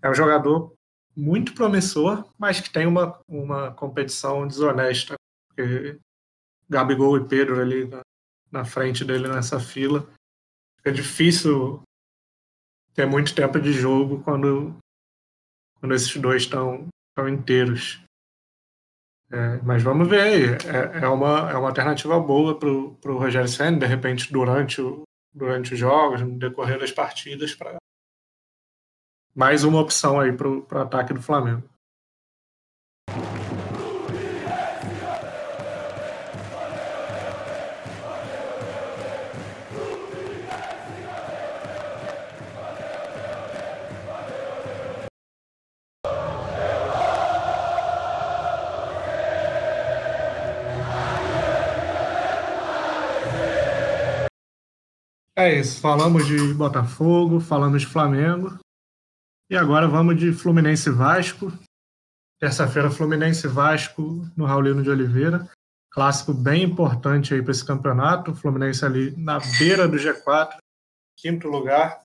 É 0.00 0.10
um 0.10 0.14
jogador 0.14 0.74
muito 1.14 1.54
promissor, 1.54 2.26
mas 2.38 2.60
que 2.60 2.70
tem 2.70 2.86
uma, 2.86 3.20
uma 3.28 3.72
competição 3.72 4.46
desonesta. 4.46 5.14
Porque 5.48 5.98
Gabigol 6.68 7.18
e 7.18 7.28
Pedro 7.28 7.60
ali 7.60 7.86
na, 7.86 8.00
na 8.50 8.64
frente 8.64 9.04
dele 9.04 9.28
nessa 9.28 9.60
fila. 9.60 10.08
É 10.84 10.90
difícil 10.90 11.82
ter 12.94 13.06
muito 13.06 13.34
tempo 13.34 13.60
de 13.60 13.72
jogo 13.72 14.22
quando, 14.22 14.76
quando 15.78 15.94
esses 15.94 16.16
dois 16.16 16.42
estão 16.42 16.88
inteiros. 17.28 18.02
É, 19.30 19.58
mas 19.62 19.82
vamos 19.82 20.08
ver. 20.08 20.58
É, 20.66 21.04
é, 21.04 21.08
uma, 21.08 21.50
é 21.50 21.56
uma 21.56 21.68
alternativa 21.68 22.18
boa 22.18 22.58
para 22.58 22.68
o 22.68 23.18
Rogério 23.18 23.48
Senna, 23.48 23.78
de 23.78 23.86
repente, 23.86 24.32
durante, 24.32 24.80
o, 24.80 25.02
durante 25.32 25.74
os 25.74 25.78
jogos, 25.78 26.20
no 26.20 26.38
decorrer 26.38 26.78
das 26.78 26.92
partidas, 26.92 27.54
para 27.54 27.76
mais 29.34 29.64
uma 29.64 29.80
opção 29.80 30.20
aí 30.20 30.32
para 30.32 30.48
o 30.48 30.66
ataque 30.72 31.14
do 31.14 31.22
Flamengo. 31.22 31.62
É 55.34 55.58
isso. 55.58 55.80
Falamos 55.80 56.26
de 56.26 56.54
Botafogo, 56.54 57.40
falamos 57.40 57.80
de 57.80 57.88
Flamengo. 57.88 58.58
E 59.52 59.54
agora 59.54 59.86
vamos 59.86 60.18
de 60.18 60.32
Fluminense 60.32 60.88
Vasco. 60.88 61.52
Terça-feira, 62.40 62.90
Fluminense 62.90 63.46
Vasco 63.46 64.26
no 64.34 64.46
Raulino 64.46 64.82
de 64.82 64.88
Oliveira. 64.88 65.46
Clássico 65.90 66.32
bem 66.32 66.62
importante 66.62 67.34
aí 67.34 67.42
para 67.42 67.50
esse 67.50 67.62
campeonato. 67.62 68.30
O 68.30 68.34
Fluminense 68.34 68.82
ali 68.82 69.14
na 69.14 69.38
beira 69.58 69.86
do 69.86 69.98
G4, 69.98 70.56
quinto 71.18 71.48
lugar, 71.48 72.00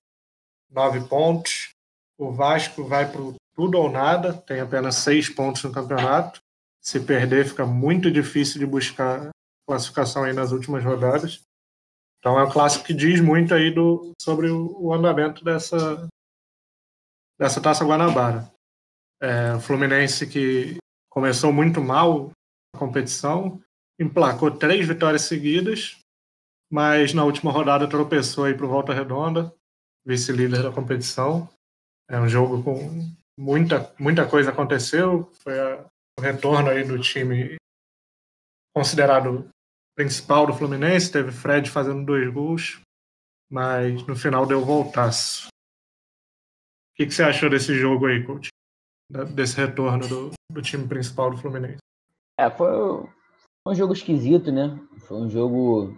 nove 0.70 1.00
pontos. 1.08 1.70
O 2.18 2.30
Vasco 2.32 2.84
vai 2.84 3.10
para 3.10 3.18
tudo 3.54 3.78
ou 3.78 3.90
nada, 3.90 4.34
tem 4.34 4.60
apenas 4.60 4.96
seis 4.96 5.30
pontos 5.30 5.64
no 5.64 5.72
campeonato. 5.72 6.40
Se 6.82 7.00
perder, 7.00 7.48
fica 7.48 7.64
muito 7.64 8.10
difícil 8.10 8.58
de 8.58 8.66
buscar 8.66 9.30
classificação 9.66 10.24
aí 10.24 10.34
nas 10.34 10.52
últimas 10.52 10.84
rodadas. 10.84 11.40
Então 12.18 12.38
é 12.38 12.44
um 12.44 12.50
clássico 12.50 12.84
que 12.84 12.92
diz 12.92 13.22
muito 13.22 13.54
aí 13.54 13.70
do, 13.70 14.12
sobre 14.20 14.50
o, 14.50 14.76
o 14.78 14.92
andamento 14.92 15.42
dessa, 15.42 16.06
dessa 17.38 17.60
Taça 17.60 17.84
Guanabara. 17.84 18.50
É, 19.20 19.54
o 19.54 19.60
Fluminense 19.60 20.26
que 20.26 20.76
começou 21.10 21.52
muito 21.52 21.80
mal 21.80 22.30
a 22.74 22.78
competição, 22.78 23.60
emplacou 23.98 24.50
três 24.50 24.86
vitórias 24.86 25.22
seguidas, 25.22 25.98
mas 26.70 27.14
na 27.14 27.24
última 27.24 27.50
rodada 27.50 27.88
tropeçou 27.88 28.44
aí 28.44 28.54
para 28.54 28.66
o 28.66 28.68
Volta 28.68 28.92
Redonda, 28.92 29.52
vice-líder 30.04 30.62
da 30.62 30.72
competição. 30.72 31.48
É 32.08 32.18
um 32.20 32.28
jogo 32.28 32.62
com 32.62 33.12
muita, 33.38 33.92
muita 33.98 34.28
coisa 34.28 34.50
aconteceu, 34.50 35.30
foi 35.42 35.58
a, 35.58 35.84
o 36.18 36.22
retorno 36.22 36.70
aí 36.70 36.84
do 36.84 36.98
time 36.98 37.56
considerado 38.74 39.48
principal 39.96 40.46
do 40.46 40.54
Fluminense, 40.54 41.10
teve 41.10 41.32
Fred 41.32 41.68
fazendo 41.68 42.04
dois 42.04 42.32
gols, 42.32 42.80
mas 43.50 44.06
no 44.06 44.14
final 44.14 44.46
deu 44.46 44.64
voltaço. 44.64 45.48
Que, 46.98 47.06
que 47.06 47.14
você 47.14 47.22
achou 47.22 47.48
desse 47.48 47.72
jogo 47.74 48.06
aí, 48.06 48.24
coach? 48.24 48.48
Desse 49.32 49.56
retorno 49.56 50.08
do, 50.08 50.30
do 50.50 50.60
time 50.60 50.88
principal 50.88 51.30
do 51.30 51.36
Fluminense? 51.36 51.78
É, 52.36 52.50
foi, 52.50 52.68
um 53.64 53.72
jogo 53.72 53.92
esquisito, 53.92 54.50
né? 54.50 54.76
Foi 55.06 55.16
um 55.16 55.30
jogo. 55.30 55.96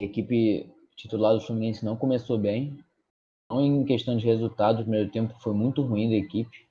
A 0.00 0.04
equipe 0.04 0.72
titular 0.94 1.34
do 1.34 1.40
Fluminense 1.40 1.84
não 1.84 1.96
começou 1.96 2.38
bem. 2.38 2.78
Não 3.50 3.60
em 3.60 3.84
questão 3.84 4.16
de 4.16 4.24
resultado, 4.24 4.78
o 4.78 4.82
primeiro 4.82 5.10
tempo 5.10 5.34
foi 5.40 5.52
muito 5.52 5.82
ruim 5.82 6.08
da 6.08 6.14
equipe. 6.14 6.68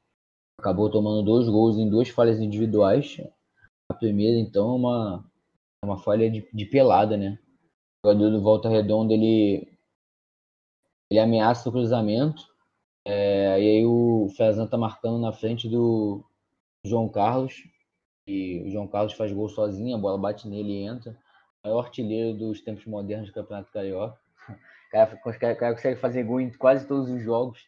Acabou 0.58 0.90
tomando 0.90 1.26
dois 1.26 1.50
gols 1.50 1.78
em 1.78 1.90
duas 1.90 2.08
falhas 2.08 2.40
individuais. 2.40 3.18
A 3.92 3.96
primeira, 3.96 4.40
então, 4.40 4.70
é 4.70 4.76
uma, 4.76 5.32
uma 5.84 5.98
falha 5.98 6.32
de, 6.32 6.48
de 6.54 6.66
pelada, 6.66 7.18
né? 7.18 7.38
O 8.06 8.08
jogador 8.08 8.32
do 8.32 8.42
Volta 8.42 8.70
Redonda, 8.70 9.14
ele, 9.14 9.78
ele 11.12 11.20
ameaça 11.20 11.68
o 11.68 11.72
cruzamento. 11.74 12.56
É, 13.10 13.58
e 13.58 13.78
aí 13.78 13.86
o 13.86 14.28
Fezan 14.36 14.68
tá 14.68 14.78
marcando 14.78 15.18
na 15.18 15.32
frente 15.32 15.70
do 15.70 16.22
João 16.84 17.08
Carlos. 17.08 17.64
E 18.28 18.62
o 18.66 18.70
João 18.70 18.86
Carlos 18.86 19.14
faz 19.14 19.32
gol 19.32 19.48
sozinho, 19.48 19.96
a 19.96 19.98
bola 19.98 20.18
bate 20.18 20.46
nele 20.46 20.74
e 20.74 20.84
entra. 20.84 21.18
O 21.64 21.68
maior 21.70 21.86
artilheiro 21.86 22.38
dos 22.38 22.60
tempos 22.60 22.86
modernos 22.86 23.30
do 23.30 23.34
Campeonato 23.34 23.72
Carioca. 23.72 24.20
O 24.90 24.92
cara, 24.92 25.22
o 25.24 25.40
cara 25.40 25.74
consegue 25.74 26.00
fazer 26.00 26.24
gol 26.24 26.42
em 26.42 26.52
quase 26.52 26.86
todos 26.86 27.10
os 27.10 27.22
jogos. 27.24 27.66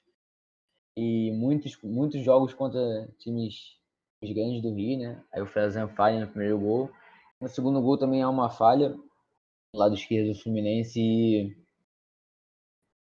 E 0.97 1.31
muitos, 1.31 1.81
muitos 1.81 2.21
jogos 2.21 2.53
contra 2.53 3.07
times 3.19 3.77
grandes 4.21 4.61
do 4.61 4.73
Rio, 4.73 4.99
né? 4.99 5.23
Aí 5.31 5.41
o 5.41 5.47
Fezan 5.47 5.87
falha 5.87 6.19
no 6.19 6.27
primeiro 6.27 6.59
gol. 6.59 6.91
No 7.39 7.47
segundo 7.47 7.81
gol 7.81 7.97
também 7.97 8.21
há 8.21 8.29
uma 8.29 8.49
falha 8.49 8.89
do 8.89 9.79
lado 9.79 9.95
esquerdo 9.95 10.33
do 10.33 10.39
Fluminense 10.39 10.99
e 10.99 11.55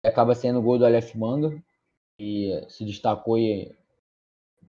acaba 0.05 0.33
sendo 0.33 0.59
o 0.59 0.61
gol 0.61 0.77
do 0.77 0.85
Aleph 0.85 1.13
Manga, 1.13 1.61
e 2.21 2.63
se 2.69 2.85
destacou 2.85 3.35
e 3.35 3.75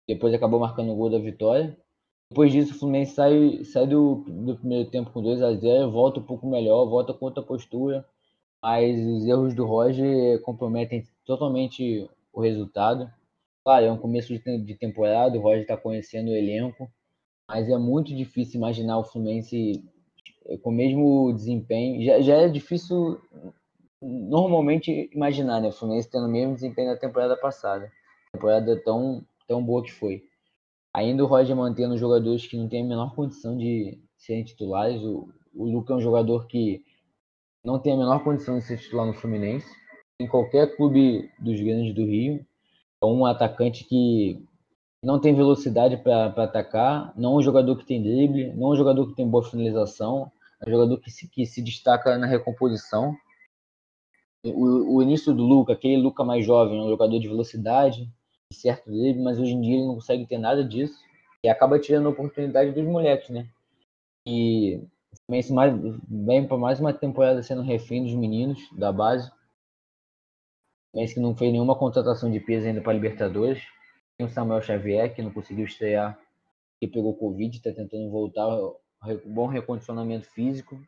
depois 0.08 0.32
acabou 0.32 0.58
marcando 0.58 0.90
o 0.90 0.96
gol 0.96 1.10
da 1.10 1.18
vitória. 1.18 1.76
Depois 2.30 2.50
disso, 2.50 2.74
o 2.74 2.78
Fluminense 2.78 3.14
sai, 3.14 3.62
sai 3.64 3.86
do, 3.86 4.24
do 4.26 4.56
primeiro 4.56 4.88
tempo 4.90 5.10
com 5.10 5.22
2 5.22 5.42
a 5.42 5.54
0 5.54 5.90
volta 5.90 6.18
um 6.18 6.22
pouco 6.22 6.46
melhor, 6.48 6.86
volta 6.86 7.12
com 7.12 7.26
outra 7.26 7.42
postura, 7.42 8.06
mas 8.62 8.98
os 8.98 9.26
erros 9.26 9.54
do 9.54 9.66
Roger 9.66 10.40
comprometem 10.40 11.06
totalmente 11.26 12.08
o 12.32 12.40
resultado. 12.40 13.12
Claro, 13.62 13.84
é 13.84 13.92
um 13.92 13.98
começo 13.98 14.32
de, 14.32 14.74
temporada, 14.74 15.36
o 15.36 15.42
Roger 15.42 15.60
está 15.60 15.76
conhecendo 15.76 16.30
o 16.30 16.34
elenco, 16.34 16.90
mas 17.46 17.68
é 17.68 17.76
muito 17.76 18.16
difícil 18.16 18.56
imaginar 18.56 18.98
o 18.98 19.04
Fluminense 19.04 19.84
com 20.62 20.70
o 20.70 20.72
mesmo 20.72 21.30
desempenho. 21.34 22.02
Já, 22.02 22.20
já 22.22 22.34
é 22.36 22.48
difícil 22.48 23.20
normalmente 24.02 25.08
imaginar, 25.14 25.60
né? 25.60 25.68
O 25.68 25.72
Fluminense 25.72 26.10
tendo 26.10 26.26
o 26.26 26.30
mesmo 26.30 26.54
desempenho 26.54 26.90
da 26.90 26.96
temporada 26.98 27.36
passada. 27.36 27.90
Temporada 28.32 28.76
tão, 28.84 29.24
tão 29.46 29.64
boa 29.64 29.82
que 29.82 29.92
foi. 29.92 30.24
Ainda 30.92 31.22
o 31.22 31.26
Roger 31.26 31.56
mantendo 31.56 31.96
jogadores 31.96 32.46
que 32.46 32.56
não 32.56 32.68
têm 32.68 32.84
a 32.84 32.88
menor 32.88 33.14
condição 33.14 33.56
de 33.56 33.98
serem 34.16 34.44
titulares. 34.44 35.00
O, 35.02 35.28
o 35.54 35.64
Luca 35.64 35.92
é 35.92 35.96
um 35.96 36.00
jogador 36.00 36.46
que 36.46 36.84
não 37.64 37.78
tem 37.78 37.92
a 37.92 37.96
menor 37.96 38.24
condição 38.24 38.58
de 38.58 38.64
ser 38.64 38.78
titular 38.78 39.06
no 39.06 39.14
Fluminense. 39.14 39.66
Em 40.20 40.26
qualquer 40.26 40.76
clube 40.76 41.30
dos 41.38 41.60
grandes 41.60 41.94
do 41.94 42.04
Rio. 42.04 42.44
É 43.00 43.06
um 43.06 43.24
atacante 43.24 43.84
que 43.84 44.44
não 45.02 45.18
tem 45.18 45.34
velocidade 45.34 45.96
para 45.96 46.26
atacar, 46.26 47.12
não 47.16 47.32
é 47.32 47.36
um 47.38 47.42
jogador 47.42 47.76
que 47.76 47.84
tem 47.84 48.00
drible, 48.00 48.52
não 48.54 48.68
é 48.68 48.72
um 48.72 48.76
jogador 48.76 49.08
que 49.08 49.16
tem 49.16 49.28
boa 49.28 49.42
finalização, 49.42 50.30
é 50.64 50.68
um 50.68 50.72
jogador 50.72 50.98
que 50.98 51.10
se, 51.10 51.28
que 51.28 51.44
se 51.44 51.60
destaca 51.60 52.16
na 52.16 52.26
recomposição. 52.26 53.16
O, 54.44 54.96
o 54.96 55.02
início 55.02 55.32
do 55.32 55.42
Luca, 55.42 55.72
aquele 55.72 55.96
Luca 55.96 56.24
mais 56.24 56.44
jovem, 56.44 56.78
é 56.78 56.82
um 56.82 56.88
jogador 56.88 57.18
de 57.18 57.28
velocidade, 57.28 58.10
de 58.50 58.56
certo 58.56 58.90
drible, 58.90 59.22
mas 59.22 59.38
hoje 59.38 59.52
em 59.52 59.60
dia 59.60 59.76
ele 59.76 59.86
não 59.86 59.94
consegue 59.94 60.26
ter 60.26 60.38
nada 60.38 60.64
disso. 60.64 60.98
E 61.44 61.48
acaba 61.48 61.78
tirando 61.78 62.06
a 62.06 62.10
oportunidade 62.10 62.72
dos 62.72 62.84
moleques, 62.84 63.30
né? 63.30 63.48
E 64.26 64.80
mais, 65.50 65.74
vem 66.08 66.46
para 66.46 66.56
mais 66.56 66.80
uma 66.80 66.92
temporada 66.92 67.42
sendo 67.42 67.62
refém 67.62 68.04
dos 68.04 68.14
meninos 68.14 68.58
da 68.72 68.92
base, 68.92 69.30
mas 70.94 71.12
que 71.12 71.20
não 71.20 71.34
fez 71.34 71.52
nenhuma 71.52 71.76
contratação 71.76 72.30
de 72.30 72.38
peso 72.38 72.66
ainda 72.66 72.80
para 72.80 72.92
Libertadores. 72.92 73.62
Tem 74.16 74.26
o 74.26 74.30
Samuel 74.30 74.62
Xavier, 74.62 75.14
que 75.14 75.22
não 75.22 75.32
conseguiu 75.32 75.64
estrear, 75.64 76.18
que 76.80 76.86
pegou 76.86 77.16
Covid, 77.16 77.56
está 77.56 77.72
tentando 77.72 78.10
voltar, 78.10 78.46
bom 79.26 79.46
recondicionamento 79.46 80.28
físico, 80.30 80.80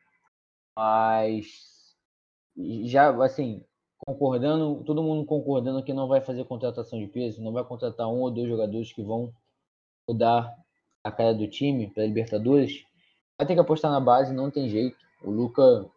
mas 0.77 1.74
já, 2.57 3.11
assim, 3.25 3.63
concordando, 3.99 4.85
todo 4.85 5.03
mundo 5.03 5.25
concordando 5.25 5.83
que 5.83 5.93
não 5.93 6.07
vai 6.07 6.21
fazer 6.21 6.45
contratação 6.45 6.99
de 6.99 7.07
peso, 7.07 7.43
não 7.43 7.53
vai 7.53 7.65
contratar 7.65 8.09
um 8.09 8.21
ou 8.21 8.31
dois 8.31 8.49
jogadores 8.49 8.93
que 8.93 9.03
vão 9.03 9.33
mudar 10.09 10.55
a 11.03 11.11
cara 11.11 11.35
do 11.35 11.49
time 11.49 11.91
para 11.91 12.07
Libertadores, 12.07 12.85
vai 13.39 13.47
ter 13.47 13.55
que 13.55 13.61
apostar 13.61 13.91
na 13.91 14.01
base, 14.01 14.35
não 14.35 14.51
tem 14.51 14.69
jeito. 14.69 14.97
O 15.23 15.31
Luca, 15.31 15.91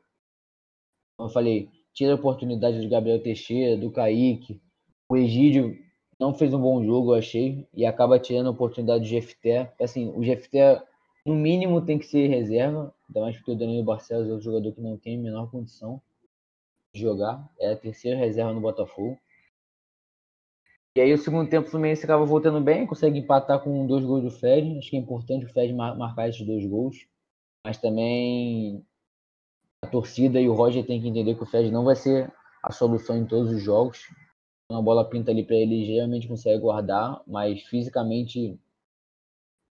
como 1.17 1.29
eu 1.29 1.33
falei, 1.33 1.69
tira 1.93 2.13
a 2.13 2.15
oportunidade 2.15 2.81
do 2.81 2.89
Gabriel 2.89 3.21
Teixeira, 3.21 3.77
do 3.77 3.91
Kaique, 3.91 4.61
o 5.09 5.17
Egídio 5.17 5.77
não 6.19 6.33
fez 6.33 6.53
um 6.53 6.61
bom 6.61 6.83
jogo, 6.83 7.11
eu 7.11 7.19
achei, 7.19 7.67
e 7.73 7.85
acaba 7.85 8.19
tirando 8.19 8.47
a 8.47 8.51
oportunidade 8.51 9.03
do 9.03 9.09
GFT. 9.09 9.69
Assim, 9.79 10.09
o 10.09 10.19
GFT, 10.19 10.81
no 11.25 11.35
mínimo, 11.35 11.85
tem 11.85 11.99
que 11.99 12.05
ser 12.05 12.27
reserva, 12.27 12.93
ainda 13.07 13.21
mais 13.21 13.35
porque 13.37 13.51
o 13.51 13.55
Danilo 13.55 13.83
Barcelos 13.83 14.29
é 14.29 14.33
um 14.33 14.41
jogador 14.41 14.71
que 14.73 14.81
não 14.81 14.97
tem 14.97 15.17
a 15.17 15.21
menor 15.21 15.51
condição 15.51 16.01
de 16.97 17.03
jogar, 17.03 17.47
é 17.59 17.71
a 17.71 17.77
terceira 17.77 18.17
reserva 18.17 18.53
no 18.53 18.61
Botafogo. 18.61 19.17
E 20.97 21.01
aí, 21.01 21.13
o 21.13 21.17
segundo 21.17 21.49
tempo, 21.49 21.67
o 21.67 21.69
Fluminense 21.69 22.03
acaba 22.03 22.25
voltando 22.25 22.59
bem, 22.59 22.87
consegue 22.87 23.19
empatar 23.19 23.59
com 23.59 23.85
dois 23.85 24.03
gols 24.03 24.23
do 24.23 24.31
Fred. 24.31 24.77
Acho 24.77 24.89
que 24.89 24.97
é 24.97 24.99
importante 24.99 25.45
o 25.45 25.49
Fred 25.49 25.71
marcar 25.71 26.27
esses 26.27 26.45
dois 26.45 26.65
gols, 26.65 27.07
mas 27.63 27.77
também 27.77 28.83
a 29.83 29.87
torcida 29.87 30.41
e 30.41 30.49
o 30.49 30.53
Roger 30.53 30.85
tem 30.85 30.99
que 30.99 31.07
entender 31.07 31.35
que 31.35 31.43
o 31.43 31.45
Fred 31.45 31.69
não 31.69 31.85
vai 31.85 31.95
ser 31.95 32.33
a 32.63 32.71
solução 32.71 33.15
em 33.15 33.25
todos 33.25 33.51
os 33.51 33.61
jogos. 33.61 34.07
Quando 34.67 34.79
a 34.79 34.83
bola 34.83 35.07
pinta 35.07 35.29
ali 35.29 35.43
para 35.43 35.55
ele, 35.55 35.85
geralmente 35.85 36.27
consegue 36.27 36.59
guardar, 36.59 37.21
mas 37.27 37.61
fisicamente 37.61 38.59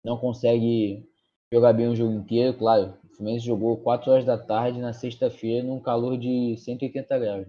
não 0.03 0.17
consegue 0.17 1.07
jogar 1.53 1.71
bem 1.71 1.88
o 1.88 1.95
jogo 1.95 2.11
inteiro. 2.11 2.57
Claro, 2.57 2.97
o 3.14 3.18
Fluminense 3.18 3.45
jogou 3.45 3.78
4 3.78 4.11
horas 4.11 4.26
da 4.26 4.38
tarde 4.38 4.80
na 4.80 4.91
sexta-feira 4.91 5.66
num 5.66 5.80
calor 5.80 6.18
de 6.18 6.57
180 6.57 7.20
graus. 7.20 7.47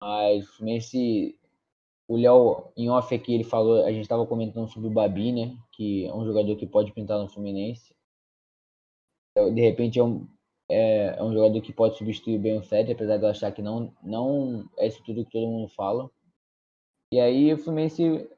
Mas 0.00 0.48
o 0.48 0.52
Fluminense, 0.56 1.36
o 2.08 2.16
Léo, 2.16 2.68
em 2.76 2.88
off 2.88 3.12
aqui, 3.14 3.34
ele 3.34 3.44
falou, 3.44 3.84
a 3.84 3.90
gente 3.90 4.02
estava 4.02 4.26
comentando 4.26 4.68
sobre 4.68 4.88
o 4.88 4.92
Babi, 4.92 5.32
né? 5.32 5.56
Que 5.72 6.06
é 6.06 6.14
um 6.14 6.24
jogador 6.24 6.56
que 6.56 6.66
pode 6.66 6.92
pintar 6.92 7.18
no 7.18 7.28
Fluminense. 7.28 7.94
De 9.36 9.60
repente 9.60 9.98
é 9.98 10.04
um, 10.04 10.26
é, 10.70 11.16
é 11.18 11.22
um 11.22 11.32
jogador 11.32 11.60
que 11.60 11.72
pode 11.72 11.98
substituir 11.98 12.38
bem 12.38 12.56
o 12.56 12.62
Fred, 12.62 12.92
apesar 12.92 13.16
de 13.16 13.24
eu 13.24 13.28
achar 13.28 13.52
que 13.52 13.60
não, 13.60 13.92
não 14.02 14.68
é 14.78 14.86
isso 14.86 15.02
tudo 15.04 15.24
que 15.24 15.32
todo 15.32 15.48
mundo 15.48 15.68
fala. 15.68 16.08
E 17.12 17.20
aí 17.20 17.52
o 17.52 17.58
Fluminense 17.58 18.28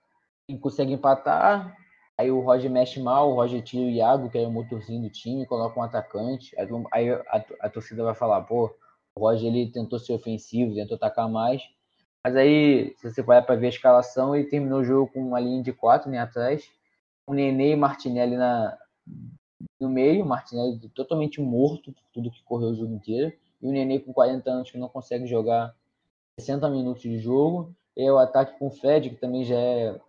consegue 0.60 0.92
empatar, 0.92 1.76
aí 2.18 2.30
o 2.32 2.40
Roger 2.40 2.70
mexe 2.70 3.00
mal, 3.00 3.30
o 3.30 3.34
Roger 3.34 3.62
tira 3.62 3.84
o 3.84 3.90
Iago, 3.90 4.28
que 4.28 4.36
é 4.36 4.46
o 4.46 4.50
motorzinho 4.50 5.02
do 5.02 5.10
time, 5.10 5.46
coloca 5.46 5.78
um 5.78 5.82
atacante, 5.82 6.54
aí 6.90 7.10
a, 7.10 7.44
a 7.60 7.70
torcida 7.70 8.02
vai 8.02 8.14
falar, 8.14 8.42
pô, 8.42 8.74
o 9.14 9.20
Roger 9.20 9.48
ele 9.48 9.70
tentou 9.70 9.98
ser 10.00 10.12
ofensivo, 10.12 10.74
tentou 10.74 10.96
atacar 10.96 11.28
mais, 11.28 11.62
mas 12.24 12.34
aí, 12.34 12.94
se 12.98 13.10
você 13.10 13.22
vai 13.22 13.40
para 13.40 13.54
ver 13.54 13.66
a 13.66 13.70
escalação, 13.70 14.34
ele 14.34 14.48
terminou 14.48 14.80
o 14.80 14.84
jogo 14.84 15.12
com 15.12 15.20
uma 15.20 15.38
linha 15.38 15.62
de 15.62 15.72
quatro 15.72 16.10
né, 16.10 16.18
atrás, 16.18 16.68
o 17.26 17.32
Nenê 17.32 17.72
e 17.72 17.76
Martinelli 17.76 18.36
na, 18.36 18.76
no 19.80 19.88
meio, 19.88 20.24
o 20.24 20.28
Martinelli 20.28 20.88
totalmente 20.90 21.40
morto 21.40 21.92
por 21.92 22.02
tudo 22.12 22.30
que 22.30 22.42
correu 22.42 22.70
o 22.70 22.74
jogo 22.74 22.92
inteiro, 22.92 23.32
e 23.62 23.66
o 23.66 23.72
Nenê 23.72 24.00
com 24.00 24.12
40 24.12 24.50
anos 24.50 24.70
que 24.70 24.78
não 24.78 24.88
consegue 24.88 25.26
jogar 25.26 25.72
60 26.40 26.68
minutos 26.68 27.02
de 27.02 27.18
jogo, 27.18 27.72
e 27.96 28.10
o 28.10 28.18
ataque 28.18 28.58
com 28.58 28.66
o 28.66 28.70
Fred, 28.70 29.10
que 29.10 29.16
também 29.16 29.44
já 29.44 29.56
é 29.56 30.00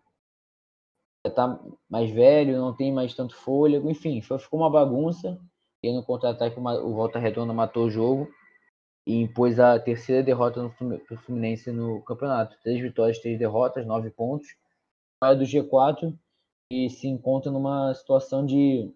já 1.25 1.33
tá 1.33 1.59
mais 1.89 2.09
velho, 2.09 2.57
não 2.57 2.73
tem 2.75 2.91
mais 2.91 3.13
tanto 3.13 3.35
fôlego, 3.35 3.89
enfim, 3.89 4.21
ficou 4.21 4.59
uma 4.59 4.69
bagunça, 4.69 5.39
e 5.83 5.91
no 5.91 6.03
contra-ataque 6.03 6.59
o 6.59 6.93
Volta 6.93 7.19
Redonda 7.19 7.53
matou 7.53 7.85
o 7.85 7.89
jogo, 7.89 8.31
e 9.09 9.21
impôs 9.21 9.59
a 9.59 9.79
terceira 9.79 10.21
derrota 10.21 10.61
no 10.61 10.69
Fluminense 11.17 11.71
no 11.71 11.99
campeonato. 12.03 12.55
Três 12.61 12.79
vitórias, 12.79 13.17
três 13.17 13.39
derrotas, 13.39 13.83
nove 13.83 14.11
pontos. 14.11 14.55
Sai 15.23 15.35
do 15.35 15.45
G4 15.45 16.15
e 16.71 16.91
se 16.91 17.07
encontra 17.07 17.51
numa 17.51 17.91
situação 17.95 18.45
de 18.45 18.93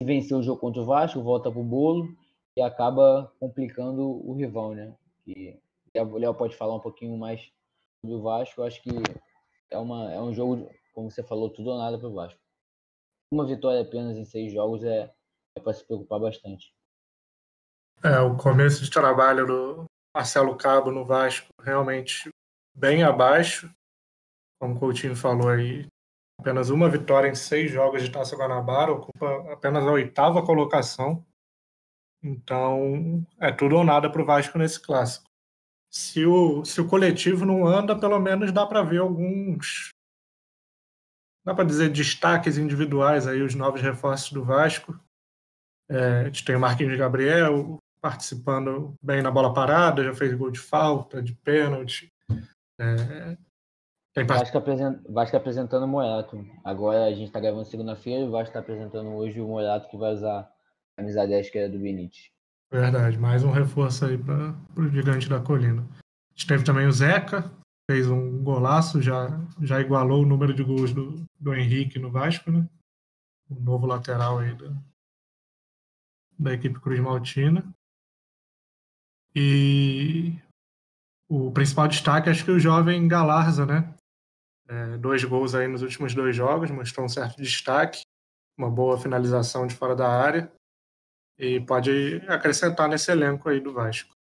vencer 0.00 0.36
o 0.36 0.42
jogo 0.42 0.60
contra 0.60 0.80
o 0.80 0.84
Vasco, 0.84 1.20
volta 1.20 1.50
para 1.50 1.60
o 1.60 1.64
bolo 1.64 2.14
e 2.56 2.62
acaba 2.62 3.32
complicando 3.40 4.02
o 4.24 4.34
rival, 4.34 4.72
né? 4.72 4.94
E 5.26 5.58
o 5.96 6.18
Léo 6.18 6.34
pode 6.34 6.56
falar 6.56 6.76
um 6.76 6.80
pouquinho 6.80 7.16
mais 7.18 7.50
sobre 8.00 8.16
o 8.16 8.22
Vasco. 8.22 8.60
Eu 8.60 8.64
acho 8.66 8.80
que 8.82 8.90
é, 9.68 9.78
uma, 9.78 10.12
é 10.12 10.20
um 10.20 10.32
jogo, 10.32 10.70
como 10.92 11.10
você 11.10 11.22
falou, 11.22 11.50
tudo 11.50 11.70
ou 11.70 11.78
nada 11.78 11.98
para 11.98 12.08
o 12.08 12.14
Vasco. 12.14 12.38
Uma 13.32 13.46
vitória 13.46 13.80
apenas 13.80 14.16
em 14.16 14.24
seis 14.24 14.52
jogos 14.52 14.84
é, 14.84 15.12
é 15.56 15.60
para 15.60 15.72
se 15.72 15.84
preocupar 15.84 16.20
bastante. 16.20 16.72
É, 18.04 18.18
o 18.20 18.36
começo 18.36 18.82
de 18.82 18.90
trabalho 18.90 19.46
do 19.46 19.84
Marcelo 20.14 20.56
Cabo 20.56 20.90
no 20.90 21.04
Vasco 21.04 21.48
realmente 21.60 22.28
bem 22.74 23.02
abaixo. 23.02 23.72
Como 24.60 24.74
o 24.74 24.78
Coutinho 24.78 25.16
falou 25.16 25.48
aí, 25.48 25.86
apenas 26.38 26.68
uma 26.68 26.88
vitória 26.88 27.28
em 27.28 27.34
seis 27.34 27.70
jogos 27.70 28.02
de 28.02 28.10
Taça 28.10 28.36
Guanabara, 28.36 28.92
ocupa 28.92 29.52
apenas 29.52 29.84
a 29.84 29.90
oitava 29.90 30.44
colocação. 30.44 31.24
Então, 32.22 33.26
é 33.40 33.50
tudo 33.50 33.76
ou 33.76 33.84
nada 33.84 34.10
para 34.10 34.22
o 34.22 34.26
Vasco 34.26 34.58
nesse 34.58 34.80
clássico. 34.80 35.24
Se 35.92 36.24
o, 36.24 36.64
se 36.64 36.80
o 36.80 36.88
coletivo 36.88 37.44
não 37.44 37.66
anda, 37.66 37.98
pelo 37.98 38.18
menos 38.18 38.52
dá 38.52 38.66
para 38.66 38.82
ver 38.82 38.98
alguns. 38.98 39.91
Dá 41.44 41.54
para 41.54 41.64
dizer 41.64 41.90
destaques 41.90 42.56
individuais 42.56 43.26
aí, 43.26 43.42
os 43.42 43.54
novos 43.54 43.80
reforços 43.80 44.32
do 44.32 44.44
Vasco. 44.44 44.98
É, 45.88 46.20
a 46.20 46.24
gente 46.24 46.44
tem 46.44 46.54
o 46.54 46.60
Marquinhos 46.60 46.96
Gabriel, 46.96 47.78
participando 48.00 48.94
bem 49.02 49.22
na 49.22 49.30
bola 49.30 49.52
parada, 49.52 50.04
já 50.04 50.14
fez 50.14 50.32
gol 50.34 50.50
de 50.50 50.60
falta, 50.60 51.22
de 51.22 51.34
pênalti. 51.34 52.12
É, 52.78 53.36
tem 54.14 54.26
Vasco, 54.26 54.58
apresent... 54.58 55.00
Vasco 55.08 55.36
apresentando 55.36 55.84
o 55.84 55.88
Morato. 55.88 56.44
Agora 56.62 57.06
a 57.06 57.10
gente 57.10 57.28
está 57.28 57.40
gravando 57.40 57.64
segunda-feira 57.64 58.24
e 58.24 58.28
o 58.28 58.30
Vasco 58.30 58.48
está 58.48 58.60
apresentando 58.60 59.08
hoje 59.10 59.40
o 59.40 59.48
Morato 59.48 59.88
que 59.88 59.96
vai 59.96 60.12
usar 60.12 60.40
a 60.40 60.50
camisa 60.96 61.26
10 61.26 61.50
que 61.50 61.58
era 61.58 61.68
do 61.68 61.78
Benítez. 61.78 62.30
Verdade, 62.70 63.18
mais 63.18 63.42
um 63.42 63.50
reforço 63.50 64.04
aí 64.04 64.18
para 64.18 64.54
o 64.76 64.88
gigante 64.88 65.28
da 65.28 65.40
colina. 65.40 65.82
A 65.82 66.34
gente 66.34 66.46
teve 66.46 66.64
também 66.64 66.86
o 66.86 66.92
Zeca, 66.92 67.50
fez 67.92 68.08
um 68.08 68.42
golaço, 68.42 69.02
já, 69.02 69.28
já 69.60 69.78
igualou 69.78 70.22
o 70.22 70.26
número 70.26 70.54
de 70.54 70.64
gols 70.64 70.94
do, 70.94 71.26
do 71.38 71.54
Henrique 71.54 71.98
no 71.98 72.10
Vasco, 72.10 72.50
né? 72.50 72.66
O 73.50 73.54
novo 73.60 73.86
lateral 73.86 74.38
aí 74.38 74.54
da, 74.56 74.72
da 76.38 76.54
equipe 76.54 76.80
Cruz 76.80 76.98
Maltina. 77.00 77.70
E 79.36 80.38
o 81.28 81.52
principal 81.52 81.86
destaque 81.86 82.30
acho 82.30 82.46
que 82.46 82.50
o 82.50 82.58
jovem 82.58 83.06
Galarza, 83.06 83.66
né? 83.66 83.94
É, 84.68 84.96
dois 84.96 85.22
gols 85.22 85.54
aí 85.54 85.68
nos 85.68 85.82
últimos 85.82 86.14
dois 86.14 86.34
jogos, 86.34 86.70
mostrou 86.70 87.04
um 87.04 87.10
certo 87.10 87.36
destaque, 87.36 88.00
uma 88.56 88.70
boa 88.70 88.98
finalização 88.98 89.66
de 89.66 89.74
fora 89.74 89.94
da 89.94 90.08
área 90.08 90.50
e 91.38 91.60
pode 91.60 92.22
acrescentar 92.26 92.88
nesse 92.88 93.10
elenco 93.10 93.50
aí 93.50 93.60
do 93.60 93.74
Vasco. 93.74 94.14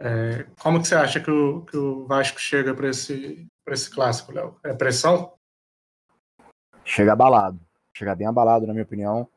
É, 0.00 0.44
como 0.60 0.80
que 0.80 0.88
você 0.88 0.94
acha 0.94 1.20
que 1.20 1.30
o, 1.30 1.62
que 1.62 1.76
o 1.76 2.06
Vasco 2.06 2.38
chega 2.38 2.74
para 2.74 2.88
esse, 2.88 3.46
esse 3.68 3.90
clássico, 3.90 4.32
Léo? 4.32 4.58
É 4.64 4.74
pressão? 4.74 5.34
Chega 6.84 7.12
abalado. 7.12 7.60
Chega 7.96 8.14
bem 8.14 8.26
abalado, 8.26 8.66
na 8.66 8.72
minha 8.72 8.84
opinião 8.84 9.28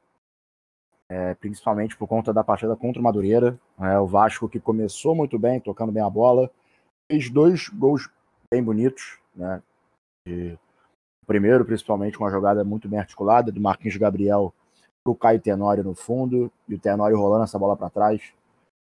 é, 1.10 1.34
principalmente 1.36 1.96
por 1.96 2.08
conta 2.08 2.34
da 2.34 2.44
partida 2.44 2.76
contra 2.76 3.00
o 3.00 3.04
Madureira. 3.04 3.60
É, 3.80 3.98
o 4.00 4.08
Vasco 4.08 4.50
que 4.50 4.60
começou 4.60 5.16
muito 5.16 5.40
bem, 5.40 5.60
tocando 5.60 5.92
bem 5.92 6.04
a 6.04 6.10
bola, 6.10 6.52
fez 7.10 7.30
dois 7.30 7.70
gols 7.70 8.10
bem 8.52 8.64
bonitos. 8.64 9.20
Né? 9.36 9.62
Primeiro, 11.26 11.66
principalmente, 11.66 12.18
uma 12.18 12.30
jogada 12.30 12.64
muito 12.64 12.88
bem 12.88 13.00
articulada 13.00 13.52
do 13.52 13.62
Marquinhos 13.62 13.98
Gabriel 13.98 14.54
para 15.04 15.12
o 15.12 15.16
Caio 15.16 15.40
Tenório 15.40 15.84
no 15.84 15.96
fundo 15.96 16.52
e 16.68 16.76
o 16.76 16.80
Tenório 16.80 17.18
rolando 17.18 17.46
essa 17.46 17.60
bola 17.60 17.78
para 17.78 17.90
trás. 17.90 18.22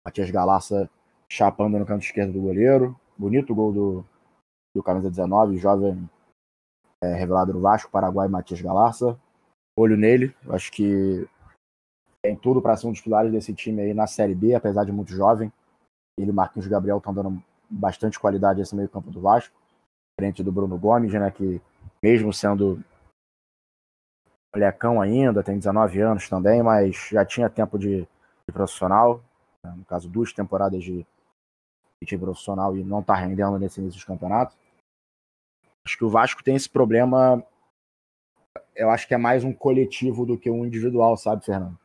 Matias 0.06 0.30
Galaça 0.30 0.90
chapando 1.32 1.80
no 1.80 1.86
canto 1.86 2.04
esquerdo 2.04 2.34
do 2.34 2.42
goleiro. 2.42 2.94
Bonito 3.18 3.56
gol 3.56 3.72
do, 3.72 4.06
do 4.76 4.84
camisa 4.84 5.10
19, 5.10 5.56
jovem 5.58 6.10
é, 7.02 7.14
revelado 7.14 7.54
no 7.54 7.62
Vasco, 7.62 7.90
Paraguai, 7.90 8.28
Matias 8.28 8.60
Galaça. 8.60 9.18
Olho 9.78 9.96
nele, 9.96 10.36
acho 10.50 10.70
que 10.74 11.26
tem 12.22 12.36
tudo 12.36 12.62
para 12.62 12.76
ser 12.76 12.88
um 12.88 12.92
dos 12.92 13.00
pilares 13.00 13.32
desse 13.32 13.54
time 13.54 13.82
aí 13.82 13.94
na 13.94 14.08
Série 14.08 14.36
B, 14.36 14.54
apesar 14.54 14.84
de 14.84 14.92
muito 14.92 15.14
jovem. 15.14 15.52
Ele 16.20 16.32
e 16.32 16.34
Marquinhos 16.34 16.68
Gabriel 16.68 16.98
estão 16.98 17.14
dando 17.14 17.42
bastante 17.70 18.20
qualidade 18.20 18.60
nesse 18.60 18.76
meio 18.76 18.90
campo 18.90 19.10
do 19.10 19.22
Vasco, 19.22 19.56
frente 20.20 20.44
do 20.44 20.52
Bruno 20.52 20.78
Gomes, 20.78 21.14
né, 21.14 21.32
que 21.32 21.62
mesmo 22.04 22.34
sendo 22.34 22.84
molecão 24.54 25.02
ainda, 25.02 25.42
tem 25.42 25.58
19 25.58 26.02
anos 26.02 26.28
também, 26.28 26.62
mas 26.62 27.08
já 27.10 27.26
tinha 27.26 27.50
tempo 27.50 27.80
de, 27.80 28.02
de 28.02 28.54
profissional, 28.54 29.24
né, 29.64 29.74
no 29.78 29.86
caso 29.86 30.10
duas 30.10 30.34
temporadas 30.34 30.84
de, 30.84 31.08
de 32.04 32.18
profissional 32.18 32.76
e 32.76 32.84
não 32.84 33.00
está 33.00 33.14
rendendo 33.16 33.60
nesse 33.60 33.80
início 33.80 34.00
de 34.00 34.06
campeonato. 34.06 34.56
Acho 35.86 35.98
que 35.98 36.06
o 36.06 36.10
Vasco 36.10 36.44
tem 36.44 36.56
esse 36.56 36.70
problema, 36.70 37.44
eu 38.76 38.90
acho 38.90 39.08
que 39.08 39.14
é 39.14 39.18
mais 39.18 39.44
um 39.44 39.54
coletivo 39.54 40.26
do 40.26 40.38
que 40.38 40.50
um 40.50 40.66
individual, 40.66 41.16
sabe, 41.16 41.46
Fernando? 41.46 41.78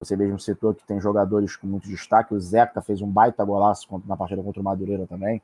Você 0.00 0.16
mesmo 0.16 0.38
citou 0.38 0.74
que 0.74 0.86
tem 0.86 1.00
jogadores 1.00 1.56
com 1.56 1.66
muito 1.66 1.88
destaque. 1.88 2.32
O 2.32 2.40
Zeca 2.40 2.80
fez 2.80 3.02
um 3.02 3.10
baita 3.10 3.44
golaço 3.44 3.86
na 4.06 4.16
partida 4.16 4.42
contra 4.42 4.60
o 4.60 4.64
Madureira 4.64 5.06
também. 5.06 5.42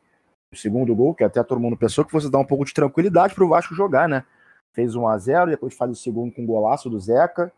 O 0.52 0.56
segundo 0.56 0.94
gol, 0.94 1.14
que 1.14 1.24
até 1.24 1.42
todo 1.42 1.60
mundo 1.60 1.76
pensou 1.76 2.04
que 2.04 2.12
fosse 2.12 2.30
dar 2.30 2.38
um 2.38 2.44
pouco 2.44 2.64
de 2.64 2.72
tranquilidade 2.72 3.34
para 3.34 3.44
o 3.44 3.48
Vasco 3.48 3.74
jogar, 3.74 4.08
né? 4.08 4.24
Fez 4.72 4.94
1 4.94 5.08
a 5.08 5.18
0 5.18 5.50
depois 5.50 5.74
faz 5.74 5.90
o 5.90 5.96
segundo 5.96 6.32
com 6.32 6.44
o 6.44 6.46
golaço 6.46 6.88
do 6.88 7.00
Zeca. 7.00 7.52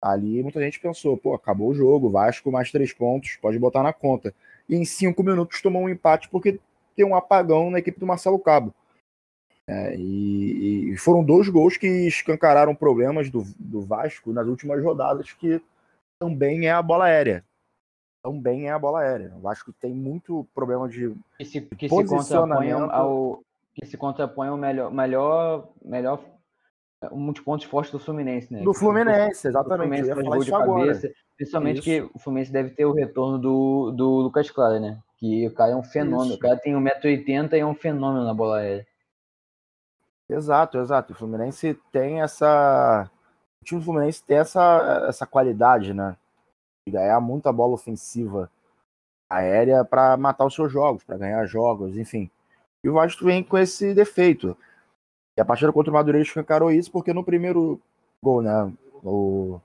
Ali 0.00 0.42
muita 0.42 0.60
gente 0.60 0.80
pensou, 0.80 1.16
pô, 1.16 1.34
acabou 1.34 1.70
o 1.70 1.74
jogo, 1.74 2.10
Vasco 2.10 2.50
mais 2.50 2.72
três 2.72 2.92
pontos, 2.92 3.36
pode 3.36 3.58
botar 3.58 3.84
na 3.84 3.92
conta. 3.92 4.34
E 4.68 4.76
em 4.76 4.84
cinco 4.84 5.22
minutos 5.22 5.60
tomou 5.60 5.82
um 5.82 5.88
empate 5.88 6.28
porque 6.28 6.58
tem 6.96 7.04
um 7.04 7.14
apagão 7.14 7.70
na 7.70 7.78
equipe 7.78 7.98
do 7.98 8.06
Marcelo 8.06 8.38
Cabo. 8.38 8.74
É, 9.66 9.94
e, 9.96 10.92
e, 10.92 10.96
foram 10.96 11.22
dois 11.22 11.48
gols 11.48 11.76
que 11.76 11.86
escancararam 11.86 12.74
problemas 12.74 13.30
do, 13.30 13.44
do 13.58 13.80
Vasco 13.80 14.32
nas 14.32 14.46
últimas 14.46 14.82
rodadas 14.82 15.32
que 15.32 15.62
também 16.18 16.66
é 16.66 16.72
a 16.72 16.82
bola 16.82 17.04
aérea. 17.04 17.44
Também 18.22 18.68
é 18.68 18.70
a 18.70 18.78
bola 18.78 19.00
aérea. 19.00 19.32
Acho 19.46 19.64
que 19.64 19.72
tem 19.72 19.94
muito 19.94 20.46
problema 20.54 20.88
de 20.88 21.14
que 21.38 21.44
se, 21.44 21.60
que 21.60 21.88
se 21.88 22.04
contrapõe 22.04 22.70
ao 22.72 23.42
que 23.74 23.86
se 23.86 23.96
contrapõe 23.96 24.48
ao 24.48 24.56
melhor 24.56 24.92
melhor 24.92 25.68
melhor 25.82 26.22
um 27.10 27.32
dos 27.32 27.42
pontos 27.42 27.66
fortes 27.66 27.90
do 27.90 27.98
Fluminense, 27.98 28.52
né? 28.52 28.62
Do 28.62 28.74
Fluminense, 28.74 29.48
exatamente. 29.48 30.02
O 30.02 30.14
Fluminense 30.14 30.44
de 30.44 30.50
cabeça, 30.50 31.10
principalmente 31.36 31.76
Isso. 31.76 31.84
que 31.84 32.10
o 32.14 32.18
Fluminense 32.18 32.52
deve 32.52 32.70
ter 32.70 32.84
o 32.84 32.92
retorno 32.92 33.38
do, 33.38 33.90
do 33.90 34.08
Lucas 34.20 34.50
Claro, 34.50 34.78
né? 34.78 34.98
Que 35.16 35.46
o 35.46 35.54
cara 35.54 35.72
é 35.72 35.76
um 35.76 35.82
fenômeno. 35.82 36.30
Isso. 36.30 36.36
O 36.36 36.38
cara 36.38 36.56
tem 36.56 36.74
1,80m 36.74 37.52
e 37.52 37.58
é 37.58 37.66
um 37.66 37.74
fenômeno 37.74 38.24
na 38.24 38.34
bola 38.34 38.58
aérea. 38.58 38.86
Exato, 40.28 40.78
exato. 40.78 41.12
O 41.12 41.16
Fluminense 41.16 41.78
tem 41.90 42.20
essa. 42.20 43.10
O 43.60 43.64
time 43.64 43.80
do 43.80 43.84
Fluminense 43.84 44.22
tem 44.24 44.38
essa, 44.38 45.06
essa 45.08 45.26
qualidade, 45.26 45.92
né? 45.92 46.16
De 46.86 46.92
ganhar 46.92 47.20
muita 47.20 47.52
bola 47.52 47.74
ofensiva 47.74 48.50
aérea 49.28 49.84
para 49.84 50.16
matar 50.16 50.44
os 50.44 50.54
seus 50.54 50.70
jogos, 50.70 51.04
para 51.04 51.16
ganhar 51.16 51.44
jogos, 51.46 51.96
enfim. 51.96 52.30
E 52.84 52.88
o 52.88 52.94
Vasco 52.94 53.24
vem 53.24 53.42
com 53.42 53.56
esse 53.56 53.94
defeito. 53.94 54.56
E 55.36 55.40
a 55.40 55.44
partida 55.44 55.72
contra 55.72 55.90
o 55.90 55.94
Madureira 55.94 56.26
escancarou 56.26 56.70
isso, 56.70 56.90
porque 56.90 57.12
no 57.12 57.24
primeiro 57.24 57.80
gol, 58.22 58.42
né? 58.42 58.72
O, 59.02 59.60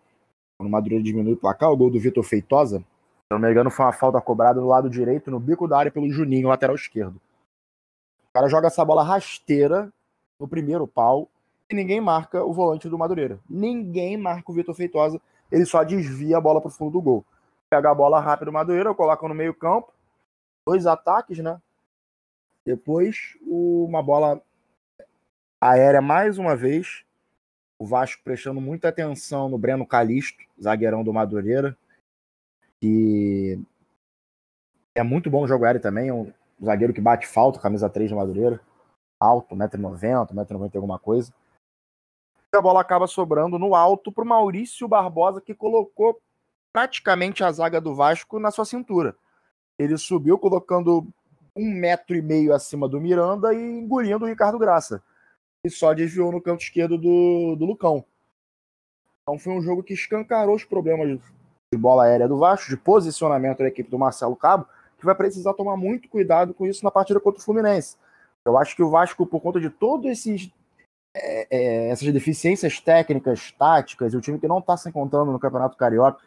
no 0.60 0.70
Madureira 0.70 1.04
diminui 1.04 1.34
o 1.34 1.38
placar, 1.38 1.72
o 1.72 1.78
gol 1.78 1.92
do 1.92 2.00
Vitor 2.00 2.24
Feitosa, 2.24 2.80
se 2.80 2.86
não 3.32 3.40
me 3.40 3.52
engano, 3.52 3.70
foi 3.70 3.86
uma 3.86 3.92
falta 3.92 4.22
cobrada 4.22 4.62
no 4.62 4.68
lado 4.68 4.90
direito, 4.90 5.30
no 5.30 5.40
bico 5.40 5.68
da 5.68 5.78
área, 5.78 5.92
pelo 5.92 6.10
Juninho, 6.10 6.48
lateral 6.48 6.76
esquerdo. 6.76 7.20
O 8.30 8.34
cara 8.34 8.48
joga 8.48 8.68
essa 8.68 8.86
bola 8.86 9.04
rasteira 9.04 9.92
no 10.40 10.48
primeiro 10.48 10.88
pau 10.88 11.28
e 11.70 11.76
ninguém 11.76 12.00
marca 12.00 12.44
o 12.44 12.54
volante 12.54 12.88
do 12.88 12.98
Madureira. 12.98 13.40
Ninguém 13.50 14.16
marca 14.16 14.50
o 14.50 14.54
Vitor 14.54 14.74
Feitosa, 14.74 15.20
ele 15.52 15.66
só 15.66 15.84
desvia 15.84 16.38
a 16.38 16.42
bola 16.42 16.62
para 16.62 16.70
o 16.70 16.72
fundo 16.72 16.94
do 16.94 17.02
gol. 17.02 17.26
Pega 17.70 17.92
a 17.92 17.96
bola 17.96 18.20
rápido 18.22 18.46
do 18.46 18.54
Madureira, 18.54 18.94
coloca 18.96 19.28
no 19.28 19.36
meio 19.36 19.54
campo, 19.54 19.92
dois 20.66 20.88
ataques, 20.88 21.40
né? 21.40 21.62
Depois 22.66 23.38
uma 23.42 24.02
bola 24.02 24.42
aérea 25.60 26.02
mais 26.02 26.38
uma 26.38 26.56
vez. 26.56 27.04
O 27.80 27.86
Vasco 27.86 28.24
prestando 28.24 28.60
muita 28.60 28.90
atenção 28.90 29.50
no 29.50 29.58
Breno 29.58 29.86
Calisto, 29.86 30.44
zagueirão 30.60 31.04
do 31.04 31.14
Madureira, 31.14 31.78
que 32.82 33.60
é 34.96 35.04
muito 35.04 35.30
bom 35.30 35.46
jogo 35.46 35.64
aéreo 35.64 35.82
também, 35.82 36.10
é 36.10 36.14
um 36.14 36.34
zagueiro 36.64 36.92
que 36.92 37.02
bate 37.02 37.28
falta, 37.28 37.60
camisa 37.60 37.88
3 37.88 38.10
do 38.10 38.16
Madureira, 38.16 38.60
alto, 39.20 39.56
1,90m, 39.56 40.34
1,90m 40.34 40.76
alguma 40.76 40.98
coisa. 40.98 41.32
A 42.52 42.62
bola 42.62 42.82
acaba 42.82 43.06
sobrando 43.06 43.60
no 43.60 43.76
alto 43.76 44.12
para 44.12 44.24
o 44.24 44.28
Maurício 44.28 44.88
Barbosa, 44.88 45.40
que 45.40 45.54
colocou 45.54 46.20
praticamente 46.74 47.44
a 47.44 47.52
zaga 47.52 47.80
do 47.80 47.94
Vasco 47.94 48.40
na 48.40 48.50
sua 48.50 48.66
cintura. 48.66 49.16
Ele 49.78 49.96
subiu 50.00 50.40
colocando 50.40 51.08
um 51.56 51.72
metro 51.72 52.16
e 52.16 52.22
meio 52.24 52.56
acima 52.56 52.90
do 52.90 53.00
Miranda 53.00 53.54
e 53.54 53.58
engolindo 53.58 54.26
o 54.26 54.28
Ricardo 54.28 54.58
Graça 54.58 55.04
e 55.68 55.70
só 55.70 55.94
desviou 55.94 56.32
no 56.32 56.42
canto 56.42 56.62
esquerdo 56.62 56.98
do, 56.98 57.56
do 57.56 57.66
Lucão. 57.66 58.04
Então 59.22 59.38
foi 59.38 59.54
um 59.54 59.62
jogo 59.62 59.84
que 59.84 59.94
escancarou 59.94 60.56
os 60.56 60.64
problemas 60.64 61.20
de 61.72 61.78
bola 61.78 62.06
aérea 62.06 62.28
do 62.28 62.38
Vasco, 62.38 62.70
de 62.70 62.78
posicionamento 62.78 63.60
da 63.60 63.68
equipe 63.68 63.90
do 63.90 64.00
Marcelo 64.00 64.36
Cabo, 64.36 64.66
que 64.98 65.06
vai 65.06 65.14
precisar 65.14 65.54
tomar 65.54 65.76
muito 65.76 66.08
cuidado 66.08 66.54
com 66.54 66.66
isso 66.66 66.84
na 66.84 66.90
partida 66.90 67.20
contra 67.20 67.40
o 67.40 67.44
Fluminense. 67.44 67.98
Eu 68.46 68.58
acho 68.58 68.76
que 68.76 68.82
o 68.82 68.90
Vasco, 68.90 69.26
por 69.26 69.42
conta 69.42 69.60
de 69.60 69.70
todas 69.70 70.24
é, 71.14 71.48
é, 71.52 71.90
essas 71.90 72.12
deficiências 72.14 72.80
técnicas, 72.80 73.52
táticas, 73.52 74.14
e 74.14 74.18
o 74.18 74.22
time 74.22 74.40
que 74.40 74.48
não 74.48 74.60
está 74.60 74.78
se 74.78 74.88
encontrando 74.88 75.32
no 75.32 75.40
Campeonato 75.40 75.76
Carioca, 75.76 76.20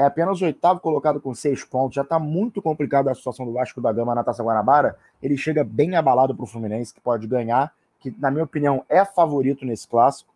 é 0.00 0.04
apenas 0.04 0.40
o 0.40 0.44
oitavo 0.44 0.80
colocado 0.80 1.20
com 1.20 1.34
seis 1.34 1.64
pontos, 1.64 1.96
já 1.96 2.02
está 2.02 2.18
muito 2.18 2.62
complicada 2.62 3.10
a 3.10 3.14
situação 3.14 3.44
do 3.44 3.52
Vasco 3.52 3.80
da 3.80 3.92
Gama 3.92 4.14
na 4.14 4.24
Taça 4.24 4.42
Guanabara, 4.42 4.96
ele 5.20 5.36
chega 5.36 5.62
bem 5.62 5.96
abalado 5.96 6.34
para 6.34 6.44
o 6.44 6.46
Fluminense, 6.46 6.94
que 6.94 7.00
pode 7.00 7.26
ganhar 7.26 7.74
que 8.00 8.14
na 8.18 8.30
minha 8.30 8.44
opinião 8.44 8.84
é 8.88 9.04
favorito 9.04 9.64
nesse 9.64 9.86
clássico, 9.86 10.32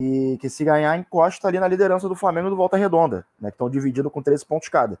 e 0.00 0.36
que 0.40 0.48
se 0.48 0.64
ganhar 0.64 0.96
encosta 0.98 1.46
ali 1.46 1.58
na 1.58 1.68
liderança 1.68 2.08
do 2.08 2.16
Flamengo 2.16 2.50
do 2.50 2.56
Volta 2.56 2.76
Redonda, 2.76 3.26
né, 3.40 3.50
que 3.50 3.54
estão 3.54 3.70
divididos 3.70 4.12
com 4.12 4.22
13 4.22 4.44
pontos 4.44 4.68
cada. 4.68 4.98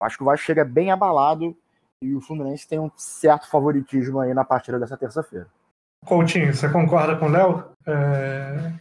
Acho 0.00 0.16
que 0.16 0.22
o 0.22 0.26
Vasco 0.26 0.44
chega 0.44 0.64
bem 0.64 0.90
abalado 0.90 1.56
e 2.02 2.14
o 2.14 2.20
Fluminense 2.20 2.68
tem 2.68 2.78
um 2.78 2.90
certo 2.96 3.48
favoritismo 3.48 4.20
aí 4.20 4.34
na 4.34 4.44
partida 4.44 4.78
dessa 4.78 4.96
terça-feira. 4.96 5.48
Coutinho, 6.04 6.54
você 6.54 6.70
concorda 6.70 7.16
com 7.16 7.26
o 7.26 7.30
Léo? 7.30 7.70
É... 7.86 8.72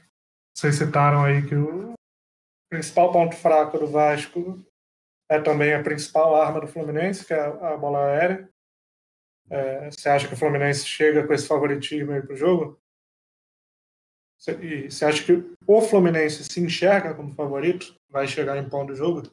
Vocês 0.55 0.75
citaram 0.75 1.23
aí 1.23 1.45
que 1.47 1.55
o 1.55 1.93
principal 2.69 3.11
ponto 3.11 3.35
fraco 3.35 3.77
do 3.77 3.87
Vasco 3.87 4.59
é 5.29 5.39
também 5.39 5.73
a 5.73 5.83
principal 5.83 6.35
arma 6.35 6.61
do 6.61 6.67
Fluminense, 6.67 7.25
que 7.25 7.33
é 7.33 7.39
a 7.39 7.77
bola 7.77 7.99
aérea. 7.99 8.49
É, 9.49 9.91
você 9.91 10.09
acha 10.09 10.27
que 10.27 10.33
o 10.33 10.37
Fluminense 10.37 10.85
chega 10.85 11.25
com 11.25 11.33
esse 11.33 11.47
favoritismo 11.47 12.11
aí 12.11 12.21
para 12.21 12.33
o 12.33 12.37
jogo? 12.37 12.79
E 14.61 14.91
você 14.91 15.05
acha 15.05 15.23
que 15.23 15.55
o 15.65 15.81
Fluminense 15.81 16.43
se 16.43 16.59
enxerga 16.59 17.13
como 17.13 17.33
favorito? 17.33 17.95
Vai 18.09 18.27
chegar 18.27 18.57
impondo 18.57 18.93
o 18.93 18.95
jogo? 18.95 19.23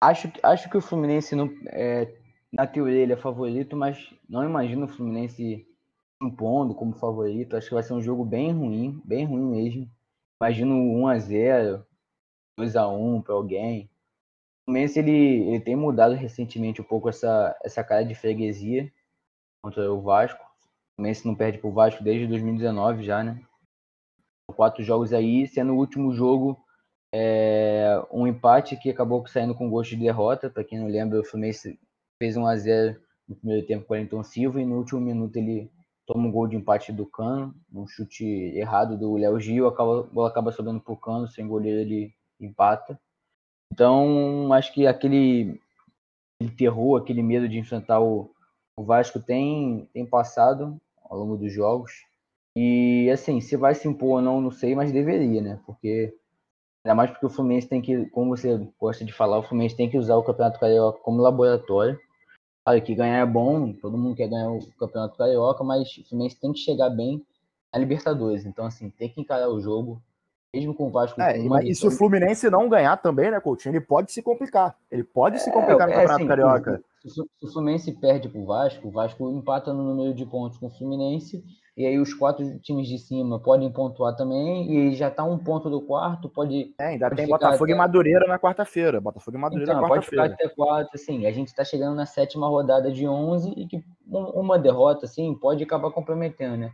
Acho, 0.00 0.30
acho 0.42 0.68
que 0.70 0.76
o 0.76 0.80
Fluminense, 0.80 1.34
não, 1.34 1.48
é, 1.66 2.16
na 2.52 2.66
teoria, 2.66 3.02
ele 3.02 3.12
é 3.12 3.16
favorito, 3.16 3.76
mas 3.76 4.12
não 4.28 4.44
imagino 4.44 4.86
o 4.86 4.88
Fluminense 4.88 5.66
impondo 6.22 6.74
como 6.74 6.94
favorito. 6.94 7.56
Acho 7.56 7.68
que 7.68 7.74
vai 7.74 7.82
ser 7.82 7.92
um 7.92 8.02
jogo 8.02 8.24
bem 8.24 8.52
ruim, 8.52 9.00
bem 9.04 9.24
ruim 9.24 9.50
mesmo. 9.50 9.90
Imagino 10.40 10.74
1x0, 10.74 11.84
2x1 12.58 13.22
para 13.22 13.34
alguém. 13.34 13.90
Fluminense 14.66 14.98
ele, 14.98 15.48
ele 15.48 15.60
tem 15.60 15.76
mudado 15.76 16.14
recentemente 16.14 16.80
um 16.80 16.84
pouco 16.84 17.08
essa, 17.08 17.56
essa 17.64 17.84
cara 17.84 18.04
de 18.04 18.14
freguesia 18.14 18.92
contra 19.62 19.90
o 19.92 20.02
Vasco. 20.02 20.42
O 20.42 20.96
Fluminense 20.96 21.26
não 21.26 21.36
perde 21.36 21.58
pro 21.58 21.70
Vasco 21.70 22.02
desde 22.02 22.26
2019 22.26 23.04
já, 23.04 23.22
né? 23.22 23.40
Quatro 24.54 24.82
jogos 24.82 25.12
aí, 25.12 25.46
sendo 25.46 25.72
o 25.72 25.76
último 25.76 26.12
jogo 26.12 26.60
é, 27.14 28.02
um 28.10 28.26
empate 28.26 28.76
que 28.76 28.90
acabou 28.90 29.26
saindo 29.26 29.54
com 29.54 29.70
gosto 29.70 29.90
de 29.90 29.96
derrota. 30.04 30.50
Para 30.50 30.64
quem 30.64 30.78
não 30.78 30.88
lembra, 30.88 31.20
o 31.20 31.24
Fluminense 31.24 31.78
fez 32.20 32.36
1 32.36 32.46
a 32.46 32.56
0 32.56 33.00
no 33.28 33.36
primeiro 33.36 33.66
tempo 33.66 33.86
com 33.86 33.94
o 33.94 33.96
Wellington 33.96 34.22
Silva 34.22 34.60
e 34.60 34.66
no 34.66 34.78
último 34.78 35.00
minuto 35.00 35.36
ele 35.36 35.70
toma 36.06 36.28
um 36.28 36.32
gol 36.32 36.46
de 36.46 36.56
empate 36.56 36.92
do 36.92 37.06
Cano, 37.06 37.54
um 37.72 37.86
chute 37.86 38.24
errado 38.24 38.96
do 38.96 39.16
Léo 39.16 39.40
Gil, 39.40 39.66
a 39.66 39.70
bola 39.70 40.28
acaba 40.28 40.52
sobrando 40.52 40.80
pro 40.80 40.96
Cano, 40.96 41.26
sem 41.26 41.46
goleiro 41.46 41.80
ele 41.80 42.14
empata. 42.40 42.98
Então, 43.72 44.52
acho 44.52 44.72
que 44.72 44.86
aquele, 44.86 45.60
aquele 46.34 46.56
terror, 46.56 47.00
aquele 47.00 47.22
medo 47.22 47.48
de 47.48 47.58
enfrentar 47.58 48.00
o, 48.00 48.30
o 48.76 48.84
Vasco 48.84 49.20
tem, 49.20 49.88
tem 49.92 50.06
passado 50.06 50.80
ao 51.02 51.18
longo 51.18 51.36
dos 51.36 51.52
jogos. 51.52 51.92
E 52.56 53.10
assim, 53.10 53.40
se 53.40 53.56
vai 53.56 53.74
se 53.74 53.86
impor 53.86 54.16
ou 54.16 54.22
não, 54.22 54.40
não 54.40 54.50
sei, 54.50 54.74
mas 54.74 54.92
deveria, 54.92 55.42
né? 55.42 55.60
Porque 55.66 56.14
ainda 56.82 56.94
mais 56.94 57.10
porque 57.10 57.26
o 57.26 57.30
Fluminense 57.30 57.68
tem 57.68 57.82
que, 57.82 58.06
como 58.06 58.34
você 58.34 58.66
gosta 58.80 59.04
de 59.04 59.12
falar, 59.12 59.38
o 59.38 59.42
Fluminense 59.42 59.76
tem 59.76 59.90
que 59.90 59.98
usar 59.98 60.16
o 60.16 60.22
Campeonato 60.22 60.58
Carioca 60.58 61.00
como 61.00 61.20
laboratório. 61.20 61.98
Claro 62.64 62.82
que 62.82 62.94
ganhar 62.94 63.18
é 63.18 63.26
bom, 63.26 63.72
todo 63.74 63.98
mundo 63.98 64.16
quer 64.16 64.28
ganhar 64.28 64.50
o 64.50 64.60
Campeonato 64.78 65.16
Carioca, 65.18 65.62
mas 65.62 65.98
o 65.98 66.08
Fluminense 66.08 66.40
tem 66.40 66.52
que 66.52 66.58
chegar 66.58 66.90
bem 66.90 67.24
na 67.72 67.78
Libertadores. 67.78 68.46
Então, 68.46 68.64
assim, 68.64 68.90
tem 68.90 69.08
que 69.08 69.20
encarar 69.20 69.50
o 69.50 69.60
jogo 69.60 70.02
mesmo 70.56 70.74
com 70.74 70.86
o 70.86 70.90
Vasco. 70.90 71.20
É, 71.20 71.38
com 71.38 71.58
e 71.58 71.74
se 71.74 71.86
o 71.86 71.90
Fluminense 71.90 72.48
não 72.48 72.68
ganhar 72.68 72.96
também, 72.96 73.30
né, 73.30 73.38
Coutinho? 73.40 73.74
Ele 73.74 73.84
pode 73.84 74.10
se 74.10 74.22
complicar. 74.22 74.74
Ele 74.90 75.04
pode 75.04 75.36
é, 75.36 75.38
se 75.38 75.52
complicar 75.52 75.86
no 75.86 75.92
é, 75.92 75.96
Campeonato 75.96 76.14
assim, 76.14 76.26
Carioca. 76.26 76.82
Se, 77.04 77.20
o 77.20 77.52
Fluminense 77.52 77.92
perde 77.92 78.28
pro 78.28 78.44
Vasco, 78.44 78.88
o 78.88 78.90
Vasco 78.90 79.30
empata 79.30 79.72
no 79.72 79.84
número 79.84 80.14
de 80.14 80.24
pontos 80.24 80.58
com 80.58 80.66
o 80.66 80.70
Fluminense, 80.70 81.44
e 81.76 81.86
aí 81.86 81.98
os 81.98 82.12
quatro 82.14 82.58
times 82.60 82.88
de 82.88 82.98
cima 82.98 83.38
podem 83.38 83.70
pontuar 83.70 84.16
também, 84.16 84.72
e 84.72 84.94
já 84.94 85.10
tá 85.10 85.22
um 85.22 85.38
ponto 85.38 85.68
do 85.68 85.80
quarto, 85.80 86.28
pode. 86.28 86.74
É, 86.80 86.86
ainda 86.86 87.08
pode 87.08 87.16
tem 87.16 87.28
Botafogo 87.28 87.64
até... 87.64 87.72
e 87.72 87.76
Madureira 87.76 88.26
na 88.26 88.38
quarta-feira. 88.38 89.00
Botafogo 89.00 89.36
e 89.36 89.40
Madureira 89.40 89.72
então, 89.72 89.82
na 89.82 89.88
quarta-feira. 89.88 90.24
Pode 90.24 90.36
ficar 90.36 90.44
até 90.46 90.54
quatro, 90.54 90.90
assim. 90.94 91.26
A 91.26 91.32
gente 91.32 91.54
tá 91.54 91.64
chegando 91.64 91.94
na 91.94 92.06
sétima 92.06 92.48
rodada 92.48 92.90
de 92.90 93.06
11 93.06 93.50
e 93.56 93.66
que 93.66 93.84
uma 94.08 94.58
derrota, 94.58 95.04
assim, 95.04 95.34
pode 95.34 95.62
acabar 95.62 95.90
comprometendo, 95.90 96.56
né? 96.56 96.72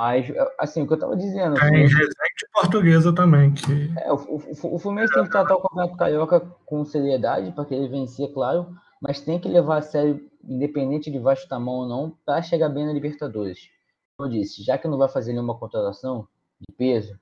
Mas, 0.00 0.26
assim, 0.58 0.82
o 0.82 0.86
que 0.86 0.92
eu 0.92 0.96
estava 0.96 1.16
dizendo. 1.16 1.54
Tem 1.54 1.62
Fluminense... 1.62 1.94
Resende 1.94 2.48
portuguesa 2.52 3.12
também. 3.12 3.52
Que... 3.52 3.90
É, 3.98 4.12
o, 4.12 4.16
o, 4.16 4.74
o 4.74 4.78
Fluminense 4.78 5.12
tem 5.12 5.24
que 5.24 5.30
tratar 5.30 5.56
o 5.56 5.60
Campeonato 5.60 5.96
Carioca 5.96 6.40
com 6.64 6.84
seriedade, 6.84 7.50
para 7.50 7.64
que 7.64 7.74
ele 7.74 7.88
vencer, 7.88 8.32
claro, 8.32 8.76
mas 9.02 9.20
tem 9.20 9.40
que 9.40 9.48
levar 9.48 9.78
a 9.78 9.82
sério, 9.82 10.24
independente 10.44 11.10
de 11.10 11.18
Vasco 11.18 11.44
estar 11.44 11.58
mão 11.58 11.74
ou 11.74 11.88
não, 11.88 12.16
para 12.24 12.42
chegar 12.42 12.68
bem 12.68 12.86
na 12.86 12.92
Libertadores. 12.92 13.70
Como 14.16 14.28
eu 14.28 14.40
disse, 14.40 14.62
já 14.62 14.78
que 14.78 14.86
não 14.86 14.98
vai 14.98 15.08
fazer 15.08 15.32
nenhuma 15.32 15.58
contratação 15.58 16.28
de 16.60 16.74
peso, 16.76 17.18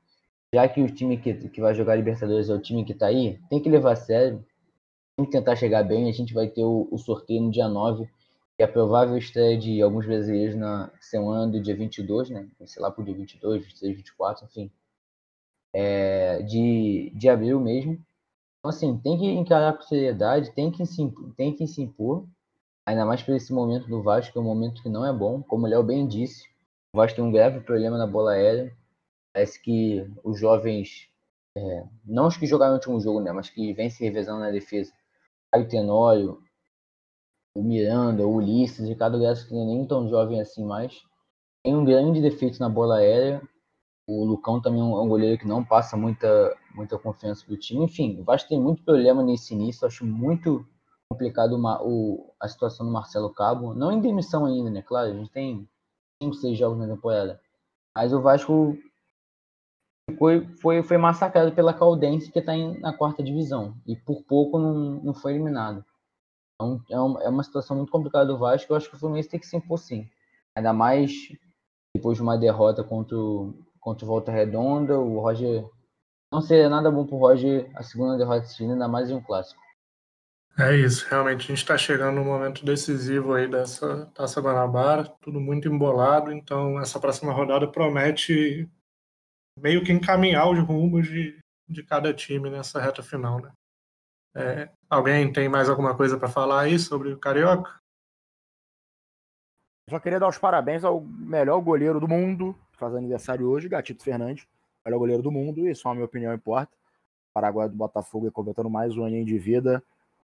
já 0.55 0.69
que 0.69 0.83
o 0.83 0.91
time 0.91 1.17
que, 1.17 1.35
que 1.49 1.61
vai 1.61 1.75
jogar 1.75 1.97
Libertadores 1.97 2.51
é 2.51 2.55
o 2.55 2.61
time 2.61 2.85
que 2.85 2.93
está 2.93 3.07
aí, 3.07 3.39
tem 3.49 3.61
que 3.61 3.71
levar 3.71 3.93
a 3.93 3.97
sério, 3.97 4.45
tem 5.17 5.25
que 5.25 5.33
tentar 5.33 5.57
chegar 5.57 5.83
bem. 5.83 6.11
A 6.11 6.13
gente 6.13 6.35
vai 6.35 6.47
ter 6.47 6.63
o, 6.63 6.89
o 6.91 6.99
sorteio 6.99 7.43
no 7.43 7.51
dia 7.51 7.69
9 7.69 8.07
e 8.59 8.63
a 8.63 8.69
provável 8.69 9.17
estreia 9.19 9.59
de 9.59 9.83
alguns 9.83 10.07
brasileiros 10.07 10.57
na 10.57 10.91
semana 11.01 11.47
do 11.51 11.61
dia 11.61 11.77
22, 11.77 12.31
né? 12.31 12.49
Sei 12.65 12.81
lá, 12.81 12.91
por 12.91 13.05
dia 13.05 13.15
22, 13.15 13.63
23, 13.63 13.97
24, 13.97 14.47
enfim. 14.47 14.71
É, 15.75 16.43
de, 16.43 17.13
de 17.15 17.29
abril 17.29 17.61
mesmo. 17.61 17.93
Então, 18.59 18.71
assim, 18.71 18.99
tem 18.99 19.19
que 19.19 19.27
encarar 19.27 19.75
com 19.75 19.83
seriedade, 19.83 20.53
tem 20.53 20.71
que, 20.71 20.87
se, 20.87 21.13
tem 21.37 21.55
que 21.55 21.67
se 21.67 21.83
impor, 21.83 22.27
ainda 22.87 23.05
mais 23.05 23.23
por 23.23 23.35
esse 23.35 23.53
momento 23.53 23.87
do 23.89 24.03
Vasco, 24.03 24.33
que 24.33 24.39
é 24.39 24.41
um 24.41 24.45
momento 24.45 24.83
que 24.83 24.89
não 24.89 25.05
é 25.05 25.13
bom, 25.13 25.43
como 25.43 25.67
o 25.67 25.69
Léo 25.69 25.83
bem 25.83 26.07
disse. 26.07 26.49
O 26.95 26.97
Vasco 26.97 27.17
tem 27.17 27.25
um 27.25 27.31
grave 27.31 27.61
problema 27.61 27.99
na 27.99 28.07
bola 28.07 28.33
aérea. 28.33 28.75
Parece 29.35 29.61
que 29.61 30.11
os 30.25 30.41
jovens, 30.41 31.11
é, 31.55 31.85
não 32.07 32.27
os 32.27 32.39
que 32.39 32.47
jogaram 32.47 32.73
no 32.73 32.79
último 32.79 32.99
jogo, 33.01 33.21
né, 33.21 33.33
mas 33.33 33.51
que 33.51 33.75
vêm 33.75 33.91
se 33.91 34.03
revezando 34.03 34.41
na 34.41 34.51
defesa, 34.51 34.91
Caio 35.53 35.69
Tenório, 35.69 36.43
o 37.57 37.63
Miranda, 37.63 38.27
o 38.27 38.35
Ulisses, 38.35 38.87
Ricardo 38.87 39.19
Graça, 39.19 39.47
que 39.47 39.55
nem 39.55 39.87
tão 39.87 40.09
jovem 40.09 40.41
assim 40.41 40.65
mais, 40.65 41.03
tem 41.65 41.75
um 41.75 41.85
grande 41.85 42.21
defeito 42.21 42.61
na 42.61 42.69
bola 42.69 42.99
aérea. 42.99 43.41
O 44.07 44.25
Lucão 44.25 44.61
também 44.61 44.81
é 44.81 44.85
um 44.85 45.09
goleiro 45.09 45.39
que 45.39 45.49
não 45.49 45.65
passa 45.65 45.97
muita, 45.97 46.55
muita 46.75 46.99
confiança 46.99 47.45
pro 47.45 47.57
time. 47.57 47.85
Enfim, 47.85 48.21
o 48.21 48.25
Vasco 48.25 48.49
tem 48.49 48.61
muito 48.61 48.85
problema 48.85 49.23
nesse 49.23 49.55
início. 49.55 49.87
Acho 49.87 50.05
muito 50.05 50.65
complicado 51.11 51.57
uma, 51.57 51.83
o, 51.83 52.33
a 52.39 52.47
situação 52.47 52.87
do 52.87 52.93
Marcelo 52.93 53.33
Cabo. 53.33 53.75
Não 53.75 53.91
em 53.91 54.01
demissão 54.01 54.45
ainda, 54.47 54.71
né? 54.71 54.83
Claro, 54.83 55.11
a 55.11 55.15
gente 55.15 55.31
tem 55.31 55.69
5, 56.23 56.35
6 56.35 56.59
jogos 56.59 56.79
na 56.79 56.87
temporada. 56.87 57.41
Mas 57.97 58.13
o 58.13 58.21
Vasco 58.21 58.79
foi, 60.19 60.47
foi, 60.61 60.83
foi 60.85 60.99
massacrado 60.99 61.51
pela 61.53 61.75
Caldense, 61.75 62.31
que 62.31 62.39
está 62.39 62.53
na 62.57 62.93
quarta 62.93 63.25
divisão. 63.25 63.75
E 63.85 63.97
por 63.97 64.23
pouco 64.23 64.59
não, 64.59 65.03
não 65.03 65.15
foi 65.15 65.33
eliminado. 65.33 65.85
Então 66.57 66.83
é 66.91 66.99
uma, 66.99 67.23
é 67.23 67.29
uma 67.29 67.45
situação 67.45 67.77
muito 67.77 67.93
complicada 67.93 68.27
do 68.27 68.39
Vasco. 68.39 68.73
Eu 68.73 68.77
acho 68.77 68.89
que 68.89 68.97
o 68.97 68.99
Fluminense 68.99 69.29
tem 69.29 69.39
que 69.39 69.47
se 69.47 69.57
impor 69.57 69.79
sim. 69.79 70.11
Ainda 70.57 70.73
mais 70.73 71.13
depois 71.95 72.17
de 72.17 72.23
uma 72.23 72.37
derrota 72.37 72.83
contra 72.83 73.17
o, 73.17 73.55
contra 73.81 74.05
o 74.05 74.09
Volta 74.09 74.33
Redonda, 74.33 74.99
o 74.99 75.21
Roger. 75.21 75.65
Não 76.33 76.41
seria 76.41 76.69
nada 76.69 76.91
bom 76.91 77.07
para 77.07 77.15
o 77.15 77.19
Roger 77.19 77.71
a 77.75 77.83
segunda 77.83 78.17
derrota 78.17 78.47
seguida, 78.47 78.73
ainda 78.73 78.89
mais 78.89 79.11
em 79.11 79.15
um 79.15 79.23
clássico. 79.23 79.61
É 80.59 80.75
isso, 80.75 81.07
realmente 81.11 81.45
a 81.45 81.49
gente 81.49 81.59
está 81.59 81.77
chegando 81.77 82.15
no 82.15 82.25
momento 82.25 82.65
decisivo 82.65 83.35
aí 83.35 83.47
dessa 83.47 84.07
Taça 84.15 84.41
Guanabara, 84.41 85.05
tudo 85.21 85.39
muito 85.39 85.69
embolado, 85.69 86.33
então 86.33 86.81
essa 86.81 86.99
próxima 86.99 87.31
rodada 87.31 87.71
promete 87.71 88.67
meio 89.59 89.85
que 89.85 89.93
encaminhar 89.93 90.51
os 90.51 90.59
rumos 90.59 91.09
de, 91.09 91.39
de 91.69 91.83
cada 91.83 92.13
time 92.15 92.49
nessa 92.49 92.81
reta 92.81 93.03
final, 93.03 93.39
né? 93.39 93.53
É, 94.39 94.69
alguém 94.91 95.33
tem 95.33 95.49
mais 95.49 95.67
alguma 95.67 95.97
coisa 95.97 96.19
para 96.19 96.29
falar 96.29 96.61
aí 96.61 96.79
sobre 96.79 97.11
o 97.11 97.19
Carioca? 97.19 97.81
Só 99.89 99.99
queria 99.99 100.21
dar 100.21 100.29
os 100.29 100.37
parabéns 100.37 100.85
ao 100.85 101.01
melhor 101.01 101.59
goleiro 101.61 101.99
do 101.99 102.07
mundo, 102.07 102.55
que 102.71 102.79
faz 102.79 102.95
aniversário 102.95 103.49
hoje, 103.49 103.67
Gatito 103.67 104.05
Fernandes, 104.05 104.47
melhor 104.85 104.99
goleiro 104.99 105.23
do 105.23 105.33
mundo, 105.33 105.67
e 105.67 105.75
só 105.75 105.89
a 105.89 105.95
minha 105.95 106.05
opinião 106.05 106.35
importa. 106.35 106.71
Paraguai 107.33 107.67
do 107.67 107.77
Botafogo 107.77 108.29
é 108.29 108.31
completando 108.31 108.69
mais 108.69 108.95
um 108.95 109.07
aninho 109.07 109.25
de 109.25 109.39
vida, 109.39 109.83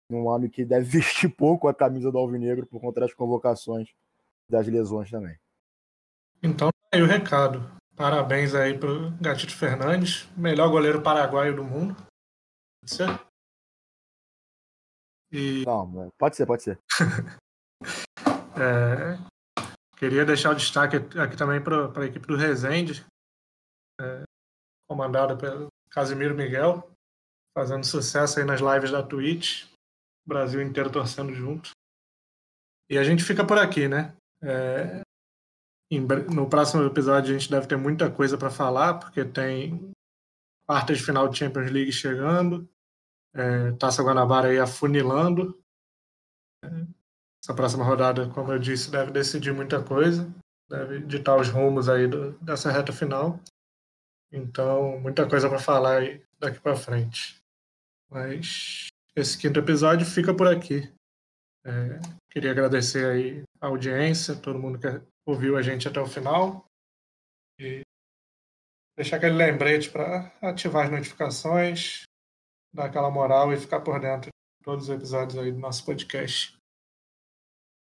num 0.08 0.30
ano 0.30 0.48
que 0.48 0.64
deve 0.64 0.86
vestir 0.98 1.28
pouco 1.28 1.68
a 1.68 1.74
camisa 1.74 2.10
do 2.10 2.16
Alvinegro 2.16 2.66
por 2.66 2.80
conta 2.80 3.00
das 3.00 3.12
convocações 3.12 3.90
das 4.48 4.66
lesões 4.66 5.10
também. 5.10 5.38
Então, 6.42 6.70
tá 6.70 6.96
aí 6.96 7.02
o 7.02 7.06
recado. 7.06 7.70
Parabéns 7.94 8.54
aí 8.54 8.78
pro 8.78 9.10
Gatito 9.20 9.54
Fernandes, 9.54 10.26
melhor 10.34 10.70
goleiro 10.70 11.02
paraguaio 11.02 11.54
do 11.54 11.62
mundo. 11.62 11.94
Ser? 12.86 13.29
E... 15.32 15.64
Não, 15.64 16.10
pode 16.18 16.36
ser, 16.36 16.46
pode 16.46 16.62
ser. 16.62 16.78
é, 18.56 19.18
Queria 20.00 20.24
deixar 20.24 20.52
o 20.52 20.54
destaque 20.54 20.96
aqui 20.96 21.36
também 21.36 21.62
para 21.62 21.92
a 22.00 22.06
equipe 22.06 22.26
do 22.26 22.34
Resende, 22.34 23.04
é, 24.00 24.22
comandada 24.88 25.36
pelo 25.36 25.68
Casimiro 25.90 26.34
Miguel, 26.34 26.90
fazendo 27.54 27.84
sucesso 27.84 28.38
aí 28.38 28.46
nas 28.46 28.62
lives 28.62 28.90
da 28.90 29.02
Twitch, 29.02 29.66
o 30.24 30.28
Brasil 30.30 30.62
inteiro 30.62 30.90
torcendo 30.90 31.34
junto. 31.34 31.72
E 32.88 32.96
a 32.96 33.04
gente 33.04 33.22
fica 33.22 33.46
por 33.46 33.58
aqui, 33.58 33.88
né? 33.88 34.16
É, 34.42 35.02
em, 35.92 36.00
no 36.34 36.48
próximo 36.48 36.82
episódio 36.82 37.36
a 37.36 37.38
gente 37.38 37.50
deve 37.50 37.66
ter 37.66 37.76
muita 37.76 38.10
coisa 38.10 38.38
para 38.38 38.48
falar, 38.48 38.94
porque 38.94 39.22
tem 39.22 39.92
quartas 40.66 40.96
de 40.96 41.04
final 41.04 41.28
de 41.28 41.36
Champions 41.36 41.70
League 41.70 41.92
chegando, 41.92 42.66
é, 43.34 43.72
Taça 43.72 44.02
Guanabara 44.02 44.48
aí 44.48 44.58
afunilando. 44.58 45.58
Essa 47.42 47.54
próxima 47.54 47.84
rodada, 47.84 48.28
como 48.28 48.52
eu 48.52 48.58
disse, 48.58 48.90
deve 48.90 49.10
decidir 49.10 49.52
muita 49.52 49.82
coisa, 49.82 50.30
deve 50.68 51.00
ditar 51.00 51.38
os 51.38 51.48
rumos 51.48 51.88
aí 51.88 52.06
do, 52.06 52.32
dessa 52.38 52.70
reta 52.70 52.92
final. 52.92 53.40
Então, 54.32 55.00
muita 55.00 55.28
coisa 55.28 55.48
para 55.48 55.58
falar 55.58 55.98
aí 55.98 56.22
daqui 56.38 56.60
para 56.60 56.76
frente. 56.76 57.40
Mas 58.10 58.88
esse 59.16 59.38
quinto 59.38 59.58
episódio 59.58 60.06
fica 60.06 60.34
por 60.34 60.46
aqui. 60.46 60.92
É, 61.64 61.98
queria 62.30 62.50
agradecer 62.50 63.06
aí 63.06 63.42
a 63.60 63.66
audiência, 63.66 64.36
todo 64.36 64.58
mundo 64.58 64.78
que 64.78 64.86
ouviu 65.26 65.56
a 65.56 65.62
gente 65.62 65.88
até 65.88 66.00
o 66.00 66.06
final. 66.06 66.64
E 67.58 67.82
deixar 68.96 69.16
aquele 69.16 69.34
lembrete 69.34 69.90
para 69.90 70.32
ativar 70.42 70.84
as 70.84 70.90
notificações, 70.90 72.02
dar 72.72 72.86
aquela 72.86 73.10
moral 73.10 73.52
e 73.52 73.56
ficar 73.56 73.80
por 73.80 74.00
dentro 74.00 74.30
de 74.30 74.64
todos 74.64 74.84
os 74.84 74.90
episódios 74.94 75.38
aí 75.38 75.52
do 75.52 75.58
nosso 75.58 75.84
podcast. 75.84 76.56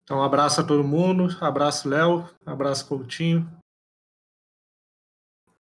Então, 0.04 0.18
um 0.18 0.22
abraço 0.22 0.60
a 0.60 0.64
todo 0.64 0.84
mundo. 0.84 1.28
Abraço, 1.40 1.88
Léo. 1.88 2.28
Abraço, 2.44 2.86
Coutinho. 2.86 3.50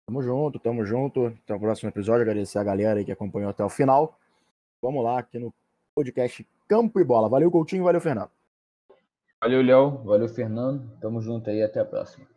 Tamo 0.07 0.21
junto, 0.21 0.59
tamo 0.59 0.85
junto. 0.85 1.27
Até 1.27 1.55
o 1.55 1.59
próximo 1.59 1.89
episódio. 1.89 2.21
Agradecer 2.21 2.59
a 2.59 2.63
galera 2.63 2.99
aí 2.99 3.05
que 3.05 3.11
acompanhou 3.11 3.49
até 3.49 3.63
o 3.63 3.69
final. 3.69 4.17
Vamos 4.81 5.03
lá 5.03 5.19
aqui 5.19 5.39
no 5.39 5.51
podcast 5.95 6.47
Campo 6.67 6.99
e 6.99 7.03
Bola. 7.03 7.27
Valeu, 7.27 7.49
Coutinho. 7.49 7.83
Valeu, 7.83 7.99
Fernando. 7.99 8.29
Valeu, 9.41 9.61
Léo. 9.61 10.03
Valeu, 10.03 10.29
Fernando. 10.29 10.97
Tamo 10.99 11.19
junto 11.19 11.49
aí. 11.49 11.63
Até 11.63 11.79
a 11.79 11.85
próxima. 11.85 12.27